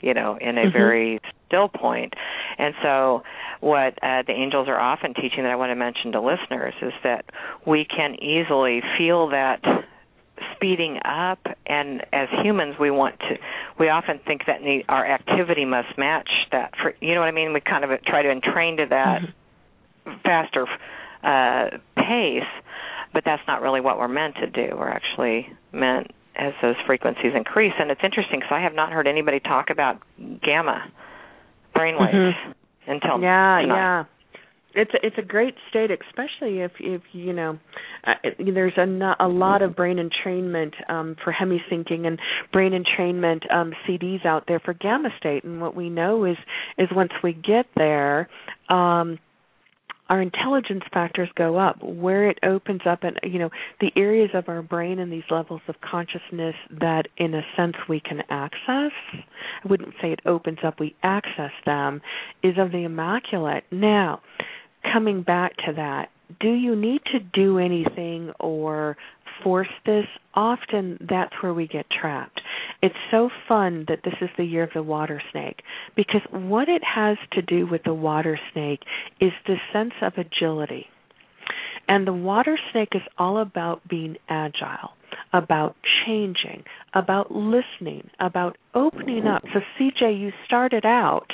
you 0.00 0.12
know 0.12 0.36
in 0.40 0.58
a 0.58 0.62
mm-hmm. 0.62 0.72
very 0.72 1.20
still 1.46 1.68
point 1.68 2.14
and 2.58 2.74
so 2.82 3.22
what 3.60 3.94
uh, 4.02 4.22
the 4.26 4.32
angels 4.32 4.68
are 4.68 4.78
often 4.78 5.14
teaching 5.14 5.44
that 5.44 5.52
i 5.52 5.56
want 5.56 5.70
to 5.70 5.76
mention 5.76 6.12
to 6.12 6.20
listeners 6.20 6.74
is 6.82 6.92
that 7.02 7.24
we 7.66 7.84
can 7.84 8.22
easily 8.22 8.82
feel 8.98 9.28
that 9.28 9.62
speeding 10.54 10.98
up 11.04 11.38
and 11.66 12.04
as 12.12 12.28
humans 12.42 12.76
we 12.78 12.90
want 12.90 13.18
to 13.20 13.36
we 13.78 13.88
often 13.88 14.20
think 14.26 14.42
that 14.46 14.62
need, 14.62 14.84
our 14.88 15.06
activity 15.06 15.64
must 15.64 15.96
match 15.96 16.28
that 16.52 16.72
for 16.80 16.94
you 17.00 17.14
know 17.14 17.20
what 17.20 17.28
i 17.28 17.32
mean 17.32 17.52
we 17.52 17.60
kind 17.60 17.84
of 17.84 18.02
try 18.04 18.22
to 18.22 18.28
entrain 18.28 18.76
to 18.76 18.86
that 18.88 19.22
mm-hmm. 19.22 20.12
faster 20.22 20.66
uh 21.22 21.78
pace 21.96 22.48
but 23.12 23.24
that's 23.24 23.42
not 23.46 23.62
really 23.62 23.80
what 23.80 23.98
we're 23.98 24.08
meant 24.08 24.34
to 24.36 24.46
do 24.46 24.74
we're 24.76 24.88
actually 24.90 25.48
meant 25.72 26.10
as 26.34 26.52
those 26.60 26.76
frequencies 26.86 27.32
increase 27.34 27.72
and 27.78 27.90
it's 27.90 28.02
interesting 28.04 28.40
because 28.40 28.52
i 28.52 28.60
have 28.60 28.74
not 28.74 28.92
heard 28.92 29.06
anybody 29.06 29.40
talk 29.40 29.70
about 29.70 30.00
gamma 30.42 30.90
brainwaves 31.74 32.12
mm-hmm. 32.12 32.90
until 32.90 33.20
yeah 33.22 33.60
tonight. 33.60 33.66
yeah 33.66 34.04
it's 34.76 34.92
a, 34.94 35.06
it's 35.06 35.16
a 35.18 35.22
great 35.22 35.54
state, 35.70 35.90
especially 35.90 36.60
if 36.60 36.72
if 36.78 37.02
you 37.12 37.32
know 37.32 37.58
uh, 38.06 38.14
there's 38.38 38.76
a 38.76 39.14
a 39.18 39.28
lot 39.28 39.62
of 39.62 39.74
brain 39.74 39.96
entrainment 39.96 40.72
um, 40.90 41.16
for 41.24 41.32
hemi-syncing 41.32 42.06
and 42.06 42.18
brain 42.52 42.72
entrainment 42.72 43.52
um, 43.52 43.72
CDs 43.88 44.24
out 44.24 44.44
there 44.46 44.60
for 44.60 44.74
gamma 44.74 45.08
state. 45.18 45.44
And 45.44 45.60
what 45.60 45.74
we 45.74 45.88
know 45.88 46.24
is 46.24 46.36
is 46.78 46.88
once 46.94 47.12
we 47.24 47.32
get 47.32 47.66
there. 47.76 48.28
Um, 48.68 49.18
our 50.08 50.22
intelligence 50.22 50.84
factors 50.92 51.28
go 51.34 51.58
up 51.58 51.82
where 51.82 52.28
it 52.30 52.38
opens 52.44 52.82
up 52.88 53.02
and 53.02 53.18
you 53.24 53.38
know 53.38 53.50
the 53.80 53.90
areas 53.96 54.30
of 54.34 54.48
our 54.48 54.62
brain 54.62 54.98
and 54.98 55.12
these 55.12 55.24
levels 55.30 55.60
of 55.68 55.74
consciousness 55.80 56.54
that 56.70 57.08
in 57.16 57.34
a 57.34 57.42
sense 57.56 57.74
we 57.88 58.00
can 58.00 58.20
access 58.30 58.92
i 59.12 59.68
wouldn't 59.68 59.94
say 60.00 60.12
it 60.12 60.20
opens 60.24 60.58
up 60.64 60.78
we 60.78 60.94
access 61.02 61.50
them 61.64 62.00
is 62.42 62.54
of 62.58 62.70
the 62.70 62.84
immaculate 62.84 63.64
now 63.70 64.20
coming 64.92 65.22
back 65.22 65.56
to 65.66 65.72
that, 65.76 66.10
do 66.40 66.50
you 66.52 66.74
need 66.74 67.02
to 67.12 67.20
do 67.20 67.58
anything 67.58 68.32
or 68.40 68.96
force 69.42 69.68
this? 69.84 70.06
Often 70.34 71.06
that's 71.08 71.32
where 71.40 71.54
we 71.54 71.66
get 71.66 71.86
trapped. 71.90 72.40
It's 72.82 72.94
so 73.10 73.30
fun 73.48 73.84
that 73.88 74.00
this 74.04 74.14
is 74.20 74.28
the 74.36 74.44
year 74.44 74.64
of 74.64 74.70
the 74.74 74.82
water 74.82 75.22
snake 75.32 75.62
because 75.94 76.22
what 76.30 76.68
it 76.68 76.82
has 76.84 77.16
to 77.32 77.42
do 77.42 77.66
with 77.66 77.82
the 77.84 77.94
water 77.94 78.38
snake 78.52 78.80
is 79.20 79.32
the 79.46 79.56
sense 79.72 79.94
of 80.02 80.14
agility. 80.16 80.86
And 81.88 82.06
the 82.06 82.12
water 82.12 82.58
snake 82.72 82.90
is 82.94 83.02
all 83.16 83.38
about 83.38 83.86
being 83.88 84.16
agile, 84.28 84.90
about 85.32 85.76
changing, 86.04 86.64
about 86.94 87.30
listening, 87.30 88.10
about 88.18 88.56
opening 88.74 89.26
up. 89.26 89.44
So, 89.52 89.60
CJ, 89.78 90.20
you 90.20 90.32
started 90.44 90.84
out 90.84 91.30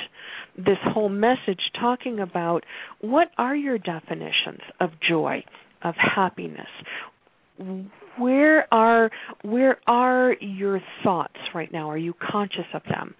this 0.57 0.77
whole 0.83 1.09
message 1.09 1.59
talking 1.79 2.19
about 2.19 2.63
what 3.01 3.29
are 3.37 3.55
your 3.55 3.77
definitions 3.77 4.61
of 4.79 4.91
joy, 5.07 5.43
of 5.83 5.95
happiness? 5.97 6.67
Where 8.17 8.71
are 8.73 9.09
where 9.43 9.77
are 9.87 10.35
your 10.39 10.81
thoughts 11.03 11.37
right 11.53 11.71
now? 11.71 11.89
Are 11.89 11.97
you 11.97 12.13
conscious 12.13 12.65
of 12.73 12.81
them? 12.89 13.15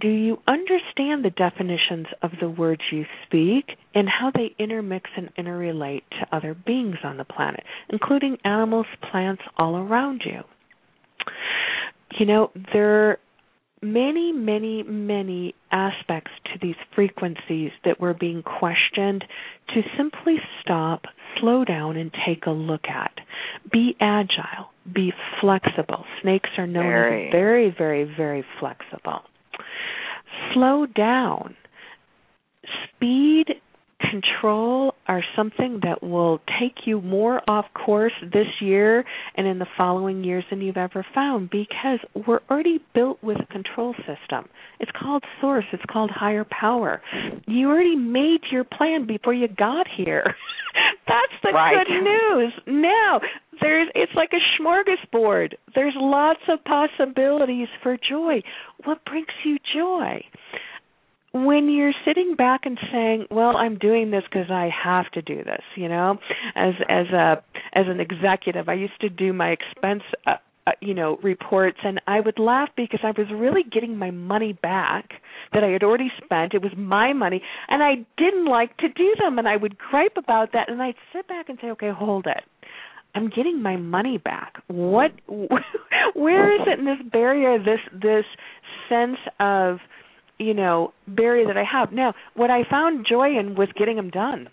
Do 0.00 0.08
you 0.08 0.38
understand 0.46 1.24
the 1.24 1.30
definitions 1.30 2.06
of 2.22 2.32
the 2.40 2.48
words 2.48 2.82
you 2.92 3.04
speak 3.26 3.76
and 3.94 4.08
how 4.08 4.30
they 4.34 4.54
intermix 4.58 5.10
and 5.16 5.34
interrelate 5.36 6.02
to 6.20 6.36
other 6.36 6.54
beings 6.54 6.96
on 7.04 7.16
the 7.16 7.24
planet, 7.24 7.62
including 7.88 8.38
animals, 8.44 8.86
plants 9.10 9.42
all 9.56 9.76
around 9.76 10.22
you? 10.24 10.40
You 12.18 12.26
know, 12.26 12.50
there 12.72 13.18
many, 13.82 14.32
many, 14.32 14.82
many 14.82 15.54
aspects 15.70 16.30
to 16.44 16.58
these 16.60 16.76
frequencies 16.94 17.70
that 17.84 18.00
were 18.00 18.14
being 18.14 18.42
questioned 18.42 19.24
to 19.74 19.82
simply 19.96 20.36
stop, 20.62 21.02
slow 21.40 21.64
down, 21.64 21.96
and 21.96 22.10
take 22.26 22.46
a 22.46 22.50
look 22.50 22.86
at. 22.88 23.12
Be 23.70 23.96
agile. 24.00 24.70
Be 24.92 25.12
flexible. 25.40 26.04
Snakes 26.22 26.50
are 26.58 26.66
known 26.66 26.84
Very. 26.84 27.26
as 27.28 27.32
very, 27.32 27.74
very, 27.76 28.04
very 28.04 28.44
flexible. 28.60 29.20
Slow 30.52 30.86
down. 30.86 31.56
Speed 32.96 33.46
control 34.10 34.94
are 35.08 35.22
something 35.36 35.80
that 35.82 36.02
will 36.02 36.40
take 36.60 36.86
you 36.86 37.00
more 37.00 37.40
off 37.48 37.66
course 37.74 38.12
this 38.32 38.46
year 38.60 39.04
and 39.36 39.46
in 39.46 39.58
the 39.58 39.66
following 39.76 40.24
years 40.24 40.44
than 40.50 40.60
you've 40.60 40.76
ever 40.76 41.04
found 41.14 41.50
because 41.50 41.98
we're 42.26 42.40
already 42.50 42.80
built 42.94 43.22
with 43.22 43.38
a 43.40 43.46
control 43.52 43.94
system. 43.98 44.48
It's 44.80 44.90
called 45.00 45.24
source, 45.40 45.64
it's 45.72 45.82
called 45.90 46.10
higher 46.10 46.44
power. 46.44 47.02
You 47.46 47.68
already 47.68 47.96
made 47.96 48.40
your 48.50 48.64
plan 48.64 49.06
before 49.06 49.34
you 49.34 49.48
got 49.48 49.86
here. 49.96 50.24
That's 51.06 51.32
the 51.42 51.52
Right. 51.52 51.86
good 51.86 52.02
news. 52.02 52.52
Now, 52.66 53.20
there's 53.60 53.88
it's 53.94 54.12
like 54.14 54.30
a 54.32 54.60
smorgasbord. 54.62 55.54
There's 55.74 55.94
lots 55.96 56.40
of 56.48 56.62
possibilities 56.64 57.68
for 57.82 57.96
joy. 57.96 58.42
What 58.84 59.04
brings 59.04 59.26
you 59.44 59.56
joy? 59.74 60.22
When 61.44 61.68
you're 61.68 61.92
sitting 62.04 62.34
back 62.36 62.62
and 62.64 62.78
saying, 62.92 63.26
"Well, 63.30 63.56
I'm 63.56 63.78
doing 63.78 64.10
this 64.10 64.24
because 64.24 64.50
I 64.50 64.68
have 64.68 65.10
to 65.12 65.22
do 65.22 65.42
this," 65.44 65.62
you 65.74 65.88
know, 65.88 66.18
as 66.54 66.74
as 66.88 67.06
a 67.08 67.42
as 67.72 67.86
an 67.88 68.00
executive, 68.00 68.68
I 68.68 68.74
used 68.74 69.00
to 69.00 69.08
do 69.08 69.32
my 69.32 69.50
expense, 69.50 70.02
uh, 70.26 70.36
uh, 70.66 70.72
you 70.80 70.94
know, 70.94 71.18
reports, 71.22 71.78
and 71.84 72.00
I 72.06 72.20
would 72.20 72.38
laugh 72.38 72.70
because 72.76 73.00
I 73.02 73.10
was 73.10 73.26
really 73.32 73.62
getting 73.62 73.96
my 73.96 74.10
money 74.10 74.52
back 74.52 75.10
that 75.52 75.62
I 75.62 75.68
had 75.68 75.82
already 75.82 76.10
spent. 76.24 76.54
It 76.54 76.62
was 76.62 76.72
my 76.76 77.12
money, 77.12 77.42
and 77.68 77.82
I 77.82 78.04
didn't 78.16 78.46
like 78.46 78.76
to 78.78 78.88
do 78.88 79.14
them, 79.18 79.38
and 79.38 79.48
I 79.48 79.56
would 79.56 79.78
gripe 79.78 80.16
about 80.16 80.52
that, 80.52 80.68
and 80.68 80.82
I'd 80.82 80.96
sit 81.12 81.28
back 81.28 81.48
and 81.48 81.58
say, 81.60 81.70
"Okay, 81.70 81.90
hold 81.90 82.26
it." 82.26 82.44
I'm 83.16 83.30
getting 83.30 83.62
my 83.62 83.76
money 83.76 84.18
back. 84.18 84.62
What 84.66 85.12
where 86.14 86.54
is 86.54 86.66
it 86.66 86.78
in 86.78 86.84
this 86.84 86.98
barrier 87.10 87.58
this 87.58 87.80
this 87.92 88.24
sense 88.88 89.18
of 89.40 89.78
you 90.38 90.54
know 90.54 90.92
barrier 91.06 91.46
that 91.46 91.56
I 91.56 91.64
have. 91.64 91.92
Now, 91.92 92.14
what 92.34 92.50
I 92.50 92.62
found 92.68 93.06
joy 93.08 93.38
in 93.38 93.54
was 93.54 93.68
getting 93.78 93.96
them 93.96 94.10
done. 94.10 94.48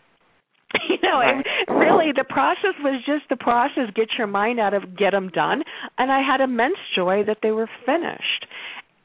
You 0.90 0.98
know, 1.04 1.20
Right. 1.20 1.46
it, 1.46 1.72
really 1.72 2.12
the 2.16 2.24
process 2.24 2.74
was 2.84 3.02
just 3.06 3.30
the 3.30 3.36
process. 3.36 3.90
Get 3.96 4.08
your 4.18 4.26
mind 4.28 4.60
out 4.60 4.74
of 4.74 4.98
get 4.98 5.12
them 5.12 5.30
done, 5.30 5.64
and 6.00 6.12
I 6.12 6.22
had 6.22 6.42
immense 6.42 6.78
joy 6.96 7.24
that 7.28 7.38
they 7.44 7.52
were 7.52 7.70
finished. 7.86 8.48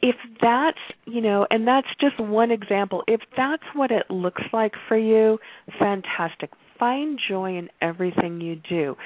If 0.01 0.16
that's 0.41 0.79
you 1.05 1.20
know, 1.20 1.47
and 1.51 1.68
that's 1.68 1.89
just 2.01 2.18
one 2.18 2.51
example. 2.51 3.03
If 3.07 3.20
that's 3.37 3.62
what 3.74 3.91
it 3.91 4.11
looks 4.11 4.43
like 4.53 4.72
for 4.89 4.97
you, 4.97 5.39
fantastic. 5.79 6.51
Find 6.79 7.18
joy 7.29 7.59
in 7.59 7.68
everything 7.83 8.41
you 8.41 8.57
do. 8.68 8.97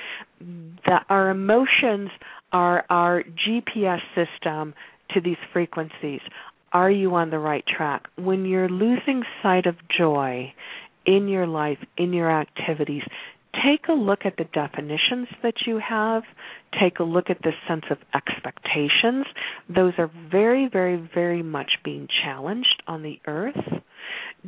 The, 0.41 0.99
our 1.09 1.31
emotions 1.31 2.11
are 2.53 2.85
our 2.91 3.25
GPS 3.25 4.01
system 4.15 4.75
to 5.15 5.21
these 5.21 5.39
frequencies 5.53 6.21
are 6.73 6.91
you 6.91 7.15
on 7.15 7.31
the 7.31 7.39
right 7.39 7.65
track? 7.67 8.05
When 8.17 8.45
you're 8.45 8.69
losing 8.69 9.23
sight 9.43 9.67
of 9.67 9.77
joy 9.97 10.53
in 11.07 11.29
your 11.29 11.47
life, 11.47 11.79
in 11.97 12.13
your 12.13 12.31
activities, 12.31 13.03
take 13.55 13.89
a 13.89 13.93
look 13.93 14.21
at 14.25 14.37
the 14.37 14.45
definitions 14.45 15.29
that 15.43 15.55
you 15.67 15.81
have. 15.87 16.23
Take 16.81 16.99
a 16.99 17.05
look 17.05 17.29
at 17.29 17.43
the 17.43 17.53
sense 17.69 17.85
of 17.91 17.99
expectations. 18.15 19.27
Those 19.69 19.93
are 19.99 20.11
very, 20.31 20.69
very, 20.73 20.97
very 21.15 21.43
much 21.43 21.73
being 21.85 22.09
challenged 22.25 22.83
on 22.87 23.03
the 23.03 23.21
earth. 23.27 23.83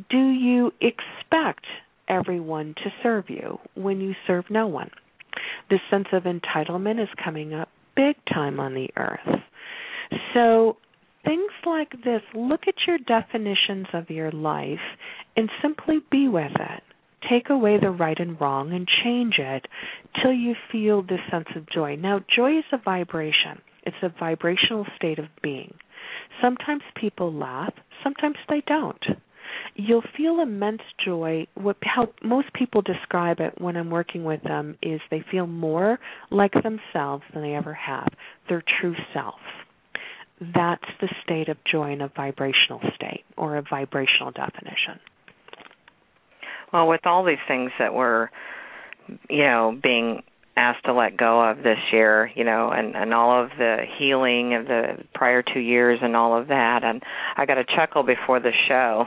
Do 0.09 0.29
you 0.29 0.71
expect 0.81 1.65
everyone 2.07 2.73
to 2.83 2.89
serve 3.03 3.25
you 3.29 3.59
when 3.75 4.01
you 4.01 4.13
serve 4.25 4.45
no 4.49 4.67
one? 4.67 4.89
The 5.69 5.79
sense 5.91 6.07
of 6.13 6.23
entitlement 6.23 7.01
is 7.01 7.09
coming 7.23 7.53
up 7.53 7.69
big 7.95 8.15
time 8.33 8.59
on 8.59 8.73
the 8.73 8.89
earth. 8.97 9.41
So 10.33 10.77
things 11.25 11.51
like 11.65 11.91
this, 12.03 12.21
look 12.33 12.61
at 12.67 12.75
your 12.87 12.97
definitions 12.99 13.87
of 13.93 14.09
your 14.09 14.31
life 14.31 14.79
and 15.35 15.49
simply 15.61 15.99
be 16.11 16.27
with 16.27 16.51
it. 16.55 16.83
Take 17.29 17.49
away 17.49 17.77
the 17.79 17.89
right 17.89 18.19
and 18.19 18.39
wrong 18.39 18.71
and 18.71 18.87
change 19.03 19.35
it 19.39 19.65
till 20.21 20.31
you 20.31 20.53
feel 20.71 21.01
this 21.01 21.19
sense 21.31 21.47
of 21.55 21.67
joy. 21.69 21.95
Now, 21.95 22.19
joy 22.33 22.59
is 22.59 22.65
a 22.71 22.77
vibration. 22.77 23.61
It's 23.83 23.95
a 24.03 24.13
vibrational 24.19 24.85
state 24.95 25.19
of 25.19 25.25
being. 25.41 25.73
Sometimes 26.41 26.83
people 26.99 27.33
laugh, 27.33 27.73
sometimes 28.03 28.35
they 28.47 28.61
don't. 28.67 29.03
You'll 29.75 30.03
feel 30.15 30.39
immense 30.39 30.81
joy. 31.03 31.47
What 31.55 31.77
how 31.83 32.09
most 32.23 32.53
people 32.53 32.81
describe 32.81 33.39
it 33.39 33.59
when 33.59 33.75
I'm 33.75 33.89
working 33.89 34.23
with 34.23 34.41
them 34.43 34.77
is 34.81 35.01
they 35.09 35.23
feel 35.31 35.47
more 35.47 35.99
like 36.31 36.53
themselves 36.53 37.23
than 37.33 37.41
they 37.41 37.55
ever 37.55 37.73
have, 37.73 38.07
their 38.47 38.63
true 38.79 38.95
self 39.13 39.39
that's 40.39 40.85
the 40.99 41.09
state 41.23 41.49
of 41.49 41.57
joy 41.69 41.93
in 41.93 42.01
a 42.01 42.09
vibrational 42.09 42.81
state 42.95 43.23
or 43.37 43.57
a 43.57 43.61
vibrational 43.61 44.31
definition. 44.31 44.99
Well, 46.73 46.87
with 46.87 47.05
all 47.05 47.23
these 47.23 47.37
things 47.47 47.71
that 47.79 47.93
we're, 47.93 48.29
you 49.29 49.43
know, 49.43 49.79
being 49.81 50.23
asked 50.57 50.85
to 50.85 50.93
let 50.93 51.17
go 51.17 51.41
of 51.49 51.57
this 51.57 51.77
year, 51.91 52.31
you 52.35 52.43
know, 52.43 52.71
and 52.71 52.95
and 52.95 53.13
all 53.13 53.43
of 53.43 53.49
the 53.57 53.85
healing 53.97 54.55
of 54.55 54.65
the 54.65 55.03
prior 55.13 55.41
two 55.41 55.59
years 55.59 55.99
and 56.01 56.15
all 56.15 56.39
of 56.39 56.47
that, 56.47 56.83
and 56.83 57.03
I 57.37 57.45
got 57.45 57.57
a 57.57 57.65
chuckle 57.65 58.03
before 58.03 58.39
the 58.39 58.51
show. 58.67 59.05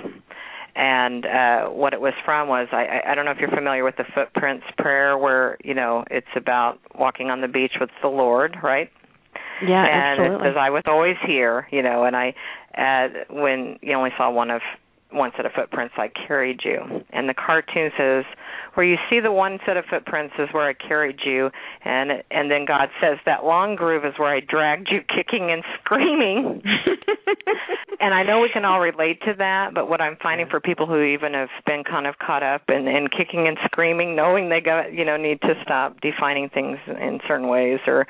And 0.77 1.27
uh 1.27 1.69
what 1.71 1.93
it 1.93 2.01
was 2.01 2.13
from 2.25 2.49
was 2.49 2.69
I 2.71 2.85
I 2.85 3.13
I 3.13 3.15
don't 3.15 3.25
know 3.25 3.33
if 3.33 3.39
you're 3.39 3.51
familiar 3.51 3.83
with 3.83 3.97
the 3.97 4.05
footprints 4.15 4.67
prayer 4.79 5.19
where, 5.19 5.57
you 5.65 5.75
know, 5.75 6.05
it's 6.11 6.27
about 6.37 6.79
walking 6.99 7.31
on 7.31 7.41
the 7.41 7.49
beach 7.49 7.73
with 7.81 7.91
the 8.03 8.09
Lord, 8.09 8.57
right? 8.63 8.91
Yeah, 9.63 9.85
and 9.85 10.21
absolutely. 10.21 10.49
says 10.49 10.57
I 10.59 10.71
was 10.71 10.83
always 10.87 11.17
here, 11.27 11.67
you 11.71 11.83
know, 11.83 12.05
and 12.05 12.17
I 12.17 12.35
uh 12.77 13.33
when 13.35 13.79
you 13.83 13.95
only 13.95 14.11
saw 14.17 14.31
one 14.31 14.51
of 14.51 14.63
one 15.11 15.31
set 15.37 15.47
of 15.47 15.53
footprints 15.53 15.95
I 15.97 16.09
carried 16.09 16.61
you. 16.65 17.03
And 17.11 17.29
the 17.29 17.35
cartoon 17.35 17.91
says 17.97 18.25
where 18.75 18.85
you 18.85 18.97
see 19.09 19.21
the 19.21 19.33
one 19.33 19.59
set 19.65 19.77
of 19.77 19.85
footprints 19.87 20.35
is 20.39 20.49
where 20.53 20.69
I 20.69 20.75
carried 20.75 21.21
you 21.25 21.51
and 21.85 22.23
and 22.31 22.51
then 22.51 22.67
God 22.67 22.89
says 23.01 23.19
that 23.25 23.45
long 23.45 23.75
groove 23.75 24.05
is 24.05 24.15
where 24.19 24.35
I 24.35 24.41
dragged 24.41 24.89
you 24.91 25.01
kicking 25.01 25.51
and 25.51 25.65
screaming. 25.81 26.63
and 28.01 28.13
I 28.13 28.23
know 28.23 28.41
we 28.41 28.51
can 28.53 28.65
all 28.65 28.81
relate 28.81 29.21
to 29.23 29.35
that, 29.39 29.73
but 29.75 29.89
what 29.89 30.01
I'm 30.01 30.17
finding 30.23 30.47
for 30.49 30.61
people 30.61 30.87
who 30.87 31.03
even 31.03 31.33
have 31.35 31.49
been 31.65 31.85
kind 31.85 32.07
of 32.07 32.19
caught 32.19 32.43
up 32.43 32.63
in, 32.69 32.87
in 32.87 33.09
kicking 33.09 33.49
and 33.49 33.57
screaming, 33.65 34.15
knowing 34.15 34.51
they 34.51 34.61
got 34.61 34.93
you 34.93 35.05
know 35.05 35.17
need 35.17 35.41
to 35.43 35.55
stop 35.63 36.01
defining 36.01 36.51
things 36.51 36.79
in 36.87 37.21
certain 37.27 37.49
ways 37.49 37.81
or 37.87 38.07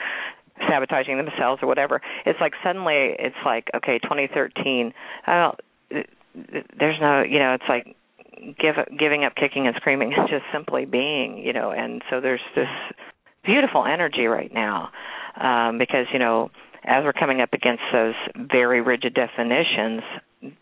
sabotaging 0.69 1.17
themselves 1.17 1.63
or 1.63 1.69
whatever. 1.69 2.01
It's 2.27 2.41
like 2.41 2.53
suddenly 2.63 3.15
it's 3.19 3.37
like 3.45 3.69
okay, 3.75 3.99
2013. 3.99 4.93
Oh, 5.27 5.53
there's 6.79 7.01
no 7.01 7.23
you 7.23 7.39
know 7.39 7.55
it's 7.55 7.69
like 7.69 7.97
give 8.59 8.77
giving 8.99 9.25
up 9.25 9.35
kicking 9.35 9.67
and 9.67 9.75
screaming 9.77 10.13
and 10.17 10.29
just 10.29 10.45
simply 10.53 10.85
being 10.85 11.39
you 11.39 11.53
know 11.53 11.71
and 11.71 12.03
so 12.11 12.21
there's 12.21 12.41
this 12.55 12.69
beautiful 13.45 13.85
energy 13.85 14.27
right 14.27 14.53
now 14.53 14.91
um 15.41 15.79
because 15.79 16.07
you 16.13 16.19
know 16.19 16.51
as 16.85 17.05
we're 17.05 17.13
coming 17.13 17.41
up 17.41 17.53
against 17.53 17.83
those 17.93 18.15
very 18.37 18.81
rigid 18.81 19.15
definitions 19.15 20.03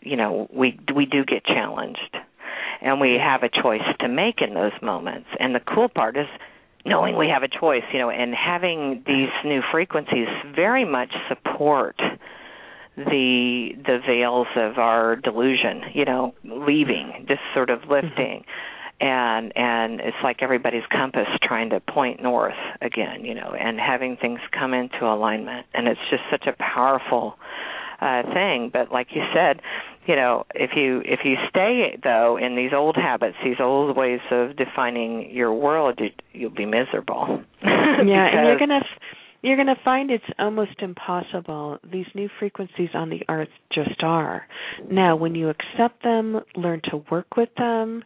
you 0.01 0.17
know 0.17 0.49
we 0.53 0.79
we 0.95 1.05
do 1.07 1.25
get 1.25 1.45
challenged 1.45 2.17
and 2.81 3.01
we 3.01 3.19
have 3.21 3.43
a 3.43 3.49
choice 3.49 3.83
to 4.01 4.09
make 4.09 4.41
in 4.41 4.55
those 4.55 4.73
moments 4.83 5.29
and 5.39 5.55
the 5.55 5.61
cool 5.61 5.89
part 5.89 6.17
is 6.17 6.27
knowing 6.87 7.17
we 7.17 7.29
have 7.29 7.43
a 7.43 7.49
choice 7.49 7.83
you 7.93 7.99
know 7.99 8.11
and 8.11 8.35
having 8.35 9.03
these 9.07 9.29
new 9.45 9.61
frequencies 9.71 10.29
very 10.55 10.85
much 10.85 11.13
support 11.29 11.97
the 12.97 13.71
the 13.85 13.99
veils 14.07 14.47
of 14.57 14.79
our 14.79 15.17
delusion 15.17 15.83
you 15.93 16.05
know 16.05 16.35
leaving 16.45 17.27
just 17.29 17.41
sort 17.55 17.71
of 17.71 17.81
mm-hmm. 17.81 17.93
lifting. 17.93 18.45
And 18.99 19.53
and 19.55 20.01
it's 20.01 20.17
like 20.25 20.39
everybody's 20.41 20.87
compass 20.91 21.29
trying 21.43 21.69
to 21.69 21.81
point 21.81 22.23
north 22.23 22.55
again 22.81 23.27
you 23.27 23.35
know 23.35 23.53
and 23.53 23.79
having 23.79 24.17
things 24.17 24.41
come 24.59 24.73
into 24.73 25.05
alignment. 25.05 25.67
And 25.75 25.87
it's 25.87 26.01
just 26.09 26.23
such 26.31 26.47
a 26.47 26.55
powerful 26.59 27.37
uh 28.01 28.23
thing 28.35 28.71
but 28.73 28.93
like 28.93 29.09
you 29.15 29.23
said 29.35 29.61
you 30.07 30.17
know 30.17 30.45
if 30.55 30.71
you 30.77 31.03
if 31.05 31.21
you 31.25 31.35
stay 31.49 31.99
though 32.03 32.37
in 32.37 32.57
these 32.57 32.71
old 32.75 32.97
habits 32.97 33.37
these 33.45 33.61
old 33.61 33.97
ways 33.97 34.21
of 34.31 34.57
defining 34.57 35.31
your 35.31 35.53
world 35.53 35.99
you, 35.99 36.09
you'll 36.33 36.51
be 36.51 36.67
miserable 36.67 37.43
yeah, 37.63 38.29
and 38.33 38.47
you're 38.47 38.59
gonna 38.59 38.81
you're 39.43 39.57
gonna 39.57 39.77
find 39.85 40.11
it's 40.11 40.25
almost 40.41 40.81
impossible. 40.81 41.79
These 41.93 42.07
new 42.15 42.29
frequencies 42.41 42.89
on 42.95 43.11
the 43.11 43.23
earth 43.29 43.51
just 43.73 44.03
are. 44.03 44.47
Now, 44.91 45.15
when 45.15 45.37
you 45.37 45.51
accept 45.51 46.03
them, 46.03 46.41
learn 46.57 46.81
to 46.91 47.05
work 47.13 47.37
with 47.37 47.51
them, 47.57 48.03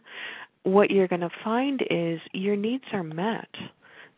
what 0.63 0.91
you're 0.91 1.07
gonna 1.07 1.31
find 1.43 1.81
is 1.89 2.19
your 2.33 2.55
needs 2.55 2.83
are 2.93 3.03
met. 3.03 3.49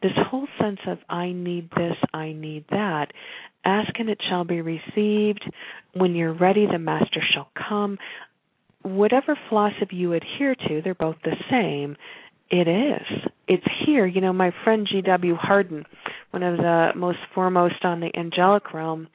This 0.02 0.12
whole 0.30 0.48
sense 0.60 0.80
of 0.86 0.98
I 1.10 1.32
need 1.32 1.70
this, 1.72 1.96
I 2.14 2.34
need 2.34 2.66
that. 2.72 3.14
Ask 3.66 3.92
and 4.00 4.10
it 4.10 4.20
shall 4.30 4.44
be 4.44 4.62
received. 4.62 5.50
When 5.94 6.16
you're 6.16 6.34
ready, 6.34 6.66
the 6.66 6.80
master 6.80 7.22
shall 7.34 7.50
come. 7.56 7.98
Whatever 8.82 9.38
philosophy 9.50 9.96
you 9.96 10.14
adhere 10.14 10.56
to, 10.56 10.82
they're 10.84 10.94
both 10.94 11.16
the 11.24 11.36
same. 11.50 11.96
It 12.50 12.68
is. 12.68 13.30
It's 13.48 13.66
here. 13.86 14.06
You 14.06 14.22
know, 14.22 14.34
my 14.34 14.52
friend 14.64 14.88
G.W. 14.90 15.36
Harden 15.36 15.86
one 16.34 16.42
of 16.42 16.58
the 16.58 16.90
most 16.96 17.20
foremost 17.36 17.86
on 17.86 18.00
the 18.00 18.10
angelic 18.18 18.74
realm, 18.74 19.08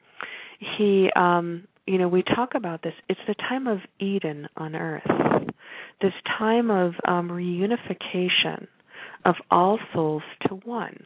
he 0.77 1.09
um 1.15 1.65
you 1.85 1.97
know, 1.97 2.07
we 2.07 2.21
talk 2.21 2.53
about 2.53 2.83
this. 2.83 2.93
It's 3.09 3.19
the 3.27 3.33
time 3.33 3.65
of 3.65 3.79
Eden 3.99 4.47
on 4.55 4.75
earth. 4.75 5.03
This 6.01 6.13
time 6.37 6.71
of 6.71 6.93
um 7.05 7.29
reunification 7.29 8.67
of 9.25 9.35
all 9.51 9.79
souls 9.93 10.23
to 10.47 10.55
one. 10.55 10.97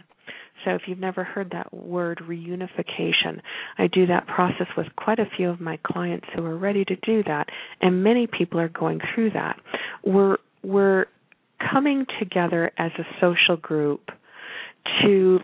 So 0.63 0.71
if 0.71 0.83
you've 0.87 0.99
never 0.99 1.23
heard 1.23 1.51
that 1.51 1.73
word 1.73 2.21
reunification, 2.27 3.41
I 3.77 3.87
do 3.87 4.05
that 4.07 4.27
process 4.27 4.67
with 4.77 4.87
quite 4.95 5.19
a 5.19 5.25
few 5.35 5.49
of 5.49 5.59
my 5.59 5.77
clients 5.85 6.27
who 6.35 6.45
are 6.45 6.57
ready 6.57 6.85
to 6.85 6.95
do 6.97 7.23
that, 7.23 7.47
and 7.81 8.03
many 8.03 8.27
people 8.27 8.59
are 8.59 8.69
going 8.69 8.99
through 9.13 9.31
that. 9.31 9.59
We're 10.05 10.37
we're 10.63 11.07
coming 11.71 12.05
together 12.19 12.71
as 12.77 12.91
a 12.97 13.03
social 13.19 13.57
group 13.57 14.09
to 15.01 15.39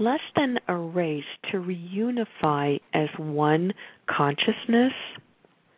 less 0.00 0.20
than 0.34 0.58
erase, 0.68 1.24
to 1.52 1.58
reunify 1.58 2.80
as 2.92 3.08
one 3.18 3.72
consciousness 4.08 4.92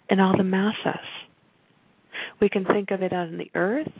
in 0.09 0.21
all 0.21 0.37
the 0.37 0.45
masses. 0.45 1.05
We 2.41 2.49
can 2.49 2.65
think 2.65 2.91
of 2.91 3.03
it 3.03 3.13
on 3.13 3.37
the 3.37 3.51
earth, 3.55 3.93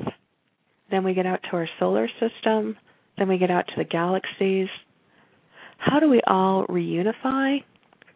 then 0.91 1.05
we 1.05 1.15
get 1.15 1.27
out 1.27 1.41
to 1.51 1.57
our 1.57 1.69
solar 1.79 2.09
system, 2.19 2.77
then 3.19 3.29
we 3.29 3.39
get 3.39 3.51
out 3.51 3.67
to 3.69 3.73
the 3.77 3.85
galaxies. 3.85 4.69
How 5.79 6.01
do 6.01 6.09
we 6.09 6.21
all 6.27 6.67
reunify? 6.67 7.59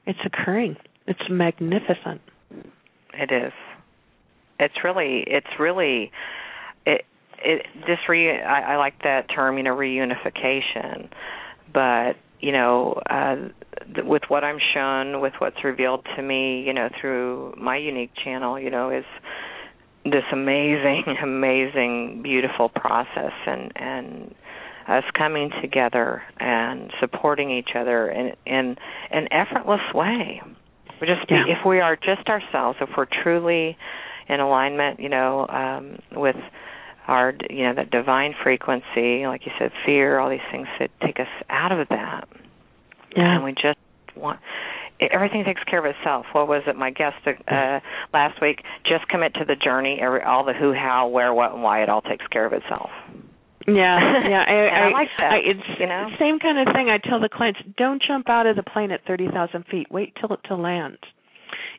It's 0.07 0.19
occurring. 0.25 0.77
It's 1.07 1.21
magnificent. 1.31 2.21
It 3.15 3.31
is. 3.31 3.53
It's 4.59 4.75
really. 4.85 5.25
It's 5.27 5.47
really. 5.59 6.11
It. 6.87 7.03
It. 7.45 7.67
This 7.87 7.99
re. 8.09 8.41
I, 8.41 8.75
I 8.75 8.77
like 8.77 8.95
that 9.03 9.27
term. 9.35 9.57
You 9.59 9.65
know, 9.65 9.77
reunification. 9.77 11.09
But 11.73 12.15
you 12.41 12.53
know, 12.53 13.01
uh, 13.09 13.37
th- 13.95 14.07
with 14.07 14.23
what 14.29 14.45
I'm 14.45 14.59
shown, 14.75 15.21
with 15.21 15.35
what's 15.39 15.63
revealed 15.65 16.05
to 16.17 16.23
me, 16.23 16.63
you 16.63 16.73
know, 16.73 16.89
through 17.01 17.55
my 17.57 17.77
unique 17.77 18.11
channel, 18.23 18.59
you 18.59 18.71
know, 18.71 18.91
is 18.91 19.05
this 20.05 20.25
amazing, 20.33 21.05
amazing, 21.23 22.21
beautiful 22.23 22.69
process, 22.69 23.33
and 23.47 23.73
and 23.77 24.35
us 24.89 25.05
coming 25.17 25.51
together 25.61 26.23
and 26.39 26.91
supporting 27.01 27.51
each 27.51 27.71
other 27.77 28.09
in 28.11 28.33
in 28.47 28.77
an 29.11 29.29
effortless 29.31 29.81
way. 29.95 30.43
We 31.01 31.07
just 31.07 31.31
Yeah. 31.31 31.45
if 31.47 31.65
we 31.65 31.81
are 31.81 31.97
just 31.97 32.29
ourselves, 32.29 32.79
if 32.81 32.97
we're 32.97 33.07
truly 33.07 33.77
in 34.29 34.41
alignment, 34.41 35.01
you 35.01 35.09
know, 35.09 35.47
um, 35.49 35.99
with 36.13 36.37
our 37.09 37.35
you 37.51 37.65
know 37.65 37.75
that 37.75 37.91
divine 37.91 38.35
frequency, 38.43 39.27
like 39.27 39.45
you 39.47 39.53
said, 39.59 39.73
fear, 39.85 40.19
all 40.19 40.31
these 40.31 40.41
things 40.51 40.69
that 40.79 40.91
take 41.01 41.19
us 41.19 41.29
out 41.51 41.73
of 41.73 41.89
that, 41.89 42.29
Yeah. 43.17 43.35
and 43.35 43.45
we 43.45 43.53
just 43.53 43.79
want 44.15 44.39
everything 45.11 45.45
takes 45.45 45.63
care 45.65 45.81
of 45.85 45.85
itself. 45.85 46.27
What 46.33 46.47
was 46.47 46.63
it? 46.67 46.77
My 46.77 46.91
guest 46.91 47.17
uh, 47.27 47.81
last 48.13 48.41
week. 48.41 48.63
Just 48.85 49.09
commit 49.09 49.35
to 49.35 49.45
the 49.45 49.57
journey. 49.57 49.99
Every, 50.01 50.23
all 50.23 50.45
the 50.45 50.53
who, 50.53 50.73
how, 50.73 51.09
where, 51.09 51.35
what, 51.35 51.53
and 51.53 51.63
why. 51.63 51.83
It 51.83 51.89
all 51.89 52.03
takes 52.03 52.27
care 52.29 52.47
of 52.47 52.53
itself. 52.53 52.91
Yeah, 53.67 53.99
yeah, 54.29 54.45
I, 54.47 54.53
And 54.53 54.85
I 54.85 54.99
like 54.99 55.09
that, 55.19 55.33
I, 55.33 55.37
it's 55.45 55.61
you 55.79 55.87
know? 55.87 56.09
The 56.11 56.17
same 56.19 56.39
kind 56.39 56.59
of 56.59 56.73
thing. 56.75 56.89
I 56.89 56.99
tell 56.99 57.21
the 57.21 57.29
clients, 57.29 57.61
don't 57.77 58.03
jump 58.07 58.29
out 58.29 58.47
of 58.47 58.57
the 58.57 58.63
plane 58.63 58.91
at 58.91 59.01
thirty 59.07 59.29
thousand 59.29 59.65
feet. 59.71 59.87
Wait 59.91 60.15
till 60.21 60.33
it 60.33 60.41
to 60.49 60.57
land. 60.57 60.99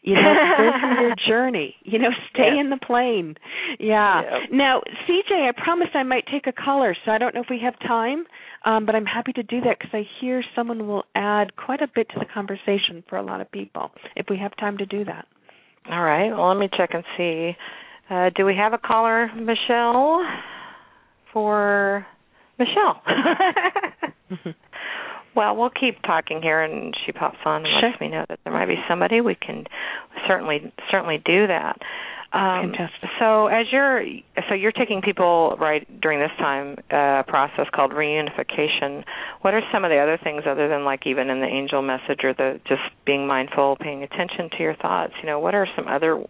You 0.03 0.15
know, 0.15 0.33
go 0.57 0.69
through 0.79 1.01
your 1.07 1.15
journey. 1.27 1.75
You 1.83 1.97
know, 1.99 2.09
stay 2.33 2.51
Yeah. 2.53 2.59
in 2.61 2.69
the 2.69 2.77
plane. 2.77 3.35
Yeah. 3.79 4.21
Yeah. 4.21 4.39
Now, 4.51 4.81
CJ, 5.07 5.49
I 5.49 5.51
promised 5.55 5.95
I 5.95 6.03
might 6.03 6.25
take 6.31 6.45
a 6.45 6.51
caller, 6.51 6.95
so 7.05 7.11
I 7.11 7.17
don't 7.17 7.33
know 7.33 7.41
if 7.41 7.47
we 7.49 7.59
have 7.63 7.77
time, 7.79 8.25
um, 8.65 8.85
but 8.85 8.95
I'm 8.95 9.05
happy 9.05 9.31
to 9.33 9.43
do 9.43 9.61
that 9.61 9.79
because 9.79 9.91
I 9.93 10.03
hear 10.19 10.43
someone 10.55 10.87
will 10.87 11.05
add 11.15 11.55
quite 11.55 11.81
a 11.81 11.87
bit 11.93 12.07
to 12.09 12.19
the 12.19 12.25
conversation 12.25 13.03
for 13.09 13.17
a 13.17 13.23
lot 13.23 13.39
of 13.41 13.49
people 13.51 13.91
if 14.15 14.27
we 14.29 14.37
have 14.37 14.55
time 14.57 14.77
to 14.77 14.85
do 14.85 15.05
that. 15.05 15.25
All 15.89 16.03
right. 16.03 16.29
Well, 16.31 16.49
let 16.49 16.57
me 16.59 16.69
check 16.77 16.91
and 16.93 17.03
see. 17.17 17.51
Uh, 18.09 18.29
do 18.35 18.45
we 18.45 18.55
have 18.55 18.73
a 18.73 18.77
caller, 18.77 19.29
Michelle? 19.35 20.21
For 21.33 22.05
Michelle. 22.59 23.01
well, 25.35 25.55
we'll 25.55 25.71
keep 25.71 26.01
talking 26.03 26.41
here, 26.41 26.61
and 26.61 26.93
she 27.05 27.11
pops 27.11 27.37
on 27.45 27.65
and 27.65 27.73
Sure. 27.79 27.89
lets 27.89 27.99
me 28.01 28.09
know 28.09 28.25
that 28.29 28.39
there 28.43 28.53
might 28.53 28.67
be 28.67 28.77
somebody. 28.87 29.19
We 29.21 29.35
can 29.35 29.65
certainly 30.27 30.71
certainly 30.91 31.17
do 31.25 31.47
that. 31.47 31.77
Um, 32.33 32.71
Fantastic. 32.73 33.09
So, 33.19 33.45
as 33.47 33.67
you're 33.71 34.03
so 34.49 34.55
you're 34.55 34.71
taking 34.71 35.01
people 35.01 35.55
right 35.59 35.85
during 36.01 36.19
this 36.19 36.31
time 36.39 36.77
uh, 36.89 37.23
process 37.27 37.67
called 37.73 37.91
reunification. 37.91 39.03
What 39.41 39.53
are 39.53 39.61
some 39.71 39.85
of 39.85 39.91
the 39.91 39.97
other 39.99 40.17
things 40.23 40.43
other 40.47 40.67
than 40.67 40.83
like 40.83 41.05
even 41.05 41.29
in 41.29 41.41
the 41.41 41.47
angel 41.47 41.81
message 41.83 42.21
or 42.23 42.33
the 42.33 42.59
just 42.67 42.81
being 43.05 43.27
mindful, 43.27 43.77
paying 43.79 44.01
attention 44.03 44.49
to 44.57 44.63
your 44.63 44.75
thoughts? 44.75 45.13
You 45.21 45.27
know, 45.27 45.39
what 45.39 45.53
are 45.53 45.67
some 45.75 45.87
other 45.87 46.23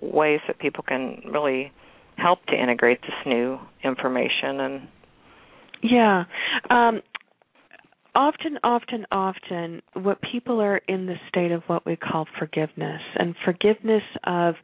ways 0.00 0.40
that 0.48 0.58
people 0.58 0.82
can 0.86 1.22
really 1.30 1.70
help 2.16 2.44
to 2.46 2.54
integrate 2.54 3.00
this 3.02 3.26
new 3.26 3.58
information 3.84 4.60
and 4.60 4.88
Yeah. 5.82 6.24
Um 6.70 7.02
often 8.14 8.58
often 8.64 9.06
often 9.12 9.82
what 9.94 10.18
people 10.32 10.60
are 10.60 10.78
in 10.88 11.06
the 11.06 11.16
state 11.28 11.52
of 11.52 11.62
what 11.66 11.84
we 11.84 11.96
call 11.96 12.26
forgiveness 12.38 13.02
and 13.18 13.34
forgiveness 13.44 14.02
of 14.24 14.54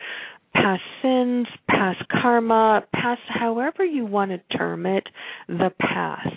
past 0.55 0.82
sins, 1.00 1.46
past 1.68 2.03
karma, 2.11 2.82
past 2.94 3.20
however 3.28 3.84
you 3.84 4.05
want 4.05 4.30
to 4.30 4.57
term 4.57 4.86
it, 4.86 5.05
the 5.48 5.70
past. 5.80 6.36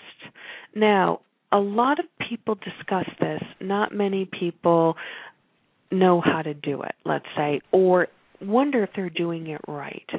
Now, 0.73 1.21
a 1.51 1.57
lot 1.57 1.99
of 1.99 2.05
people 2.29 2.55
discuss 2.55 3.05
this, 3.19 3.41
not 3.61 3.93
many 3.93 4.29
people 4.39 4.95
know 5.91 6.21
how 6.21 6.41
to 6.41 6.53
do 6.53 6.81
it, 6.81 6.95
let's 7.05 7.25
say, 7.35 7.61
or 7.71 8.07
wonder 8.41 8.83
if 8.83 8.89
they're 8.95 9.09
doing 9.09 9.47
it 9.47 9.61
right. 9.67 10.09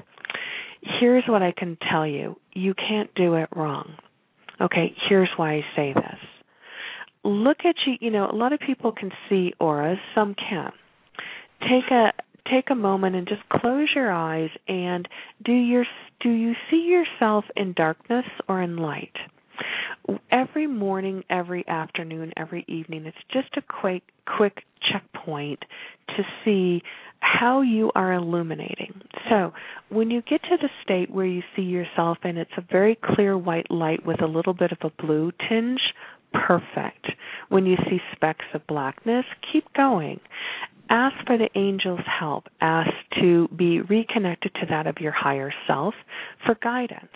Here's 1.01 1.25
what 1.27 1.43
I 1.43 1.53
can 1.57 1.77
tell 1.91 2.07
you. 2.07 2.37
You 2.53 2.75
can't 2.75 3.13
do 3.15 3.35
it 3.35 3.49
wrong. 3.55 3.95
Okay, 4.61 4.95
here's 5.09 5.29
why 5.37 5.55
I 5.55 5.61
say 5.75 5.93
this. 5.93 6.19
Look 7.25 7.59
at 7.65 7.75
you, 7.87 7.95
you 8.01 8.11
know, 8.11 8.31
a 8.31 8.37
lot 8.37 8.53
of 8.53 8.61
people 8.61 8.93
can 8.93 9.11
see 9.29 9.53
auras, 9.59 9.99
some 10.15 10.35
can. 10.35 10.71
Take 11.63 11.91
a 11.91 12.13
take 12.51 12.71
a 12.71 12.75
moment 12.75 13.17
and 13.17 13.27
just 13.27 13.43
close 13.49 13.89
your 13.95 14.13
eyes 14.13 14.51
and 14.69 15.09
do 15.45 15.53
your 15.53 15.85
do 16.21 16.31
you 16.31 16.55
see 16.71 16.87
yourself 16.87 17.45
in 17.57 17.73
darkness 17.73 18.25
or 18.49 18.63
in 18.63 18.77
light? 18.77 19.17
Every 20.31 20.67
morning, 20.67 21.25
every 21.31 21.67
afternoon, 21.67 22.33
every 22.37 22.65
evening, 22.69 23.07
it's 23.07 23.17
just 23.33 23.57
a 23.57 23.63
quick 23.63 24.03
quick 24.37 24.63
checkpoint 24.91 25.65
to 26.09 26.23
see 26.45 26.83
how 27.21 27.63
you 27.63 27.91
are 27.95 28.13
illuminating. 28.13 29.01
So, 29.29 29.53
when 29.89 30.11
you 30.11 30.23
get 30.23 30.43
to 30.45 30.57
the 30.61 30.69
state 30.83 31.11
where 31.11 31.27
you 31.27 31.43
see 31.55 31.63
yourself 31.63 32.19
and 32.23 32.39
it's 32.39 32.51
a 32.57 32.65
very 32.71 32.99
clear 33.03 33.37
white 33.37 33.71
light 33.71 34.05
with 34.07 34.23
a 34.23 34.27
little 34.27 34.55
bit 34.55 34.73
of 34.73 34.79
a 34.83 35.03
blue 35.03 35.33
tinge, 35.49 35.81
perfect. 36.33 37.11
When 37.49 37.67
you 37.67 37.77
see 37.89 37.99
specks 38.15 38.45
of 38.55 38.67
blackness, 38.67 39.25
keep 39.53 39.73
going. 39.75 40.21
Ask 40.89 41.17
for 41.27 41.37
the 41.37 41.49
angel's 41.59 42.07
help. 42.07 42.47
Ask 42.61 42.91
to 43.21 43.49
be 43.49 43.81
reconnected 43.81 44.55
to 44.55 44.67
that 44.71 44.87
of 44.87 45.01
your 45.01 45.13
higher 45.13 45.53
self 45.67 45.95
for 46.45 46.57
guidance. 46.63 47.11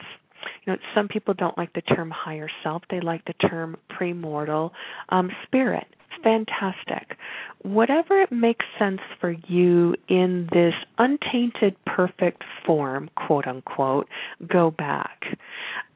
You 0.65 0.73
know, 0.73 0.79
some 0.95 1.09
people 1.09 1.35
don't 1.35 1.57
like 1.59 1.73
the 1.73 1.83
term 1.83 2.11
higher 2.11 2.49
self. 2.63 2.83
They 2.91 3.01
like 3.01 3.25
the 3.25 3.35
term 3.49 3.77
premortal 3.91 4.71
um, 5.11 5.31
spirit. 5.45 5.87
Fantastic. 6.23 7.17
Whatever 7.63 8.21
it 8.21 8.33
makes 8.33 8.65
sense 8.79 9.01
for 9.21 9.31
you 9.47 9.95
in 10.09 10.49
this 10.53 10.75
untainted, 10.99 11.77
perfect 11.87 12.43
form, 12.67 13.09
quote 13.17 13.47
unquote, 13.47 14.09
go 14.47 14.71
back. 14.71 15.23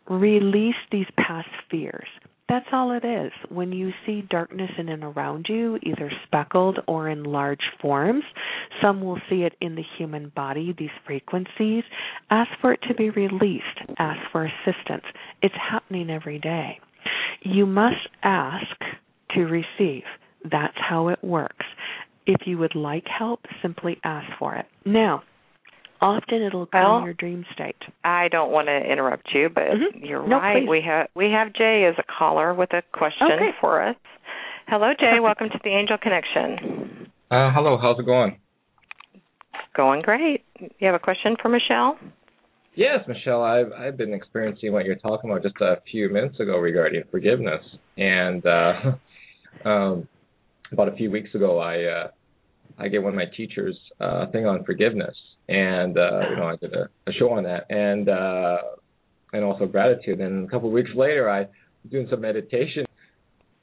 Release 0.09 0.76
these 0.92 1.07
past 1.18 1.49
fears. 1.70 2.09
That's 2.49 2.66
all 2.72 2.92
it 2.92 3.05
is. 3.07 3.32
When 3.49 3.72
you 3.72 3.90
see 4.05 4.22
darkness 4.28 4.70
in 4.76 4.90
and 4.90 5.03
around 5.03 5.47
you, 5.49 5.78
either 5.82 6.11
speckled 6.26 6.78
or 6.86 7.09
in 7.09 7.24
large 7.24 7.62
forms, 7.80 8.22
some 8.82 9.01
will 9.01 9.18
see 9.30 9.42
it 9.42 9.55
in 9.62 9.76
the 9.76 9.84
human 9.97 10.30
body, 10.36 10.74
these 10.78 10.90
frequencies. 11.07 11.84
Ask 12.30 12.51
for 12.61 12.74
it 12.74 12.80
to 12.88 12.95
be 12.95 13.09
released. 13.09 13.64
Ask 13.99 14.20
for 14.30 14.45
assistance. 14.45 15.05
It's 15.40 15.55
happening 15.55 16.11
every 16.11 16.38
day. 16.38 16.78
You 17.42 17.64
must 17.64 18.09
ask 18.22 18.76
to 19.34 19.40
receive. 19.45 20.05
That's 20.51 20.76
how 20.76 21.09
it 21.09 21.24
works. 21.24 21.64
If 22.26 22.47
you 22.47 22.59
would 22.59 22.74
like 22.74 23.07
help, 23.07 23.40
simply 23.62 23.99
ask 24.05 24.26
for 24.38 24.55
it. 24.55 24.66
Now, 24.84 25.22
often 26.05 26.42
it'll 26.42 26.66
come 26.66 26.82
Well- 26.84 26.98
in 26.98 27.05
your 27.07 27.14
dream 27.14 27.46
state. 27.55 27.80
I 28.05 28.28
don't 28.28 28.50
want 28.52 28.68
to 28.68 28.76
interrupt 28.76 29.32
you, 29.32 29.48
but 29.48 29.64
Mhm. 29.70 30.07
you're 30.07 30.22
No, 30.26 30.38
right. 30.38 30.62
please. 30.62 30.68
We 30.68 30.80
have 30.82 31.09
we 31.14 31.30
have 31.30 31.52
Jay 31.55 31.84
as 31.86 31.98
a 31.98 32.02
caller 32.02 32.52
with 32.52 32.72
a 32.74 32.82
question 32.92 33.32
Okay. 33.32 33.52
for 33.61 33.80
us. 33.80 33.96
Hello, 34.68 34.92
Jay. 34.94 35.18
Welcome 35.20 35.48
to 35.50 35.59
the 35.64 35.70
Angel 35.70 35.96
Connection. 35.98 37.11
Uh, 37.30 37.50
hello, 37.52 37.76
how's 37.78 37.98
it 37.98 38.05
going? 38.05 38.36
Going 39.74 40.02
great. 40.02 40.44
You 40.61 40.86
have 40.86 40.94
a 40.94 40.98
question 40.98 41.36
for 41.36 41.48
Michelle? 41.48 41.98
Yes, 42.74 43.07
Michelle, 43.09 43.42
I've 43.42 43.72
I've 43.72 43.96
been 43.96 44.12
experiencing 44.12 44.72
what 44.72 44.84
you're 44.84 44.96
talking 44.96 45.30
about 45.30 45.42
just 45.42 45.61
a 45.61 45.80
few 45.90 46.09
minutes 46.11 46.38
ago 46.38 46.59
regarding 46.59 47.05
forgiveness, 47.05 47.62
and 47.96 48.44
uh, 48.44 48.92
um, 49.64 50.07
about 50.72 50.88
a 50.88 50.92
few 50.96 51.11
weeks 51.11 51.34
ago, 51.34 51.59
I 51.61 51.84
uh, 51.84 52.09
I 52.78 52.88
gave 52.88 53.02
one 53.02 53.12
of 53.14 53.16
my 53.16 53.26
teachers 53.36 53.76
uh, 54.00 54.26
a 54.26 54.26
thing 54.32 54.44
on 54.46 54.64
forgiveness, 54.64 55.16
and 55.49 55.99
uh, 55.99 56.20
you 56.30 56.36
know 56.36 56.49
I 56.49 56.57
did 56.57 56.74
a, 56.74 56.88
a 57.07 57.12
show 57.12 57.30
on 57.30 57.45
that, 57.45 57.66
and 57.70 58.09
uh, 58.09 58.59
and 59.32 59.45
also 59.45 59.66
gratitude. 59.66 60.20
And 60.20 60.47
a 60.47 60.51
couple 60.51 60.68
of 60.68 60.74
weeks 60.74 60.90
later, 60.95 61.28
I 61.28 61.40
was 61.40 61.90
doing 61.90 62.07
some 62.11 62.20
meditation, 62.20 62.86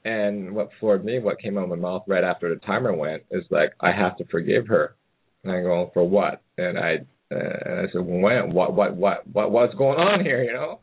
and 0.04 0.54
what 0.54 0.70
floored 0.78 1.04
me, 1.04 1.18
what 1.18 1.40
came 1.40 1.58
out 1.58 1.64
of 1.64 1.70
my 1.70 1.76
mouth 1.76 2.04
right 2.06 2.24
after 2.24 2.52
the 2.54 2.60
timer 2.60 2.94
went, 2.94 3.24
is 3.30 3.44
like 3.50 3.72
I 3.80 3.92
have 3.92 4.16
to 4.18 4.24
forgive 4.26 4.68
her. 4.68 4.96
And 5.44 5.52
I 5.52 5.60
go 5.62 5.90
for 5.92 6.08
what? 6.08 6.40
And 6.56 6.78
I 6.78 6.98
uh, 7.32 7.58
and 7.64 7.80
I 7.80 7.92
said, 7.92 8.02
when? 8.02 8.52
What? 8.52 8.74
What? 8.74 8.96
What? 8.96 9.26
What? 9.32 9.50
What's 9.50 9.74
going 9.74 9.98
on 9.98 10.24
here? 10.24 10.42
You 10.42 10.52
know? 10.52 10.80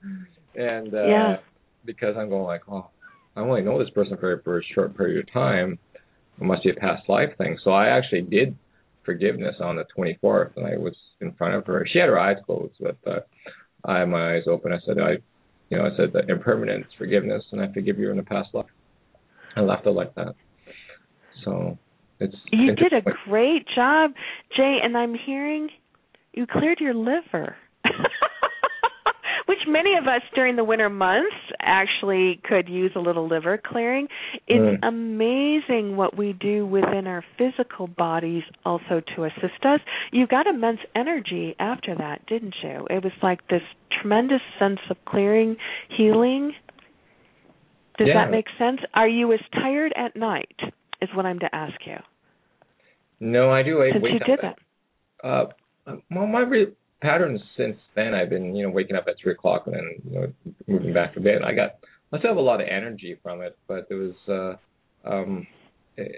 And 0.56 0.94
uh, 0.94 1.06
yeah. 1.06 1.36
because 1.86 2.16
I'm 2.18 2.30
going 2.30 2.44
like, 2.44 2.62
oh, 2.70 2.90
I 3.36 3.42
only 3.42 3.62
know 3.62 3.80
this 3.80 3.92
person 3.92 4.18
for 4.20 4.42
for 4.44 4.60
a 4.60 4.64
short 4.74 4.98
period 4.98 5.28
of 5.28 5.34
time. 5.34 5.80
It 6.40 6.44
must 6.44 6.64
be 6.64 6.72
a 6.72 6.74
past 6.74 7.08
life 7.08 7.30
thing. 7.38 7.58
So 7.64 7.72
I 7.72 7.88
actually 7.88 8.22
did 8.22 8.58
forgiveness 9.10 9.56
on 9.60 9.76
the 9.76 9.86
24th, 9.98 10.56
and 10.56 10.68
I 10.68 10.78
was 10.78 10.94
in 11.20 11.34
front 11.34 11.56
of 11.56 11.66
her. 11.66 11.84
She 11.92 11.98
had 11.98 12.10
her 12.10 12.20
eyes 12.20 12.38
closed, 12.46 12.76
but 12.80 12.96
uh, 13.08 13.22
I 13.84 14.02
had 14.02 14.10
my 14.10 14.36
eyes 14.36 14.44
open. 14.48 14.72
I 14.72 14.78
said, 14.86 15.00
I, 15.00 15.14
you 15.70 15.78
know, 15.80 15.86
I 15.86 15.98
said 15.98 16.14
the 16.14 16.32
impermanence, 16.32 16.86
forgiveness, 16.96 17.42
and 17.52 17.60
I 17.60 17.74
forgive 17.74 17.98
you 17.98 18.12
in 18.12 18.18
the 18.18 18.24
past 18.24 18.50
life. 18.54 18.68
I 19.56 19.62
left 19.62 19.88
it 19.88 19.92
like 19.92 20.14
that. 20.14 20.36
So 21.44 21.80
it's 22.20 22.36
you 22.52 22.76
did 22.76 22.94
a 22.94 23.02
great 23.28 23.66
job, 23.76 24.12
Jay, 24.56 24.78
and 24.84 24.96
I'm 24.96 25.16
hearing 25.26 25.70
you 26.34 26.46
cleared 26.46 26.80
your 26.80 26.94
liver. 26.94 27.56
Which 29.50 29.66
many 29.68 29.96
of 30.00 30.04
us 30.04 30.22
during 30.36 30.58
the 30.58 30.64
winter 30.64 30.92
months 30.92 31.36
actually 31.60 32.40
could 32.48 32.70
use 32.70 32.92
a 32.96 33.00
little 33.00 33.28
liver 33.28 33.58
clearing. 33.58 34.08
It's 34.46 34.80
mm. 34.80 34.88
amazing 34.88 35.98
what 35.98 36.16
we 36.16 36.34
do 36.34 36.68
within 36.68 37.08
our 37.08 37.26
physical 37.36 37.88
bodies 37.88 38.44
also 38.64 39.02
to 39.16 39.24
assist 39.24 39.66
us. 39.66 39.80
You 40.12 40.28
got 40.28 40.46
immense 40.46 40.82
energy 40.96 41.56
after 41.58 41.96
that, 41.96 42.28
didn't 42.28 42.54
you? 42.62 42.86
It 42.92 43.04
was 43.04 43.12
like 43.24 43.40
this 43.48 43.64
tremendous 44.00 44.42
sense 44.60 44.82
of 44.92 44.98
clearing, 45.06 45.58
healing. 45.98 46.54
Does 47.98 48.10
yeah. 48.10 48.26
that 48.26 48.30
make 48.30 48.46
sense? 48.60 48.82
Are 48.94 49.10
you 49.10 49.34
as 49.34 49.40
tired 49.52 49.94
at 49.98 50.16
night? 50.16 50.60
Is 51.02 51.10
what 51.16 51.26
I'm 51.26 51.40
to 51.40 51.56
ask 51.56 51.74
you. 51.88 51.98
No, 53.20 53.50
I 53.50 53.64
do. 53.64 53.82
I 53.82 53.94
Since 53.94 54.04
wake 54.04 54.14
you 54.14 54.20
did 54.20 54.40
that. 54.44 55.28
uh, 55.28 55.46
well, 56.12 56.28
my 56.28 56.42
re- 56.42 56.76
patterns 57.02 57.42
since 57.58 57.78
then, 57.96 58.14
I've 58.14 58.30
been, 58.30 58.56
you 58.56 58.64
know, 58.64 58.72
waking 58.72 58.96
up 58.96 59.06
at 59.08 59.16
three 59.22 59.34
o'clock 59.34 59.64
and 59.68 59.76
then, 59.76 59.90
you 60.10 60.20
know, 60.20 60.34
moving 60.68 60.94
back 60.94 61.14
to 61.14 61.20
bed. 61.20 61.42
I 61.44 61.54
got, 61.54 61.78
I 62.12 62.20
still 62.20 62.32
have 62.32 62.38
a 62.38 62.42
lot 62.42 62.62
of 62.62 62.68
energy 62.68 63.18
from 63.22 63.42
it, 63.42 63.58
but 63.68 63.88
it 63.90 63.94
was, 63.94 64.58
uh, 65.06 65.10
um, 65.10 65.48
it, 65.98 66.16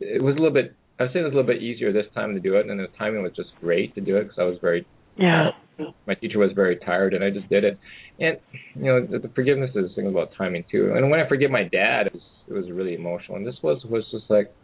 it 0.00 0.22
was 0.22 0.34
a 0.34 0.38
little 0.38 0.52
bit. 0.52 0.74
I'd 0.98 1.12
say 1.12 1.20
it 1.20 1.24
was 1.24 1.32
a 1.32 1.36
little 1.36 1.52
bit 1.52 1.62
easier 1.62 1.92
this 1.92 2.06
time 2.14 2.34
to 2.34 2.40
do 2.40 2.56
it, 2.56 2.68
and 2.68 2.78
the 2.78 2.86
timing 2.98 3.22
was 3.22 3.32
just 3.34 3.50
great 3.60 3.94
to 3.96 4.00
do 4.00 4.16
it 4.16 4.24
because 4.24 4.38
I 4.38 4.44
was 4.44 4.58
very, 4.60 4.86
yeah. 5.16 5.48
Uh, 5.78 5.84
my 6.06 6.14
teacher 6.14 6.38
was 6.38 6.52
very 6.54 6.76
tired, 6.76 7.14
and 7.14 7.24
I 7.24 7.30
just 7.30 7.48
did 7.48 7.64
it. 7.64 7.78
And 8.20 8.38
you 8.76 8.84
know, 8.84 9.04
the, 9.04 9.18
the 9.18 9.28
forgiveness 9.34 9.70
is 9.74 9.90
a 9.90 9.94
thing 9.94 10.06
about 10.06 10.30
timing 10.38 10.64
too. 10.70 10.92
And 10.94 11.10
when 11.10 11.18
I 11.18 11.28
forgive 11.28 11.50
my 11.50 11.64
dad, 11.64 12.06
it 12.06 12.12
was, 12.12 12.22
it 12.46 12.52
was 12.52 12.70
really 12.70 12.94
emotional, 12.94 13.38
and 13.38 13.46
this 13.46 13.56
was 13.62 13.84
was 13.84 14.04
just 14.12 14.26
like, 14.28 14.54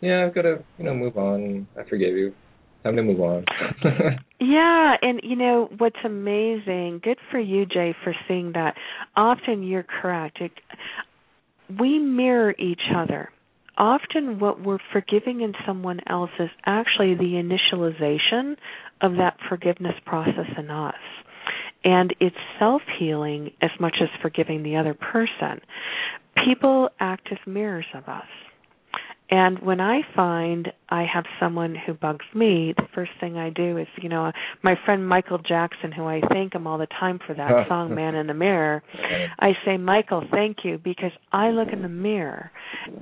yeah, 0.00 0.26
I've 0.26 0.34
got 0.34 0.42
to, 0.42 0.62
you 0.76 0.84
know, 0.84 0.94
move 0.94 1.16
on. 1.16 1.66
I 1.78 1.88
forgive 1.88 2.14
you 2.14 2.34
time 2.84 2.96
to 2.96 3.02
move 3.02 3.20
on. 3.20 3.44
yeah, 4.40 4.94
and 5.02 5.20
you 5.22 5.36
know 5.36 5.68
what's 5.78 5.96
amazing? 6.04 7.00
Good 7.02 7.18
for 7.30 7.38
you, 7.38 7.66
Jay, 7.66 7.94
for 8.04 8.14
seeing 8.26 8.52
that. 8.52 8.74
Often 9.16 9.62
you're 9.62 9.84
correct. 9.84 10.40
It, 10.40 10.52
we 11.78 11.98
mirror 11.98 12.54
each 12.58 12.80
other. 12.94 13.30
Often, 13.76 14.40
what 14.40 14.60
we're 14.60 14.78
forgiving 14.92 15.40
in 15.42 15.52
someone 15.64 16.00
else 16.08 16.30
is 16.40 16.50
actually 16.66 17.14
the 17.14 17.40
initialization 17.40 18.56
of 19.00 19.12
that 19.12 19.36
forgiveness 19.48 19.94
process 20.04 20.48
in 20.58 20.70
us. 20.70 20.94
And 21.84 22.14
it's 22.20 22.36
self 22.58 22.82
healing 22.98 23.52
as 23.62 23.70
much 23.78 23.96
as 24.02 24.08
forgiving 24.20 24.64
the 24.64 24.76
other 24.76 24.94
person. 24.94 25.60
People 26.44 26.88
act 26.98 27.28
as 27.30 27.38
mirrors 27.46 27.86
of 27.94 28.08
us. 28.08 28.26
And 29.30 29.58
when 29.58 29.80
I 29.80 30.00
find 30.16 30.72
I 30.88 31.04
have 31.12 31.24
someone 31.38 31.74
who 31.74 31.92
bugs 31.92 32.24
me, 32.34 32.72
the 32.76 32.88
first 32.94 33.10
thing 33.20 33.36
I 33.36 33.50
do 33.50 33.76
is, 33.76 33.86
you 34.00 34.08
know, 34.08 34.32
my 34.62 34.74
friend 34.86 35.06
Michael 35.06 35.38
Jackson, 35.38 35.92
who 35.92 36.04
I 36.04 36.22
thank 36.32 36.54
him 36.54 36.66
all 36.66 36.78
the 36.78 36.86
time 36.86 37.18
for 37.26 37.34
that 37.34 37.50
song 37.68 37.94
Man 37.94 38.14
in 38.14 38.26
the 38.26 38.34
Mirror, 38.34 38.82
I 39.38 39.52
say, 39.66 39.76
Michael, 39.76 40.24
thank 40.30 40.58
you 40.64 40.78
because 40.82 41.12
I 41.30 41.50
look 41.50 41.68
in 41.72 41.82
the 41.82 41.88
mirror 41.88 42.50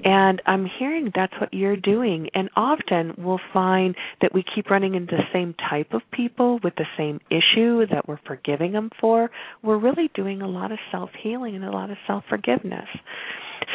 and 0.04 0.42
I'm 0.46 0.68
hearing 0.78 1.12
that's 1.14 1.32
what 1.40 1.54
you're 1.54 1.76
doing. 1.76 2.28
And 2.34 2.50
often 2.56 3.14
we'll 3.18 3.40
find 3.52 3.94
that 4.20 4.34
we 4.34 4.44
keep 4.54 4.68
running 4.68 4.96
into 4.96 5.16
the 5.16 5.22
same 5.32 5.54
type 5.70 5.92
of 5.92 6.02
people 6.12 6.58
with 6.64 6.74
the 6.76 6.86
same 6.96 7.20
issue 7.30 7.86
that 7.86 8.08
we're 8.08 8.20
forgiving 8.26 8.72
them 8.72 8.90
for. 9.00 9.30
We're 9.62 9.78
really 9.78 10.10
doing 10.14 10.42
a 10.42 10.48
lot 10.48 10.72
of 10.72 10.78
self 10.90 11.10
healing 11.22 11.54
and 11.54 11.64
a 11.64 11.70
lot 11.70 11.90
of 11.90 11.98
self 12.06 12.24
forgiveness. 12.28 12.88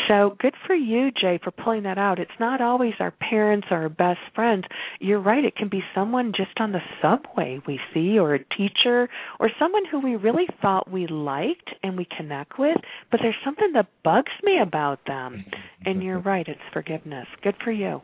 So 0.07 0.35
good 0.39 0.53
for 0.67 0.75
you, 0.75 1.11
Jay, 1.11 1.39
for 1.43 1.51
pulling 1.51 1.83
that 1.83 1.97
out. 1.97 2.19
It's 2.19 2.31
not 2.39 2.61
always 2.61 2.93
our 2.99 3.11
parents 3.11 3.67
or 3.71 3.77
our 3.83 3.89
best 3.89 4.19
friends. 4.35 4.65
You're 4.99 5.21
right. 5.21 5.43
It 5.43 5.55
can 5.55 5.69
be 5.69 5.81
someone 5.95 6.33
just 6.35 6.59
on 6.59 6.71
the 6.71 6.81
subway 7.01 7.59
we 7.67 7.79
see, 7.93 8.19
or 8.19 8.35
a 8.35 8.39
teacher, 8.39 9.09
or 9.39 9.49
someone 9.59 9.83
who 9.89 9.99
we 9.99 10.15
really 10.15 10.47
thought 10.61 10.91
we 10.91 11.07
liked 11.07 11.69
and 11.83 11.97
we 11.97 12.07
connect 12.17 12.59
with, 12.59 12.77
but 13.09 13.19
there's 13.21 13.35
something 13.43 13.71
that 13.73 13.87
bugs 14.03 14.31
me 14.43 14.59
about 14.61 14.99
them. 15.07 15.45
And 15.83 16.03
you're 16.03 16.19
right. 16.19 16.47
It's 16.47 16.59
forgiveness. 16.73 17.25
Good 17.41 17.55
for 17.63 17.71
you. 17.71 18.03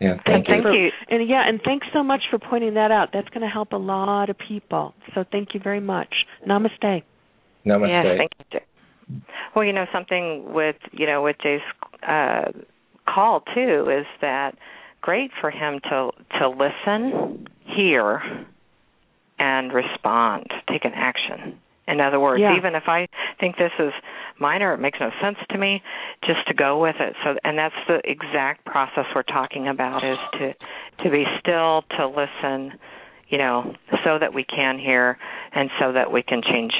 Yeah, 0.00 0.16
thank, 0.24 0.46
thank 0.46 0.64
you. 0.64 0.72
you. 0.72 0.88
And 1.10 1.28
yeah, 1.28 1.46
and 1.46 1.60
thanks 1.62 1.86
so 1.92 2.02
much 2.02 2.22
for 2.30 2.38
pointing 2.38 2.74
that 2.74 2.90
out. 2.90 3.10
That's 3.12 3.28
going 3.28 3.42
to 3.42 3.48
help 3.48 3.72
a 3.72 3.76
lot 3.76 4.30
of 4.30 4.36
people. 4.38 4.94
So 5.14 5.24
thank 5.30 5.48
you 5.52 5.60
very 5.62 5.80
much. 5.80 6.08
Namaste. 6.48 7.02
Namaste. 7.66 7.88
Yes, 7.88 8.06
thank 8.18 8.30
you. 8.50 8.60
Well, 9.54 9.64
you 9.64 9.72
know 9.72 9.86
something 9.92 10.52
with 10.52 10.76
you 10.92 11.06
know 11.06 11.22
with 11.22 11.36
Jay's 11.42 11.60
uh, 12.06 12.52
call 13.08 13.42
too 13.54 13.88
is 13.90 14.06
that 14.20 14.56
great 15.00 15.30
for 15.40 15.50
him 15.50 15.80
to 15.90 16.10
to 16.38 16.48
listen, 16.48 17.46
hear, 17.64 18.46
and 19.38 19.72
respond, 19.72 20.46
take 20.68 20.84
an 20.84 20.92
action. 20.94 21.58
In 21.86 22.00
other 22.00 22.18
words, 22.18 22.40
yeah. 22.40 22.56
even 22.56 22.74
if 22.74 22.84
I 22.86 23.08
think 23.38 23.56
this 23.58 23.72
is 23.78 23.92
minor, 24.40 24.72
it 24.72 24.78
makes 24.78 24.98
no 25.00 25.10
sense 25.20 25.36
to 25.50 25.58
me, 25.58 25.82
just 26.24 26.46
to 26.48 26.54
go 26.54 26.80
with 26.80 26.96
it. 26.98 27.14
So, 27.22 27.36
and 27.44 27.58
that's 27.58 27.74
the 27.86 28.00
exact 28.04 28.64
process 28.64 29.04
we're 29.14 29.22
talking 29.22 29.68
about: 29.68 30.02
is 30.02 30.18
to 30.38 30.54
to 31.04 31.10
be 31.10 31.24
still, 31.40 31.84
to 31.98 32.06
listen, 32.06 32.78
you 33.28 33.36
know, 33.36 33.74
so 34.02 34.18
that 34.18 34.32
we 34.32 34.44
can 34.44 34.78
hear, 34.78 35.18
and 35.52 35.70
so 35.78 35.92
that 35.92 36.10
we 36.10 36.22
can 36.22 36.40
change 36.42 36.72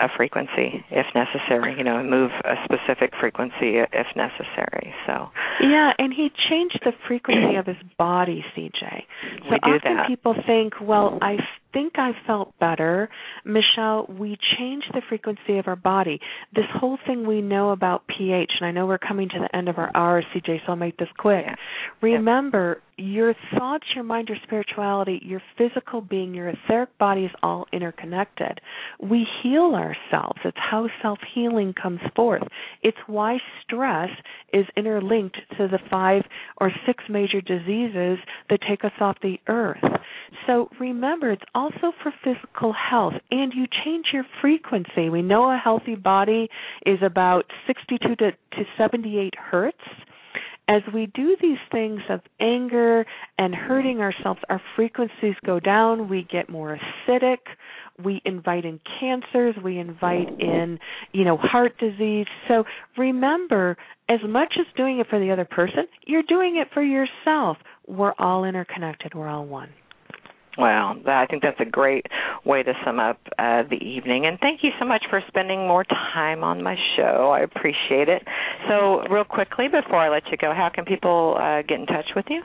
a 0.00 0.08
frequency 0.16 0.84
if 0.90 1.06
necessary, 1.14 1.74
you 1.76 1.84
know, 1.84 2.02
move 2.02 2.30
a 2.44 2.54
specific 2.64 3.12
frequency 3.18 3.82
if 3.92 4.06
necessary. 4.16 4.94
So 5.06 5.28
Yeah, 5.60 5.92
and 5.98 6.12
he 6.12 6.30
changed 6.48 6.80
the 6.84 6.92
frequency 7.06 7.56
of 7.56 7.66
his 7.66 7.76
body, 7.98 8.44
CJ. 8.56 9.04
So 9.42 9.50
we 9.50 9.58
do 9.58 9.76
often 9.76 9.96
that. 9.96 10.06
people 10.06 10.34
think, 10.46 10.74
well, 10.80 11.18
I 11.20 11.36
think 11.78 11.94
I 11.96 12.10
felt 12.26 12.58
better. 12.58 13.08
Michelle, 13.44 14.06
we 14.08 14.36
change 14.58 14.82
the 14.92 15.02
frequency 15.08 15.58
of 15.58 15.68
our 15.68 15.76
body. 15.76 16.18
This 16.54 16.64
whole 16.74 16.98
thing 17.06 17.26
we 17.26 17.40
know 17.40 17.70
about 17.70 18.02
pH, 18.08 18.50
and 18.60 18.66
I 18.66 18.72
know 18.72 18.86
we're 18.86 18.98
coming 18.98 19.28
to 19.28 19.38
the 19.38 19.56
end 19.56 19.68
of 19.68 19.78
our 19.78 19.90
hour, 19.94 20.22
CJ, 20.34 20.58
so 20.66 20.72
I'll 20.72 20.76
make 20.76 20.96
this 20.96 21.08
quick. 21.18 21.44
Yeah. 21.46 21.54
Remember, 22.02 22.82
your 22.98 23.32
thoughts, 23.56 23.84
your 23.94 24.02
mind, 24.02 24.28
your 24.28 24.38
spirituality, 24.42 25.20
your 25.24 25.40
physical 25.56 26.00
being, 26.00 26.34
your 26.34 26.48
etheric 26.48 26.98
body 26.98 27.24
is 27.24 27.30
all 27.44 27.66
interconnected. 27.72 28.60
We 29.00 29.24
heal 29.42 29.74
ourselves. 29.74 30.40
It's 30.44 30.56
how 30.58 30.88
self 31.00 31.20
healing 31.32 31.74
comes 31.80 32.00
forth. 32.16 32.42
It's 32.82 32.98
why 33.06 33.38
stress 33.62 34.10
is 34.52 34.66
interlinked 34.76 35.36
to 35.56 35.68
the 35.68 35.78
five 35.88 36.22
or 36.60 36.72
six 36.86 37.04
major 37.08 37.40
diseases 37.40 38.18
that 38.50 38.58
take 38.68 38.84
us 38.84 38.92
off 39.00 39.16
the 39.22 39.38
earth. 39.46 39.78
So 40.48 40.68
remember, 40.80 41.30
it's 41.30 41.42
also 41.68 41.94
for 42.02 42.12
physical 42.24 42.72
health, 42.72 43.14
and 43.30 43.52
you 43.54 43.66
change 43.84 44.06
your 44.12 44.24
frequency. 44.40 45.08
We 45.08 45.22
know 45.22 45.50
a 45.50 45.58
healthy 45.62 45.94
body 45.94 46.48
is 46.86 46.98
about 47.04 47.44
62 47.66 48.16
to, 48.16 48.30
to 48.32 48.64
78 48.76 49.34
hertz 49.36 49.78
as 50.68 50.82
we 50.92 51.06
do 51.06 51.34
these 51.40 51.58
things 51.72 52.00
of 52.10 52.20
anger 52.40 53.06
and 53.38 53.54
hurting 53.54 54.00
ourselves, 54.00 54.40
our 54.50 54.60
frequencies 54.76 55.34
go 55.44 55.58
down. 55.58 56.10
We 56.10 56.28
get 56.30 56.50
more 56.50 56.78
acidic. 57.08 57.38
We 58.04 58.20
invite 58.26 58.66
in 58.66 58.78
cancers. 59.00 59.54
We 59.64 59.78
invite 59.78 60.28
in, 60.38 60.78
you 61.12 61.24
know, 61.24 61.38
heart 61.38 61.78
disease. 61.78 62.26
So 62.48 62.64
remember, 62.98 63.78
as 64.10 64.20
much 64.28 64.54
as 64.60 64.66
doing 64.76 65.00
it 65.00 65.06
for 65.08 65.18
the 65.18 65.30
other 65.30 65.46
person, 65.46 65.86
you're 66.06 66.22
doing 66.22 66.58
it 66.58 66.68
for 66.74 66.82
yourself. 66.82 67.56
We're 67.86 68.14
all 68.18 68.44
interconnected. 68.44 69.14
We're 69.14 69.28
all 69.28 69.46
one. 69.46 69.70
Well, 70.58 70.96
I 71.06 71.26
think 71.26 71.42
that's 71.42 71.60
a 71.60 71.64
great 71.64 72.06
way 72.44 72.64
to 72.64 72.72
sum 72.84 72.98
up 72.98 73.20
uh, 73.38 73.62
the 73.70 73.76
evening. 73.76 74.26
And 74.26 74.40
thank 74.40 74.64
you 74.64 74.70
so 74.80 74.84
much 74.84 75.04
for 75.08 75.22
spending 75.28 75.68
more 75.68 75.84
time 75.84 76.42
on 76.42 76.62
my 76.64 76.74
show. 76.96 77.30
I 77.32 77.40
appreciate 77.40 78.08
it. 78.08 78.22
So, 78.68 79.04
real 79.08 79.24
quickly, 79.24 79.68
before 79.68 79.98
I 79.98 80.08
let 80.08 80.24
you 80.32 80.36
go, 80.36 80.52
how 80.52 80.68
can 80.74 80.84
people 80.84 81.36
uh, 81.40 81.62
get 81.62 81.78
in 81.78 81.86
touch 81.86 82.10
with 82.16 82.26
you? 82.28 82.42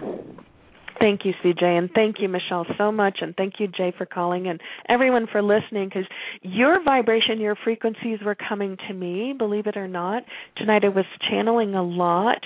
Thank 1.00 1.22
you, 1.26 1.34
CJ, 1.44 1.64
and 1.64 1.90
thank 1.94 2.18
you, 2.20 2.30
Michelle, 2.30 2.66
so 2.78 2.92
much, 2.92 3.20
and 3.22 3.36
thank 3.36 3.56
you, 3.60 3.68
Jay, 3.68 3.94
for 3.98 4.06
calling, 4.06 4.48
and 4.48 4.60
everyone 4.88 5.28
for 5.32 5.42
listening. 5.42 5.90
Because 5.90 6.06
your 6.42 6.84
vibration, 6.84 7.40
your 7.40 7.56
frequencies 7.64 8.20
were 8.24 8.36
coming 8.36 8.78
to 8.88 8.94
me. 8.94 9.34
Believe 9.38 9.68
it 9.68 9.78
or 9.78 9.88
not, 9.88 10.24
tonight 10.58 10.84
I 10.86 10.90
was 10.90 11.06
channeling 11.30 11.76
a 11.76 11.84
lot 11.84 12.42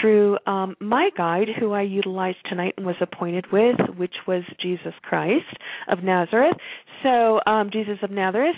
through 0.00 0.38
um, 0.46 0.76
my 0.80 1.10
guide, 1.16 1.48
who 1.58 1.72
I 1.72 1.82
utilized 1.82 2.38
tonight 2.48 2.74
and 2.76 2.86
was 2.86 2.96
appointed 3.00 3.46
with, 3.52 3.76
which 3.96 4.14
was 4.26 4.42
Jesus 4.60 4.94
Christ 5.02 5.44
of 5.88 6.02
Nazareth. 6.02 6.56
So, 7.02 7.40
um, 7.46 7.70
Jesus 7.70 7.98
of 8.02 8.10
Nazareth. 8.10 8.56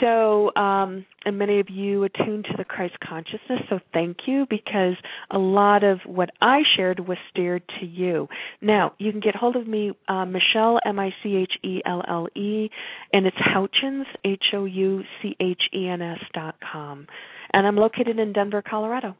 So, 0.00 0.54
um, 0.54 1.04
and 1.24 1.38
many 1.38 1.58
of 1.58 1.68
you 1.68 2.04
attuned 2.04 2.44
to 2.44 2.56
the 2.56 2.64
Christ 2.64 2.94
consciousness. 3.06 3.60
So, 3.68 3.80
thank 3.92 4.18
you 4.26 4.46
because 4.48 4.94
a 5.30 5.38
lot 5.38 5.82
of 5.82 5.98
what 6.06 6.30
I 6.40 6.60
shared 6.76 7.00
was 7.00 7.18
steered 7.30 7.62
to 7.80 7.86
you. 7.86 8.28
Now, 8.62 8.94
you 8.98 9.10
can 9.10 9.20
get 9.20 9.34
hold 9.34 9.56
of 9.56 9.66
me, 9.66 9.92
uh, 10.08 10.24
Michelle, 10.24 10.78
M 10.86 10.98
I 10.98 11.10
C 11.22 11.36
H 11.36 11.52
E 11.64 11.80
L 11.84 12.02
L 12.08 12.28
E, 12.36 12.70
and 13.12 13.26
it's 13.26 13.36
Houchens, 13.36 14.04
H 14.24 14.44
O 14.54 14.64
U 14.64 15.02
C 15.20 15.36
H 15.40 15.62
E 15.74 15.88
N 15.88 16.00
S 16.00 16.20
dot 16.32 16.54
com. 16.72 17.06
And 17.52 17.66
I'm 17.66 17.76
located 17.76 18.18
in 18.18 18.32
Denver, 18.32 18.62
Colorado 18.62 19.16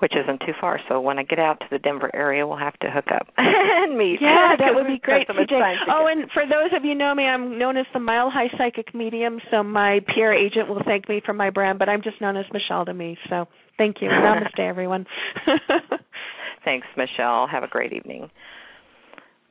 which 0.00 0.12
isn't 0.16 0.40
too 0.40 0.52
far. 0.60 0.80
So 0.88 1.00
when 1.00 1.18
I 1.18 1.22
get 1.22 1.38
out 1.38 1.60
to 1.60 1.66
the 1.70 1.78
Denver 1.78 2.10
area, 2.14 2.46
we'll 2.46 2.58
have 2.58 2.78
to 2.80 2.90
hook 2.90 3.06
up 3.14 3.28
and 3.36 3.96
meet. 3.96 4.18
Yeah, 4.20 4.54
that 4.58 4.74
would 4.74 4.86
be 4.86 4.98
great. 4.98 5.26
So 5.28 5.34
oh, 5.88 6.06
and 6.10 6.30
for 6.32 6.44
those 6.44 6.76
of 6.76 6.84
you 6.84 6.94
know 6.94 7.14
me, 7.14 7.24
I'm 7.24 7.58
known 7.58 7.76
as 7.76 7.86
the 7.92 8.00
Mile 8.00 8.30
High 8.30 8.50
Psychic 8.58 8.94
Medium. 8.94 9.38
So 9.50 9.62
my 9.62 10.00
PR 10.08 10.32
agent 10.32 10.68
will 10.68 10.82
thank 10.84 11.08
me 11.08 11.22
for 11.24 11.32
my 11.32 11.50
brand, 11.50 11.78
but 11.78 11.88
I'm 11.88 12.02
just 12.02 12.20
known 12.20 12.36
as 12.36 12.44
Michelle 12.52 12.84
to 12.84 12.94
me. 12.94 13.16
So 13.28 13.46
thank 13.78 13.96
you. 14.00 14.08
Namaste, 14.10 14.58
everyone. 14.60 15.06
Thanks, 16.64 16.86
Michelle. 16.96 17.46
Have 17.46 17.62
a 17.62 17.68
great 17.68 17.92
evening. 17.92 18.30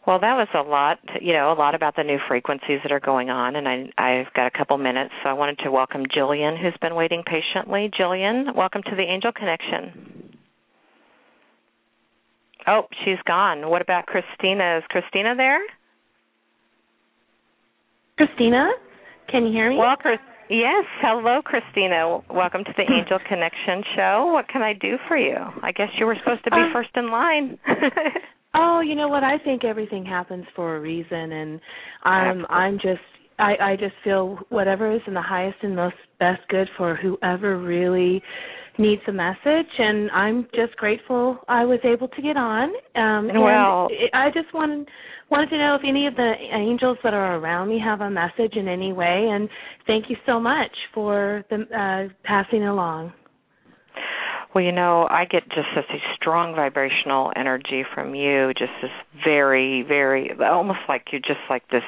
Well, 0.07 0.19
that 0.19 0.33
was 0.33 0.47
a 0.55 0.67
lot, 0.67 0.97
you 1.21 1.33
know, 1.33 1.51
a 1.51 1.53
lot 1.53 1.75
about 1.75 1.95
the 1.95 2.03
new 2.03 2.17
frequencies 2.27 2.79
that 2.81 2.91
are 2.91 2.99
going 2.99 3.29
on, 3.29 3.55
and 3.55 3.67
I, 3.67 3.85
I've 3.99 4.33
got 4.33 4.47
a 4.47 4.51
couple 4.51 4.75
minutes, 4.79 5.13
so 5.21 5.29
I 5.29 5.33
wanted 5.33 5.59
to 5.59 5.69
welcome 5.69 6.05
Jillian, 6.07 6.59
who's 6.59 6.73
been 6.81 6.95
waiting 6.95 7.21
patiently. 7.23 7.91
Jillian, 7.99 8.55
welcome 8.55 8.81
to 8.81 8.95
the 8.95 9.03
Angel 9.03 9.31
Connection. 9.31 10.37
Oh, 12.65 12.83
she's 13.05 13.19
gone. 13.27 13.69
What 13.69 13.83
about 13.83 14.07
Christina? 14.07 14.79
Is 14.79 14.83
Christina 14.89 15.35
there? 15.35 15.59
Christina, 18.17 18.69
can 19.29 19.45
you 19.45 19.51
hear 19.51 19.69
me? 19.69 19.77
Well, 19.77 19.95
Chris, 19.97 20.19
yes. 20.51 20.85
Hello, 21.01 21.41
Christina. 21.43 22.19
Welcome 22.29 22.63
to 22.63 22.73
the 22.75 22.83
Angel 22.97 23.19
Connection 23.27 23.83
show. 23.95 24.31
What 24.33 24.47
can 24.47 24.61
I 24.61 24.73
do 24.73 24.97
for 25.07 25.17
you? 25.17 25.37
I 25.63 25.71
guess 25.71 25.87
you 25.97 26.05
were 26.05 26.15
supposed 26.19 26.43
to 26.43 26.51
be 26.51 26.57
uh, 26.57 26.73
first 26.73 26.89
in 26.95 27.09
line. 27.09 27.57
oh, 28.53 28.81
you 28.81 28.95
know 28.95 29.07
what? 29.07 29.23
I 29.23 29.37
think 29.37 29.63
everything 29.63 30.05
happens 30.05 30.45
for 30.55 30.75
a 30.75 30.79
reason, 30.79 31.31
and 31.31 31.61
I'm 32.03 32.45
I'm 32.49 32.75
just 32.75 33.01
I 33.39 33.55
I 33.61 33.75
just 33.75 33.95
feel 34.03 34.39
whatever 34.49 34.93
is 34.93 35.01
in 35.07 35.13
the 35.13 35.21
highest 35.21 35.57
and 35.63 35.75
most 35.75 35.95
best 36.19 36.41
good 36.49 36.69
for 36.77 36.95
whoever 36.95 37.57
really 37.57 38.21
needs 38.77 39.01
a 39.07 39.11
message 39.11 39.67
and 39.77 40.09
I'm 40.11 40.47
just 40.55 40.75
grateful 40.77 41.37
I 41.49 41.65
was 41.65 41.79
able 41.83 42.07
to 42.07 42.21
get 42.21 42.37
on. 42.37 42.69
Um 42.95 43.29
well, 43.41 43.89
and 43.89 44.09
I 44.13 44.29
just 44.29 44.53
wanted 44.53 44.87
wanted 45.31 45.49
to 45.49 45.57
know 45.57 45.75
if 45.75 45.81
any 45.87 46.07
of 46.07 46.15
the 46.15 46.33
angels 46.53 46.97
that 47.03 47.13
are 47.13 47.37
around 47.37 47.69
me 47.69 47.79
have 47.83 48.01
a 48.01 48.09
message 48.09 48.55
in 48.55 48.67
any 48.67 48.93
way 48.93 49.29
and 49.31 49.49
thank 49.87 50.09
you 50.09 50.17
so 50.25 50.39
much 50.39 50.71
for 50.93 51.43
the 51.49 51.61
uh 51.75 52.13
passing 52.23 52.65
along. 52.65 53.13
Well, 54.53 54.63
you 54.63 54.73
know, 54.73 55.07
I 55.09 55.23
get 55.23 55.43
just 55.45 55.67
such 55.73 55.89
a 55.89 55.99
strong 56.15 56.53
vibrational 56.55 57.31
energy 57.37 57.83
from 57.95 58.13
you, 58.13 58.51
just 58.57 58.71
this 58.81 58.91
very, 59.23 59.81
very, 59.87 60.31
almost 60.43 60.79
like 60.89 61.05
you're 61.13 61.21
just 61.21 61.39
like 61.49 61.63
this 61.69 61.83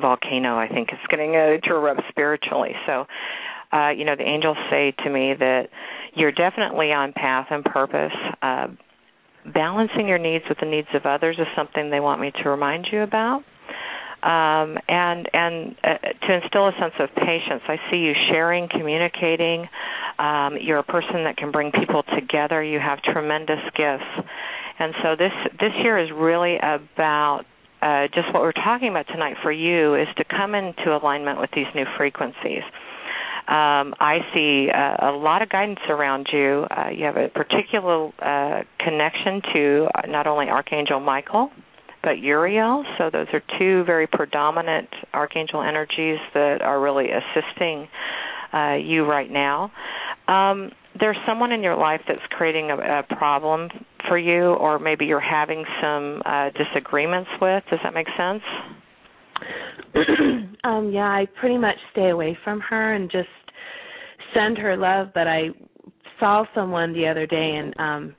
volcano, 0.00 0.56
I 0.56 0.68
think 0.68 0.90
it's 0.92 1.02
getting 1.10 1.34
uh, 1.34 1.58
to 1.66 1.74
erupt 1.74 2.02
spiritually. 2.08 2.72
So, 2.86 3.06
uh, 3.72 3.90
you 3.90 4.04
know, 4.04 4.14
the 4.14 4.22
angels 4.22 4.56
say 4.70 4.94
to 5.04 5.10
me 5.10 5.34
that 5.38 5.68
you're 6.14 6.32
definitely 6.32 6.92
on 6.92 7.12
path 7.12 7.48
and 7.50 7.64
purpose. 7.64 8.12
Uh, 8.40 8.68
balancing 9.46 10.08
your 10.08 10.18
needs 10.18 10.44
with 10.48 10.58
the 10.60 10.66
needs 10.66 10.88
of 10.94 11.06
others 11.06 11.36
is 11.38 11.46
something 11.56 11.90
they 11.90 12.00
want 12.00 12.20
me 12.20 12.32
to 12.42 12.48
remind 12.48 12.86
you 12.92 13.02
about. 13.02 13.42
Um, 14.22 14.76
and 14.86 15.30
and 15.32 15.76
uh, 15.82 15.96
to 16.26 16.34
instill 16.42 16.68
a 16.68 16.72
sense 16.78 16.92
of 16.98 17.08
patience. 17.16 17.62
I 17.66 17.76
see 17.90 17.96
you 17.96 18.12
sharing, 18.28 18.68
communicating. 18.68 19.66
Um, 20.18 20.58
you're 20.60 20.78
a 20.78 20.84
person 20.84 21.24
that 21.24 21.38
can 21.38 21.50
bring 21.50 21.72
people 21.72 22.02
together. 22.02 22.62
You 22.62 22.78
have 22.80 23.00
tremendous 23.00 23.64
gifts, 23.74 24.28
and 24.78 24.92
so 25.02 25.16
this 25.16 25.32
this 25.58 25.72
year 25.82 25.98
is 25.98 26.10
really 26.14 26.58
about 26.58 27.44
uh, 27.80 28.08
just 28.12 28.30
what 28.34 28.42
we're 28.42 28.52
talking 28.52 28.90
about 28.90 29.06
tonight 29.06 29.36
for 29.42 29.50
you 29.50 29.94
is 29.94 30.08
to 30.18 30.24
come 30.24 30.54
into 30.54 30.94
alignment 30.94 31.40
with 31.40 31.48
these 31.54 31.68
new 31.74 31.86
frequencies 31.96 32.62
um, 33.48 33.94
I 33.98 34.18
see 34.34 34.68
uh, 34.70 35.10
a 35.10 35.12
lot 35.12 35.42
of 35.42 35.48
guidance 35.48 35.80
around 35.88 36.28
you. 36.32 36.66
Uh, 36.70 36.90
you 36.90 37.04
have 37.04 37.16
a 37.16 37.28
particular 37.28 38.10
uh, 38.18 38.62
connection 38.78 39.42
to 39.52 39.88
uh, 39.94 40.06
not 40.06 40.26
only 40.26 40.48
Archangel 40.48 41.00
Michael, 41.00 41.50
but 42.02 42.18
Uriel. 42.18 42.84
So 42.98 43.10
those 43.10 43.26
are 43.32 43.42
two 43.58 43.84
very 43.84 44.06
predominant 44.06 44.88
archangel 45.12 45.62
energies 45.62 46.18
that 46.34 46.62
are 46.62 46.80
really 46.80 47.08
assisting 47.10 47.88
uh, 48.52 48.74
you 48.74 49.04
right 49.04 49.30
now. 49.30 49.70
Um, 50.28 50.70
there's 50.98 51.16
someone 51.26 51.52
in 51.52 51.62
your 51.62 51.76
life 51.76 52.00
that's 52.08 52.20
creating 52.30 52.70
a, 52.70 53.00
a 53.00 53.16
problem 53.16 53.68
for 54.08 54.18
you, 54.18 54.54
or 54.54 54.78
maybe 54.78 55.06
you're 55.06 55.20
having 55.20 55.64
some 55.80 56.22
uh, 56.24 56.50
disagreements 56.50 57.30
with. 57.40 57.62
Does 57.70 57.78
that 57.84 57.94
make 57.94 58.08
sense? 58.16 58.42
um, 60.64 60.90
yeah, 60.92 61.08
I 61.08 61.26
pretty 61.38 61.58
much 61.58 61.76
stay 61.92 62.10
away 62.10 62.36
from 62.44 62.60
her 62.60 62.94
and 62.94 63.10
just 63.10 63.28
send 64.34 64.58
her 64.58 64.76
love, 64.76 65.08
but 65.14 65.26
I 65.26 65.48
saw 66.20 66.44
someone 66.54 66.92
the 66.92 67.08
other 67.08 67.26
day 67.26 67.56
and 67.56 67.74
um 67.78 68.14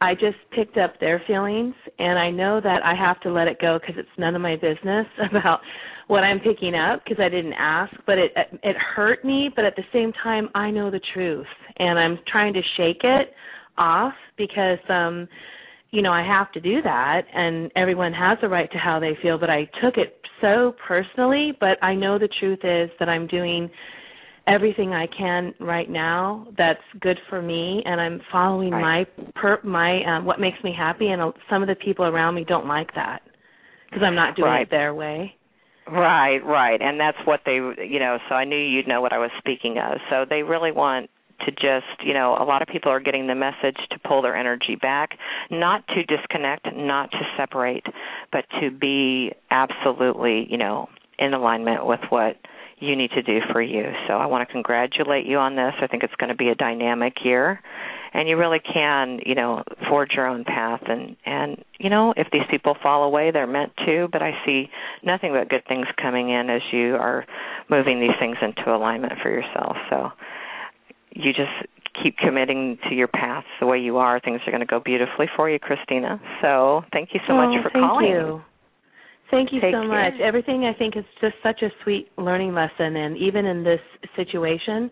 I 0.00 0.12
just 0.12 0.36
picked 0.50 0.76
up 0.76 1.00
their 1.00 1.22
feelings 1.26 1.74
and 1.98 2.18
I 2.18 2.30
know 2.30 2.60
that 2.60 2.84
I 2.84 2.94
have 2.94 3.20
to 3.20 3.30
let 3.30 3.46
it 3.46 3.58
go 3.60 3.78
cuz 3.78 3.96
it's 3.96 4.18
none 4.18 4.34
of 4.34 4.42
my 4.42 4.56
business 4.56 5.06
about 5.30 5.60
what 6.08 6.24
I'm 6.24 6.40
picking 6.40 6.74
up 6.74 7.02
because 7.02 7.18
I 7.18 7.30
didn't 7.30 7.54
ask, 7.54 7.94
but 8.04 8.18
it 8.18 8.32
it 8.62 8.76
hurt 8.76 9.24
me, 9.24 9.50
but 9.54 9.64
at 9.64 9.76
the 9.76 9.84
same 9.92 10.12
time 10.12 10.50
I 10.54 10.70
know 10.70 10.90
the 10.90 11.00
truth 11.14 11.46
and 11.78 11.98
I'm 11.98 12.18
trying 12.26 12.52
to 12.54 12.62
shake 12.76 13.04
it 13.04 13.32
off 13.78 14.14
because 14.36 14.80
um 14.88 15.28
you 15.94 16.02
know, 16.02 16.12
I 16.12 16.26
have 16.26 16.50
to 16.52 16.60
do 16.60 16.82
that 16.82 17.22
and 17.32 17.70
everyone 17.76 18.12
has 18.12 18.38
a 18.42 18.48
right 18.48 18.70
to 18.72 18.78
how 18.78 18.98
they 18.98 19.16
feel, 19.22 19.38
but 19.38 19.48
I 19.48 19.64
took 19.80 19.96
it 19.96 20.20
so 20.40 20.74
personally, 20.86 21.52
but 21.60 21.82
I 21.82 21.94
know 21.94 22.18
the 22.18 22.28
truth 22.40 22.58
is 22.64 22.90
that 22.98 23.08
I'm 23.08 23.28
doing 23.28 23.70
everything 24.48 24.92
I 24.92 25.06
can 25.16 25.54
right 25.60 25.88
now 25.88 26.48
that's 26.58 26.82
good 27.00 27.18
for 27.30 27.40
me 27.40 27.82
and 27.86 28.00
I'm 28.00 28.20
following 28.30 28.72
right. 28.72 29.06
my 29.16 29.24
per 29.40 29.58
my 29.64 30.02
um 30.04 30.26
what 30.26 30.38
makes 30.38 30.62
me 30.62 30.74
happy 30.76 31.08
and 31.08 31.32
some 31.48 31.62
of 31.62 31.68
the 31.68 31.76
people 31.76 32.04
around 32.04 32.34
me 32.34 32.44
don't 32.46 32.66
like 32.66 32.94
that 32.94 33.22
because 33.88 34.02
I'm 34.04 34.14
not 34.14 34.36
doing 34.36 34.50
right. 34.50 34.62
it 34.62 34.70
their 34.70 34.92
way. 34.92 35.34
Right, 35.90 36.40
right. 36.44 36.80
And 36.82 37.00
that's 37.00 37.16
what 37.24 37.40
they 37.46 37.54
you 37.54 37.98
know, 37.98 38.18
so 38.28 38.34
I 38.34 38.44
knew 38.44 38.58
you'd 38.58 38.88
know 38.88 39.00
what 39.00 39.14
I 39.14 39.18
was 39.18 39.30
speaking 39.38 39.78
of. 39.78 39.98
So 40.10 40.26
they 40.28 40.42
really 40.42 40.72
want 40.72 41.08
to 41.40 41.50
just, 41.50 42.04
you 42.04 42.14
know, 42.14 42.36
a 42.38 42.44
lot 42.44 42.62
of 42.62 42.68
people 42.68 42.90
are 42.90 43.00
getting 43.00 43.26
the 43.26 43.34
message 43.34 43.76
to 43.90 43.98
pull 44.06 44.22
their 44.22 44.36
energy 44.36 44.76
back, 44.80 45.10
not 45.50 45.86
to 45.88 46.04
disconnect, 46.04 46.66
not 46.74 47.10
to 47.10 47.20
separate, 47.36 47.84
but 48.32 48.44
to 48.60 48.70
be 48.70 49.32
absolutely, 49.50 50.46
you 50.50 50.58
know, 50.58 50.88
in 51.18 51.34
alignment 51.34 51.86
with 51.86 52.00
what 52.08 52.36
you 52.78 52.96
need 52.96 53.10
to 53.12 53.22
do 53.22 53.38
for 53.52 53.62
you. 53.62 53.84
So 54.08 54.14
I 54.14 54.26
want 54.26 54.46
to 54.46 54.52
congratulate 54.52 55.26
you 55.26 55.38
on 55.38 55.56
this. 55.56 55.74
I 55.80 55.86
think 55.86 56.02
it's 56.02 56.14
going 56.16 56.30
to 56.30 56.36
be 56.36 56.48
a 56.48 56.54
dynamic 56.54 57.14
year 57.24 57.60
and 58.14 58.28
you 58.28 58.36
really 58.36 58.60
can, 58.60 59.18
you 59.26 59.34
know, 59.34 59.64
forge 59.88 60.12
your 60.12 60.26
own 60.26 60.44
path 60.44 60.82
and 60.86 61.16
and 61.26 61.62
you 61.78 61.90
know, 61.90 62.14
if 62.16 62.28
these 62.32 62.46
people 62.48 62.76
fall 62.80 63.02
away, 63.02 63.32
they're 63.32 63.46
meant 63.46 63.72
to, 63.84 64.08
but 64.10 64.22
I 64.22 64.30
see 64.46 64.70
nothing 65.02 65.32
but 65.32 65.50
good 65.50 65.66
things 65.66 65.86
coming 66.00 66.30
in 66.30 66.48
as 66.48 66.62
you 66.72 66.94
are 66.94 67.26
moving 67.68 68.00
these 68.00 68.16
things 68.20 68.36
into 68.40 68.74
alignment 68.74 69.14
for 69.20 69.30
yourself. 69.30 69.76
So 69.90 70.10
you 71.14 71.32
just 71.32 71.70
keep 72.02 72.16
committing 72.18 72.76
to 72.88 72.94
your 72.94 73.08
path 73.08 73.44
the 73.60 73.66
way 73.66 73.78
you 73.78 73.98
are, 73.98 74.20
things 74.20 74.40
are 74.46 74.50
going 74.50 74.60
to 74.60 74.66
go 74.66 74.80
beautifully 74.84 75.26
for 75.36 75.48
you, 75.48 75.58
Christina. 75.58 76.20
So, 76.42 76.82
thank 76.92 77.10
you 77.14 77.20
so 77.26 77.34
oh, 77.34 77.36
much 77.36 77.62
for 77.62 77.70
calling. 77.70 77.72
thank 77.72 77.90
calling. 77.90 78.10
You. 78.10 78.42
Thank 79.30 79.52
you 79.52 79.60
Take 79.60 79.74
so 79.74 79.80
care. 79.80 80.10
much. 80.10 80.20
Everything 80.20 80.64
I 80.64 80.76
think 80.78 80.96
is 80.96 81.04
just 81.20 81.34
such 81.42 81.62
a 81.62 81.68
sweet 81.82 82.08
learning 82.18 82.54
lesson, 82.54 82.96
and 82.96 83.16
even 83.16 83.46
in 83.46 83.64
this 83.64 83.80
situation, 84.16 84.90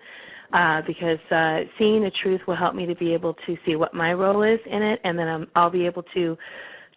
uh, 0.52 0.80
because 0.86 1.18
uh, 1.30 1.68
seeing 1.78 2.02
the 2.02 2.10
truth 2.22 2.40
will 2.46 2.56
help 2.56 2.74
me 2.74 2.86
to 2.86 2.94
be 2.94 3.12
able 3.12 3.34
to 3.46 3.56
see 3.66 3.76
what 3.76 3.94
my 3.94 4.12
role 4.12 4.42
is 4.42 4.58
in 4.66 4.82
it, 4.82 5.00
and 5.04 5.18
then 5.18 5.28
I'm, 5.28 5.46
I'll 5.54 5.70
be 5.70 5.86
able 5.86 6.02
to 6.14 6.36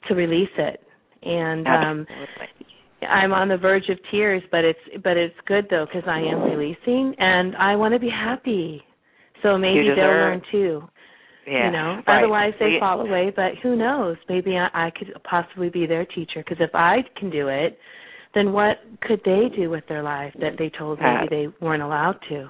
to 0.08 0.14
release 0.14 0.50
it. 0.58 0.82
And 1.24 1.68
um, 1.68 2.08
I'm 3.08 3.34
on 3.34 3.50
the 3.50 3.58
verge 3.58 3.90
of 3.90 3.98
tears, 4.12 4.44
but 4.52 4.64
it's 4.64 4.80
but 5.04 5.18
it's 5.18 5.36
good 5.46 5.68
though 5.70 5.86
because 5.86 6.08
I 6.08 6.20
am 6.20 6.42
releasing 6.42 7.16
and 7.18 7.56
I 7.56 7.76
want 7.76 7.94
to 7.94 8.00
be 8.00 8.10
happy. 8.10 8.84
So 9.46 9.60
maybe 9.60 9.90
they'll 9.96 10.08
learn 10.08 10.42
too. 10.52 10.84
Yeah, 11.46 11.68
you 11.68 11.72
know, 11.72 12.02
right. 12.08 12.18
otherwise 12.18 12.54
they 12.60 12.72
We- 12.72 12.80
fall 12.80 13.02
away. 13.02 13.32
But 13.36 13.52
who 13.62 13.76
knows? 13.76 14.18
Maybe 14.28 14.58
I, 14.58 14.70
I 14.74 14.90
could 14.90 15.14
possibly 15.24 15.70
be 15.70 15.86
their 15.86 16.04
teacher 16.04 16.44
because 16.44 16.58
if 16.60 16.74
I 16.74 17.04
can 17.16 17.30
do 17.30 17.50
it, 17.50 17.78
then 18.34 18.52
what 18.52 18.80
could 19.02 19.22
they 19.24 19.50
do 19.56 19.70
with 19.70 19.84
their 19.88 20.02
life 20.02 20.34
that 20.42 20.58
they 20.58 20.70
told 20.70 21.00
maybe 21.00 21.28
they 21.30 21.48
weren't 21.64 21.84
allowed 21.84 22.18
to? 22.30 22.50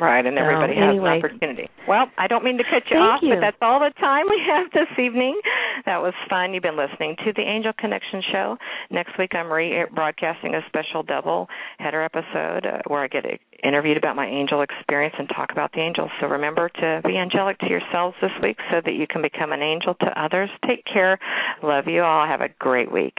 Right, 0.00 0.24
and 0.24 0.36
So, 0.36 0.42
everybody 0.42 0.74
has 0.78 0.90
anyway. 0.94 1.18
an 1.18 1.24
opportunity. 1.24 1.68
Well, 1.88 2.06
I 2.18 2.26
don't 2.28 2.44
mean 2.44 2.58
to 2.58 2.64
cut 2.64 2.84
you 2.90 2.96
Thank 2.98 3.02
off, 3.02 3.20
you. 3.22 3.34
but 3.34 3.40
that's 3.40 3.56
all 3.60 3.80
the 3.80 3.90
time 3.98 4.26
we 4.30 4.40
have 4.46 4.70
this 4.72 4.88
evening. 4.98 5.40
That 5.86 5.98
was 6.02 6.14
fun. 6.30 6.54
You've 6.54 6.62
been 6.62 6.76
listening 6.76 7.16
to 7.24 7.32
the 7.34 7.42
Angel 7.42 7.72
Connection 7.78 8.22
Show. 8.30 8.56
Next 8.90 9.18
week, 9.18 9.34
I'm 9.34 9.46
rebroadcasting 9.46 10.54
a 10.54 10.62
special 10.68 11.02
double 11.02 11.48
header 11.78 12.02
episode 12.02 12.66
uh, 12.66 12.78
where 12.86 13.02
I 13.02 13.08
get 13.08 13.24
interviewed 13.64 13.96
about 13.96 14.14
my 14.14 14.26
angel 14.26 14.62
experience 14.62 15.14
and 15.18 15.28
talk 15.34 15.50
about 15.50 15.72
the 15.72 15.80
angels. 15.80 16.10
So 16.20 16.26
remember 16.28 16.68
to 16.68 17.00
be 17.04 17.16
angelic 17.16 17.58
to 17.58 17.68
yourselves 17.68 18.16
this 18.22 18.30
week 18.42 18.58
so 18.70 18.80
that 18.84 18.92
you 18.94 19.06
can 19.08 19.22
become 19.22 19.52
an 19.52 19.62
angel 19.62 19.94
to 19.94 20.20
others. 20.20 20.50
Take 20.66 20.84
care. 20.84 21.18
Love 21.62 21.86
you 21.86 22.02
all. 22.02 22.26
Have 22.26 22.40
a 22.40 22.48
great 22.60 22.92
week. 22.92 23.18